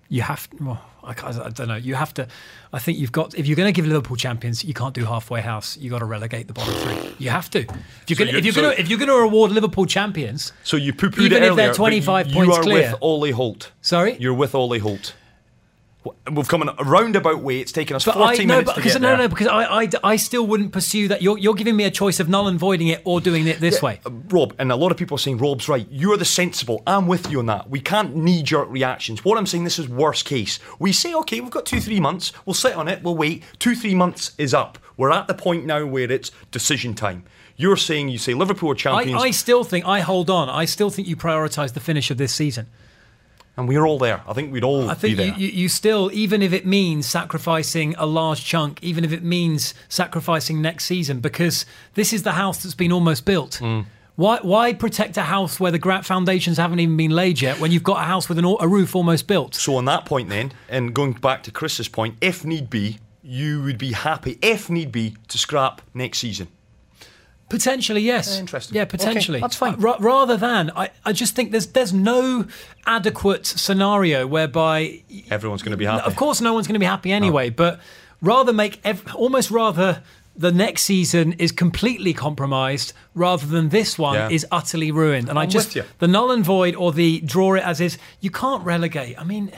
you 0.08 0.22
have. 0.22 0.48
Well, 0.60 0.82
I, 1.08 1.12
I 1.46 1.48
don't 1.50 1.68
know. 1.68 1.76
You 1.76 1.94
have 1.94 2.12
to. 2.14 2.26
I 2.72 2.78
think 2.78 2.98
you've 2.98 3.12
got. 3.12 3.34
If 3.34 3.46
you're 3.46 3.56
going 3.56 3.72
to 3.72 3.72
give 3.72 3.86
Liverpool 3.86 4.16
champions, 4.16 4.62
you 4.64 4.74
can't 4.74 4.94
do 4.94 5.04
halfway 5.04 5.40
house. 5.40 5.76
You 5.78 5.88
got 5.90 6.00
to 6.00 6.04
relegate 6.04 6.46
the 6.48 6.52
bottom 6.52 6.74
three. 6.74 7.14
You 7.18 7.30
have 7.30 7.48
to. 7.50 7.60
If 7.60 7.66
you're 8.08 8.16
So 8.16 8.24
going, 8.24 8.28
you're- 8.28 8.38
if 8.38 8.44
you're 8.44 8.54
so- 8.54 8.60
going 8.62 8.74
to, 8.76 8.80
if 8.80 8.88
you're 8.90 8.98
going 8.98 9.08
to 9.08 9.14
award 9.16 9.50
Liverpool 9.52 9.86
champions, 9.86 10.52
So 10.64 10.76
you 10.76 10.92
poo-pooed 10.92 11.20
Even 11.26 11.42
it 11.42 11.50
if 11.50 11.56
they're 11.56 11.72
25 11.74 12.26
you, 12.28 12.34
points 12.34 12.46
you 12.48 12.52
are 12.54 12.62
clear. 12.62 12.90
with 12.92 12.98
Ollie 13.02 13.30
Holt. 13.30 13.72
Sorry? 13.80 14.16
You're 14.20 14.34
with 14.34 14.54
Ollie 14.54 14.78
Holt. 14.80 15.14
We've 16.32 16.48
come 16.48 16.62
in 16.62 16.68
a 16.68 16.84
roundabout 16.84 17.40
way. 17.40 17.60
It's 17.60 17.72
taken 17.72 17.96
us 17.96 18.04
But 18.04 18.14
40 18.14 18.42
I, 18.42 18.44
no, 18.44 18.54
minutes 18.54 18.66
but 18.66 18.74
to 18.76 18.82
get 18.82 19.00
no, 19.00 19.08
there. 19.08 19.16
no, 19.18 19.28
because 19.28 19.46
I, 19.48 19.82
I, 19.82 19.88
I 20.04 20.16
still 20.16 20.46
wouldn't 20.46 20.72
pursue 20.72 21.08
that. 21.08 21.22
You're, 21.22 21.36
you're 21.38 21.54
giving 21.54 21.76
me 21.76 21.84
a 21.84 21.90
choice 21.90 22.20
of 22.20 22.28
null 22.28 22.46
and 22.48 22.58
voiding 22.58 22.88
it 22.88 23.02
or 23.04 23.20
doing 23.20 23.46
it 23.46 23.58
this 23.60 23.82
way. 23.82 24.00
Uh, 24.06 24.10
Rob, 24.28 24.54
and 24.58 24.70
a 24.70 24.76
lot 24.76 24.92
of 24.92 24.96
people 24.96 25.16
are 25.16 25.18
saying 25.18 25.38
Rob's 25.38 25.68
right. 25.68 25.86
You're 25.90 26.16
the 26.16 26.24
sensible. 26.24 26.82
I'm 26.86 27.08
with 27.08 27.30
you 27.30 27.40
on 27.40 27.46
that. 27.46 27.68
We 27.68 27.80
can't 27.80 28.14
knee 28.14 28.42
jerk 28.42 28.70
reactions. 28.70 29.24
What 29.24 29.38
I'm 29.38 29.46
saying, 29.46 29.64
this 29.64 29.78
is 29.78 29.88
worst 29.88 30.24
case. 30.24 30.58
We 30.78 30.92
say, 30.92 31.14
okay, 31.14 31.40
we've 31.40 31.50
got 31.50 31.66
two, 31.66 31.80
three 31.80 32.00
months. 32.00 32.32
We'll 32.46 32.54
sit 32.54 32.74
on 32.74 32.88
it. 32.88 33.02
We'll 33.02 33.16
wait. 33.16 33.42
Two, 33.58 33.74
three 33.74 33.94
months 33.94 34.32
is 34.38 34.54
up. 34.54 34.78
We're 34.96 35.10
at 35.10 35.26
the 35.26 35.34
point 35.34 35.66
now 35.66 35.84
where 35.84 36.10
it's 36.10 36.30
decision 36.50 36.94
time. 36.94 37.24
You're 37.56 37.76
saying, 37.76 38.08
you 38.08 38.18
say 38.18 38.34
Liverpool 38.34 38.70
are 38.70 38.74
I, 38.74 38.76
champions, 38.76 39.22
I 39.22 39.30
still 39.32 39.64
think 39.64 39.84
I 39.84 40.00
hold 40.00 40.30
on. 40.30 40.48
I 40.48 40.64
still 40.64 40.90
think 40.90 41.08
you 41.08 41.16
prioritise 41.16 41.72
the 41.74 41.80
finish 41.80 42.10
of 42.10 42.16
this 42.16 42.32
season. 42.32 42.68
And 43.58 43.68
we're 43.68 43.84
all 43.84 43.98
there. 43.98 44.22
I 44.26 44.32
think 44.34 44.52
we'd 44.52 44.62
all 44.62 44.88
I 44.88 44.94
think 44.94 45.02
be 45.02 45.24
you, 45.24 45.30
there. 45.30 45.38
you, 45.38 45.48
you 45.48 45.68
still, 45.68 46.10
even 46.12 46.42
if 46.42 46.52
it 46.52 46.64
means 46.64 47.06
sacrificing 47.06 47.96
a 47.98 48.06
large 48.06 48.44
chunk, 48.44 48.78
even 48.82 49.04
if 49.04 49.12
it 49.12 49.24
means 49.24 49.74
sacrificing 49.88 50.62
next 50.62 50.84
season, 50.84 51.18
because 51.18 51.66
this 51.94 52.12
is 52.12 52.22
the 52.22 52.32
house 52.32 52.62
that's 52.62 52.76
been 52.76 52.92
almost 52.92 53.24
built. 53.24 53.56
Hmm. 53.56 53.80
Why, 54.14 54.38
why 54.42 54.72
protect 54.74 55.16
a 55.16 55.22
house 55.22 55.60
where 55.60 55.72
the 55.72 56.00
foundations 56.04 56.56
haven't 56.56 56.78
even 56.78 56.96
been 56.96 57.10
laid 57.10 57.40
yet 57.40 57.60
when 57.60 57.70
you've 57.72 57.84
got 57.84 57.98
a 57.98 58.04
house 58.04 58.28
with 58.28 58.38
an, 58.38 58.44
a 58.60 58.68
roof 58.68 58.94
almost 58.94 59.26
built? 59.26 59.56
So 59.56 59.76
on 59.76 59.84
that 59.86 60.06
point 60.06 60.28
then, 60.28 60.52
and 60.68 60.94
going 60.94 61.12
back 61.12 61.42
to 61.44 61.50
Chris's 61.50 61.88
point, 61.88 62.16
if 62.20 62.44
need 62.44 62.70
be, 62.70 62.98
you 63.22 63.62
would 63.62 63.78
be 63.78 63.92
happy, 63.92 64.38
if 64.40 64.70
need 64.70 64.90
be, 64.92 65.16
to 65.28 65.38
scrap 65.38 65.82
next 65.94 66.18
season. 66.18 66.48
Potentially, 67.48 68.02
yes. 68.02 68.34
Yeah, 68.34 68.40
interesting. 68.40 68.76
Yeah, 68.76 68.82
Okay, 68.82 68.90
potentially. 68.90 69.40
that's 69.40 69.56
fine. 69.56 69.76
Ra- 69.76 69.96
rather 70.00 70.36
than, 70.36 70.70
I, 70.76 70.90
I 71.04 71.12
just 71.12 71.34
think 71.34 71.50
there's 71.50 71.68
there's 71.68 71.92
no 71.94 72.46
adequate 72.86 73.46
scenario 73.46 74.26
whereby, 74.26 75.02
Everyone's 75.30 75.62
going 75.62 75.70
to 75.72 75.76
be 75.78 75.84
happy. 75.86 76.04
of 76.06 76.16
course, 76.16 76.40
no 76.40 76.52
one's 76.52 76.66
going 76.66 76.74
to 76.74 76.78
be 76.80 76.86
happy 76.86 77.10
anyway. 77.12 77.50
But 77.50 77.80
rather 78.20 78.52
make 78.52 78.80
ev- 78.84 79.14
almost 79.14 79.50
rather 79.50 80.02
the 80.36 80.52
next 80.52 80.82
season 80.82 81.32
is 81.34 81.50
completely 81.50 82.12
compromised 82.12 82.92
rather 83.14 83.46
than 83.46 83.70
this 83.70 83.98
one 83.98 84.14
Yeah. 84.14 84.28
is 84.30 84.46
utterly 84.52 84.92
ruined. 84.92 85.28
And 85.28 85.38
i 85.38 85.42
I'm 85.42 85.50
just 85.50 85.68
with 85.74 85.76
you. 85.76 85.84
the 85.98 86.06
null 86.06 86.30
and 86.30 86.44
void 86.44 86.76
or 86.76 86.92
the 86.92 87.20
draw 87.22 87.54
it 87.54 87.64
as 87.64 87.80
is. 87.80 87.98
You 88.20 88.30
can't 88.30 88.64
relegate. 88.64 89.18
I 89.18 89.24
mean. 89.24 89.50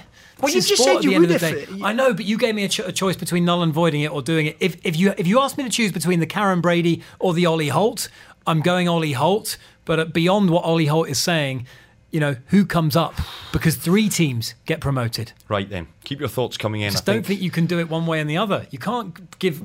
Well, 0.42 0.52
you 0.52 0.58
is 0.58 0.68
just 0.68 0.82
sport 0.82 0.96
said 0.96 0.96
at 0.98 1.04
you 1.04 1.10
the 1.10 1.14
end 1.16 1.26
would 1.26 1.34
of 1.34 1.40
the 1.40 1.48
if 1.48 1.68
day. 1.68 1.74
it- 1.76 1.82
I 1.84 1.92
know, 1.92 2.14
but 2.14 2.24
you 2.24 2.36
gave 2.38 2.54
me 2.54 2.64
a, 2.64 2.68
cho- 2.68 2.84
a 2.86 2.92
choice 2.92 3.16
between 3.16 3.44
null 3.44 3.62
and 3.62 3.72
voiding 3.72 4.00
it 4.02 4.10
or 4.10 4.22
doing 4.22 4.46
it. 4.46 4.56
If, 4.60 4.76
if 4.84 4.96
you 4.96 5.14
if 5.18 5.26
you 5.26 5.40
asked 5.40 5.56
me 5.58 5.64
to 5.64 5.70
choose 5.70 5.92
between 5.92 6.20
the 6.20 6.26
Karren 6.26 6.60
Brady 6.62 7.02
or 7.18 7.34
the 7.34 7.46
Ollie 7.46 7.68
Holt, 7.68 8.08
I'm 8.46 8.60
going 8.60 8.88
Ollie 8.88 9.12
Holt. 9.12 9.56
But 9.84 9.98
uh, 10.00 10.04
beyond 10.06 10.50
what 10.50 10.64
Ollie 10.64 10.86
Holt 10.86 11.08
is 11.08 11.18
saying, 11.18 11.66
you 12.10 12.20
know, 12.20 12.36
who 12.46 12.64
comes 12.66 12.96
up? 12.96 13.14
Because 13.52 13.76
three 13.76 14.08
teams 14.08 14.54
get 14.66 14.80
promoted. 14.80 15.32
Right 15.48 15.68
then, 15.68 15.88
keep 16.04 16.20
your 16.20 16.28
thoughts 16.28 16.56
coming 16.56 16.80
in. 16.82 16.90
Just 16.92 17.08
I 17.08 17.14
don't 17.14 17.26
think 17.26 17.40
you 17.40 17.50
can 17.50 17.66
do 17.66 17.78
it 17.78 17.88
one 17.88 18.06
way 18.06 18.20
and 18.20 18.28
the 18.28 18.36
other. 18.36 18.66
You 18.70 18.78
can't 18.78 19.38
give 19.38 19.62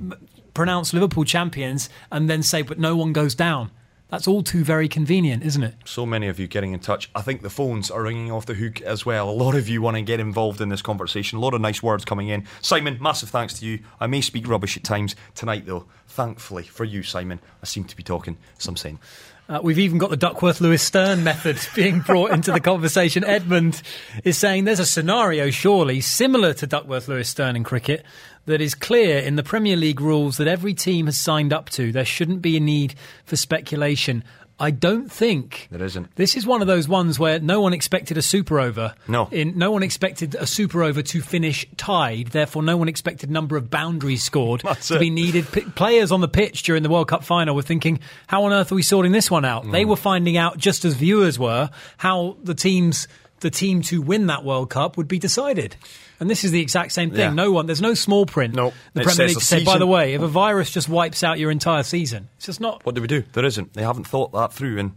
pronounce 0.54 0.94
Liverpool 0.94 1.26
champions 1.26 1.90
and 2.12 2.30
then 2.30 2.42
say, 2.42 2.62
but 2.62 2.80
no 2.80 2.96
one 2.96 3.12
goes 3.14 3.36
down. 3.36 3.72
That's 4.10 4.28
all 4.28 4.44
too 4.44 4.63
very 4.63 4.88
convenient, 4.88 5.44
isn't 5.44 5.63
it? 5.63 5.74
so 5.84 6.06
many 6.06 6.28
of 6.28 6.39
you 6.39 6.48
getting 6.48 6.74
in 6.74 6.80
touch. 6.80 7.10
I 7.15 7.22
think 7.22 7.41
the 7.41 7.50
phones 7.50 7.89
are 7.89 8.04
ringing 8.04 8.32
off 8.32 8.46
the 8.46 8.54
hook 8.54 8.82
as 8.82 9.06
well. 9.06 9.30
A 9.30 9.32
lot 9.32 9.56
of 9.56 9.68
you 9.68 9.82
want 9.82 9.98
to 9.98 10.02
get 10.04 10.20
involved 10.20 10.62
in 10.62 10.70
this 10.70 10.82
conversation. 10.82 11.38
A 11.38 11.41
lot 11.41 11.54
of 11.54 11.62
nice 11.62 11.82
words 11.82 12.06
coming 12.06 12.28
in. 12.30 12.46
Simon, 12.62 12.98
massive 13.02 13.30
thanks 13.30 13.60
to 13.60 13.65
you. 13.65 13.80
I 14.00 14.08
may 14.08 14.22
speak 14.22 14.48
rubbish 14.48 14.78
at 14.78 14.84
times 14.84 15.15
tonight, 15.34 15.65
though. 15.65 15.86
Thankfully 16.08 16.63
for 16.63 16.86
you, 16.86 17.02
Simon, 17.04 17.39
I 17.62 17.65
seem 17.65 17.84
to 17.86 17.96
be 17.96 18.04
talking 18.04 18.38
some 18.58 18.76
sense. 18.76 19.00
Uh, 19.48 19.60
we've 19.62 19.78
even 19.80 20.00
got 20.00 20.10
the 20.10 20.18
Duckworth 20.18 20.60
Lewis 20.60 20.82
Stern 20.82 21.24
method 21.24 21.60
being 21.76 22.00
brought 22.00 22.32
into 22.32 22.52
the 22.52 22.60
conversation. 22.60 23.24
Edmund 23.24 23.82
is 24.24 24.38
saying 24.38 24.65
there's 24.65 24.80
a 24.80 24.86
scenario, 24.86 25.52
surely, 25.52 26.02
similar 26.02 26.54
to 26.56 26.65
Duckworth 26.68 27.08
Lewis 27.08 27.30
Stern 27.30 27.56
in 27.56 27.63
cricket, 27.63 28.04
that 28.45 28.62
is 28.62 28.75
clear 28.75 29.19
in 29.19 29.36
the 29.36 29.43
Premier 29.43 29.75
League 29.75 30.01
rules 30.01 30.38
that 30.38 30.47
every 30.47 30.73
team 30.73 31.05
has 31.08 31.17
signed 31.17 31.51
up 31.53 31.69
to. 31.71 31.91
There 31.91 32.05
shouldn't 32.05 32.41
be 32.41 32.58
a 32.58 32.60
need 32.60 32.95
for 33.25 33.36
speculation. 33.36 34.23
I 34.58 34.71
don't 34.71 35.12
think 35.12 35.67
There 35.69 35.84
isn't. 35.84 36.15
This 36.15 36.38
is 36.38 36.45
one 36.47 36.62
of 36.62 36.67
those 36.67 36.88
ones 36.88 37.19
where 37.19 37.41
no 37.41 37.60
one 37.60 37.73
expected 37.73 38.17
a 38.17 38.21
super 38.21 38.58
over. 38.58 38.95
No. 39.05 39.27
In, 39.29 39.58
no 39.58 39.69
one 39.71 39.84
expected 39.84 40.34
a 40.36 40.47
super 40.47 40.81
over 40.81 41.01
to 41.01 41.21
finish 41.21 41.65
tied. 41.75 42.27
Therefore, 42.27 42.63
no 42.63 42.77
one 42.77 42.88
expected 42.88 43.29
number 43.29 43.58
of 43.58 43.69
boundaries 43.69 44.23
scored 44.23 44.62
That's 44.63 44.88
to 44.88 44.95
it. 44.95 44.99
be 44.99 45.10
needed. 45.10 45.51
P- 45.51 45.62
players 45.62 46.10
on 46.13 46.21
the 46.21 46.29
pitch 46.29 46.63
during 46.63 46.84
the 46.84 46.89
World 46.89 47.10
Cup 47.10 47.25
final 47.25 47.53
were 47.53 47.63
thinking, 47.63 47.99
how 48.27 48.45
on 48.45 48.53
earth 48.53 48.71
are 48.71 48.75
we 48.75 48.81
sorting 48.81 49.12
this 49.12 49.29
one 49.29 49.43
out? 49.43 49.65
Mm. 49.65 49.73
They 49.73 49.84
were 49.84 49.97
finding 49.97 50.38
out, 50.38 50.58
just 50.58 50.86
as 50.86 50.93
viewers 50.93 51.38
were, 51.38 51.69
how 51.97 52.38
the 52.41 52.55
teams, 52.55 53.10
the 53.41 53.49
team 53.49 53.81
to 53.81 54.01
win 54.01 54.27
that 54.27 54.45
World 54.45 54.69
Cup 54.69 54.95
would 54.95 55.10
be 55.10 55.19
decided. 55.19 55.75
And 56.19 56.30
this 56.30 56.43
is 56.43 56.51
the 56.51 56.62
exact 56.62 56.91
same 56.91 57.12
thing. 57.12 57.19
Yeah. 57.19 57.34
No 57.34 57.51
one, 57.51 57.65
there's 57.65 57.82
no 57.82 57.93
small 57.93 58.25
print. 58.25 58.56
No. 58.56 58.73
the 58.93 59.01
It 59.01 59.04
Premier 59.04 59.28
says 59.28 59.36
League 59.36 59.41
said, 59.41 59.65
by 59.65 59.78
the 59.78 59.88
way, 59.88 60.13
if 60.13 60.21
a 60.21 60.28
virus 60.28 60.71
just 60.71 60.88
wipes 60.88 61.23
out 61.23 61.39
your 61.39 61.51
entire 61.51 61.84
season, 61.84 62.30
it's 62.38 62.45
just 62.45 62.62
not. 62.62 62.86
What 62.86 62.95
do 62.95 63.01
we 63.01 63.08
do? 63.08 63.23
There 63.34 63.45
isn't. 63.45 63.73
They 63.73 63.84
haven't 63.84 64.08
thought 64.08 64.32
that 64.34 64.54
through, 64.54 64.80
and 64.80 64.93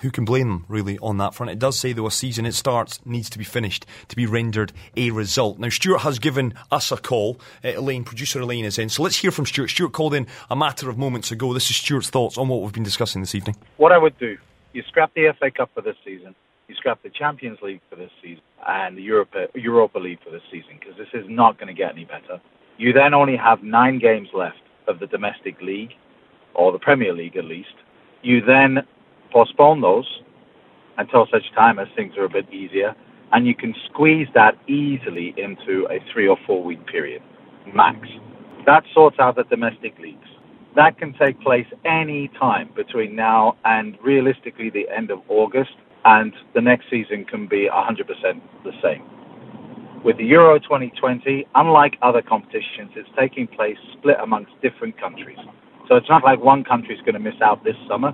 who 0.00 0.10
can 0.10 0.24
blame 0.24 0.48
them 0.48 0.64
really 0.68 0.98
on 0.98 1.18
that 1.18 1.34
front? 1.34 1.50
It 1.52 1.58
does 1.58 1.78
say 1.78 1.92
though 1.92 2.06
a 2.06 2.10
season 2.10 2.46
it 2.46 2.54
starts 2.54 3.04
needs 3.04 3.28
to 3.30 3.38
be 3.38 3.44
finished 3.44 3.86
to 4.08 4.16
be 4.16 4.26
rendered 4.26 4.72
a 4.96 5.10
result. 5.10 5.58
Now 5.58 5.68
Stuart 5.68 5.98
has 5.98 6.18
given 6.18 6.54
us 6.70 6.90
a 6.90 6.96
call. 6.96 7.38
Uh, 7.64 7.68
Elaine, 7.76 8.04
producer 8.04 8.40
Elaine 8.40 8.64
is 8.64 8.78
in, 8.78 8.88
so 8.88 9.02
let's 9.02 9.16
hear 9.16 9.30
from 9.30 9.46
Stuart. 9.46 9.68
Stuart 9.68 9.92
called 9.92 10.14
in 10.14 10.26
a 10.50 10.56
matter 10.56 10.88
of 10.88 10.96
moments 10.98 11.30
ago. 11.30 11.52
This 11.52 11.70
is 11.70 11.76
Stuart's 11.76 12.10
thoughts 12.10 12.38
on 12.38 12.48
what 12.48 12.62
we've 12.62 12.72
been 12.72 12.82
discussing 12.82 13.20
this 13.22 13.34
evening. 13.34 13.56
what 13.76 13.92
I 13.92 13.98
would 13.98 14.18
do, 14.18 14.38
you 14.72 14.82
scrap 14.88 15.12
the 15.14 15.32
FA 15.38 15.50
Cup 15.50 15.70
for 15.74 15.82
this 15.82 15.96
season, 16.04 16.34
you 16.68 16.74
scrap 16.76 17.02
the 17.02 17.10
Champions 17.10 17.58
League 17.62 17.80
for 17.90 17.96
this 17.96 18.10
season, 18.22 18.42
and 18.66 18.96
the 18.96 19.02
Europa, 19.02 19.46
Europa 19.54 19.98
League 19.98 20.18
for 20.24 20.30
this 20.30 20.42
season, 20.50 20.78
because 20.78 20.96
this 20.96 21.08
is 21.14 21.26
not 21.28 21.58
going 21.58 21.68
to 21.68 21.74
get 21.74 21.92
any 21.92 22.04
better. 22.04 22.40
You 22.78 22.92
then 22.92 23.14
only 23.14 23.36
have 23.36 23.62
nine 23.62 23.98
games 23.98 24.28
left 24.34 24.62
of 24.88 24.98
the 24.98 25.06
domestic 25.06 25.60
league, 25.60 25.92
or 26.54 26.72
the 26.72 26.78
Premier 26.78 27.12
League 27.12 27.36
at 27.36 27.44
least. 27.44 27.74
You 28.22 28.40
then 28.44 28.78
postpone 29.32 29.80
those 29.80 30.20
until 30.98 31.26
such 31.30 31.44
time 31.54 31.78
as 31.78 31.88
things 31.96 32.16
are 32.16 32.24
a 32.24 32.28
bit 32.28 32.52
easier, 32.52 32.94
and 33.32 33.46
you 33.46 33.54
can 33.54 33.74
squeeze 33.86 34.28
that 34.34 34.56
easily 34.68 35.34
into 35.36 35.86
a 35.90 35.98
three 36.12 36.28
or 36.28 36.36
four 36.46 36.62
week 36.62 36.86
period, 36.86 37.22
max. 37.74 37.98
That 38.66 38.84
sorts 38.94 39.18
out 39.18 39.36
the 39.36 39.44
domestic 39.44 39.98
leagues. 39.98 40.28
That 40.76 40.98
can 40.98 41.12
take 41.14 41.40
place 41.40 41.66
any 41.84 42.28
time 42.38 42.70
between 42.74 43.14
now 43.14 43.56
and 43.64 43.98
realistically 44.02 44.70
the 44.70 44.88
end 44.94 45.10
of 45.10 45.20
August, 45.28 45.72
and 46.04 46.32
the 46.54 46.60
next 46.60 46.86
season 46.90 47.24
can 47.24 47.46
be 47.46 47.68
100% 47.72 48.40
the 48.64 48.72
same. 48.82 49.02
With 50.04 50.16
the 50.16 50.24
Euro 50.24 50.58
2020, 50.58 51.46
unlike 51.54 51.96
other 52.02 52.22
competitions, 52.22 52.90
it's 52.96 53.08
taking 53.18 53.46
place 53.46 53.76
split 53.92 54.16
amongst 54.20 54.50
different 54.60 55.00
countries. 55.00 55.38
So 55.88 55.96
it's 55.96 56.08
not 56.08 56.24
like 56.24 56.42
one 56.42 56.64
country 56.64 56.94
is 56.94 57.00
going 57.02 57.14
to 57.14 57.20
miss 57.20 57.40
out 57.40 57.62
this 57.62 57.76
summer, 57.88 58.12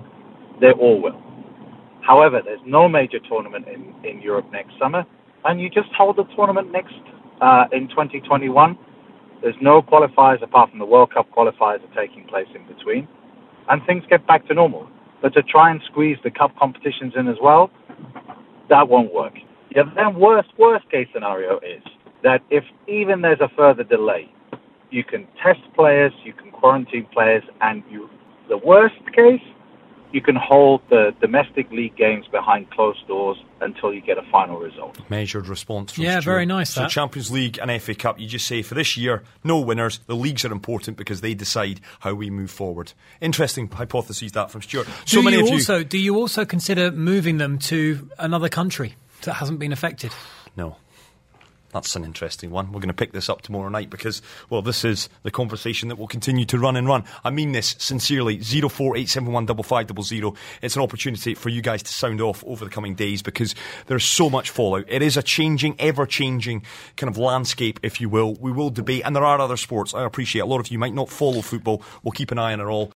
they 0.61 0.71
all 0.71 1.01
will. 1.01 1.19
However, 2.01 2.41
there's 2.43 2.61
no 2.65 2.87
major 2.87 3.19
tournament 3.19 3.67
in, 3.67 3.93
in 4.07 4.21
Europe 4.21 4.45
next 4.51 4.73
summer, 4.79 5.05
and 5.45 5.59
you 5.59 5.69
just 5.69 5.89
hold 5.97 6.17
the 6.17 6.25
tournament 6.35 6.71
next 6.71 6.95
uh, 7.41 7.65
in 7.71 7.87
2021. 7.89 8.77
There's 9.41 9.55
no 9.61 9.81
qualifiers 9.81 10.41
apart 10.41 10.69
from 10.69 10.79
the 10.79 10.85
World 10.85 11.13
Cup 11.13 11.27
qualifiers 11.31 11.79
are 11.83 11.95
taking 11.95 12.25
place 12.27 12.47
in 12.53 12.67
between, 12.67 13.07
and 13.69 13.81
things 13.85 14.03
get 14.09 14.25
back 14.27 14.47
to 14.47 14.53
normal. 14.53 14.87
But 15.21 15.33
to 15.33 15.43
try 15.43 15.71
and 15.71 15.81
squeeze 15.85 16.17
the 16.23 16.31
cup 16.31 16.51
competitions 16.57 17.13
in 17.15 17.27
as 17.27 17.37
well, 17.41 17.69
that 18.69 18.87
won't 18.87 19.13
work. 19.13 19.33
The 19.75 19.83
then 19.95 20.15
worst 20.15 20.49
worst 20.57 20.89
case 20.89 21.07
scenario 21.13 21.57
is 21.59 21.83
that 22.23 22.41
if 22.49 22.63
even 22.87 23.21
there's 23.21 23.39
a 23.41 23.49
further 23.55 23.83
delay, 23.83 24.31
you 24.91 25.03
can 25.03 25.27
test 25.43 25.61
players, 25.75 26.11
you 26.23 26.33
can 26.33 26.51
quarantine 26.51 27.07
players, 27.13 27.43
and 27.61 27.83
you 27.89 28.09
the 28.49 28.57
worst 28.57 28.95
case, 29.15 29.41
you 30.11 30.21
can 30.21 30.35
hold 30.35 30.81
the 30.89 31.13
domestic 31.21 31.69
league 31.71 31.95
games 31.95 32.25
behind 32.31 32.69
closed 32.71 33.07
doors 33.07 33.37
until 33.61 33.93
you 33.93 34.01
get 34.01 34.17
a 34.17 34.23
final 34.31 34.57
result. 34.57 34.97
Measured 35.09 35.47
response. 35.47 35.91
From 35.91 36.03
Yeah, 36.05 36.19
Stuart. 36.19 36.31
very 36.33 36.45
nice, 36.45 36.71
So 36.71 36.81
that. 36.81 36.89
Champions 36.89 37.29
League 37.29 37.59
and 37.61 37.69
FA 37.81 37.93
Cup, 37.93 38.19
you 38.19 38.27
just 38.27 38.47
say 38.47 38.61
for 38.61 38.73
this 38.75 38.97
year, 38.97 39.23
no 39.43 39.59
winners. 39.59 39.99
The 40.07 40.15
leagues 40.15 40.43
are 40.45 40.51
important 40.51 40.97
because 40.97 41.21
they 41.21 41.33
decide 41.33 41.79
how 41.99 42.13
we 42.13 42.29
move 42.29 42.49
forward. 42.51 42.93
Interesting 43.21 43.67
hypotheses 43.69 44.31
that 44.31 44.49
from 44.51 44.61
Stuart. 44.61 44.87
So 45.05 45.17
do 45.19 45.23
many 45.23 45.37
you 45.37 45.43
of 45.43 45.47
you. 45.49 45.53
also 45.55 45.83
do 45.83 45.97
you 45.97 46.15
also 46.15 46.45
consider 46.45 46.91
moving 46.91 47.37
them 47.37 47.59
to 47.59 48.09
another 48.17 48.49
country 48.49 48.95
that 49.23 49.33
hasn't 49.35 49.59
been 49.59 49.73
affected? 49.73 50.11
No. 50.55 50.77
That's 51.71 51.95
an 51.95 52.03
interesting 52.03 52.49
one. 52.49 52.67
We're 52.67 52.79
going 52.79 52.87
to 52.87 52.93
pick 52.93 53.11
this 53.11 53.29
up 53.29 53.41
tomorrow 53.41 53.69
night 53.69 53.89
because, 53.89 54.21
well, 54.49 54.61
this 54.61 54.83
is 54.83 55.09
the 55.23 55.31
conversation 55.31 55.89
that 55.89 55.97
will 55.97 56.07
continue 56.07 56.45
to 56.45 56.57
run 56.57 56.75
and 56.75 56.87
run. 56.87 57.03
I 57.23 57.29
mean 57.29 57.51
this 57.51 57.75
sincerely. 57.77 58.39
048715500. 58.39 60.35
It's 60.61 60.75
an 60.75 60.81
opportunity 60.81 61.35
for 61.35 61.49
you 61.49 61.61
guys 61.61 61.83
to 61.83 61.93
sound 61.93 62.21
off 62.21 62.43
over 62.47 62.65
the 62.65 62.71
coming 62.71 62.95
days 62.95 63.21
because 63.21 63.53
there's 63.87 64.03
so 64.03 64.29
much 64.29 64.49
fallout. 64.49 64.85
It 64.87 65.01
is 65.01 65.17
a 65.17 65.23
changing, 65.23 65.75
ever 65.79 66.05
changing 66.05 66.63
kind 66.97 67.09
of 67.09 67.17
landscape, 67.17 67.79
if 67.83 68.01
you 68.01 68.09
will. 68.09 68.35
We 68.35 68.51
will 68.51 68.69
debate, 68.69 69.03
and 69.05 69.15
there 69.15 69.25
are 69.25 69.39
other 69.39 69.57
sports. 69.57 69.93
I 69.93 70.03
appreciate 70.03 70.41
a 70.41 70.45
lot 70.45 70.59
of 70.59 70.69
you 70.69 70.79
might 70.79 70.93
not 70.93 71.09
follow 71.09 71.41
football. 71.41 71.83
We'll 72.03 72.11
keep 72.13 72.31
an 72.31 72.39
eye 72.39 72.53
on 72.53 72.59
it 72.59 72.65
all. 72.65 72.91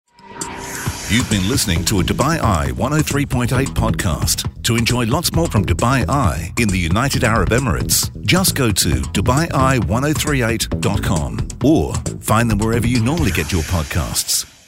You've 1.08 1.28
been 1.28 1.48
listening 1.48 1.84
to 1.86 1.98
a 1.98 2.04
Dubai 2.04 2.40
Eye 2.40 2.70
103.8 2.70 3.66
podcast. 3.68 4.59
To 4.70 4.76
enjoy 4.76 5.06
lots 5.06 5.34
more 5.34 5.48
from 5.48 5.64
Dubai 5.64 6.08
Eye 6.08 6.52
in 6.56 6.68
the 6.68 6.78
United 6.78 7.24
Arab 7.24 7.48
Emirates, 7.48 8.08
just 8.24 8.54
go 8.54 8.70
to 8.70 8.88
DubaiEye1038.com 8.88 11.48
or 11.64 11.92
find 12.20 12.48
them 12.48 12.58
wherever 12.58 12.86
you 12.86 13.02
normally 13.02 13.32
get 13.32 13.50
your 13.50 13.62
podcasts. 13.62 14.59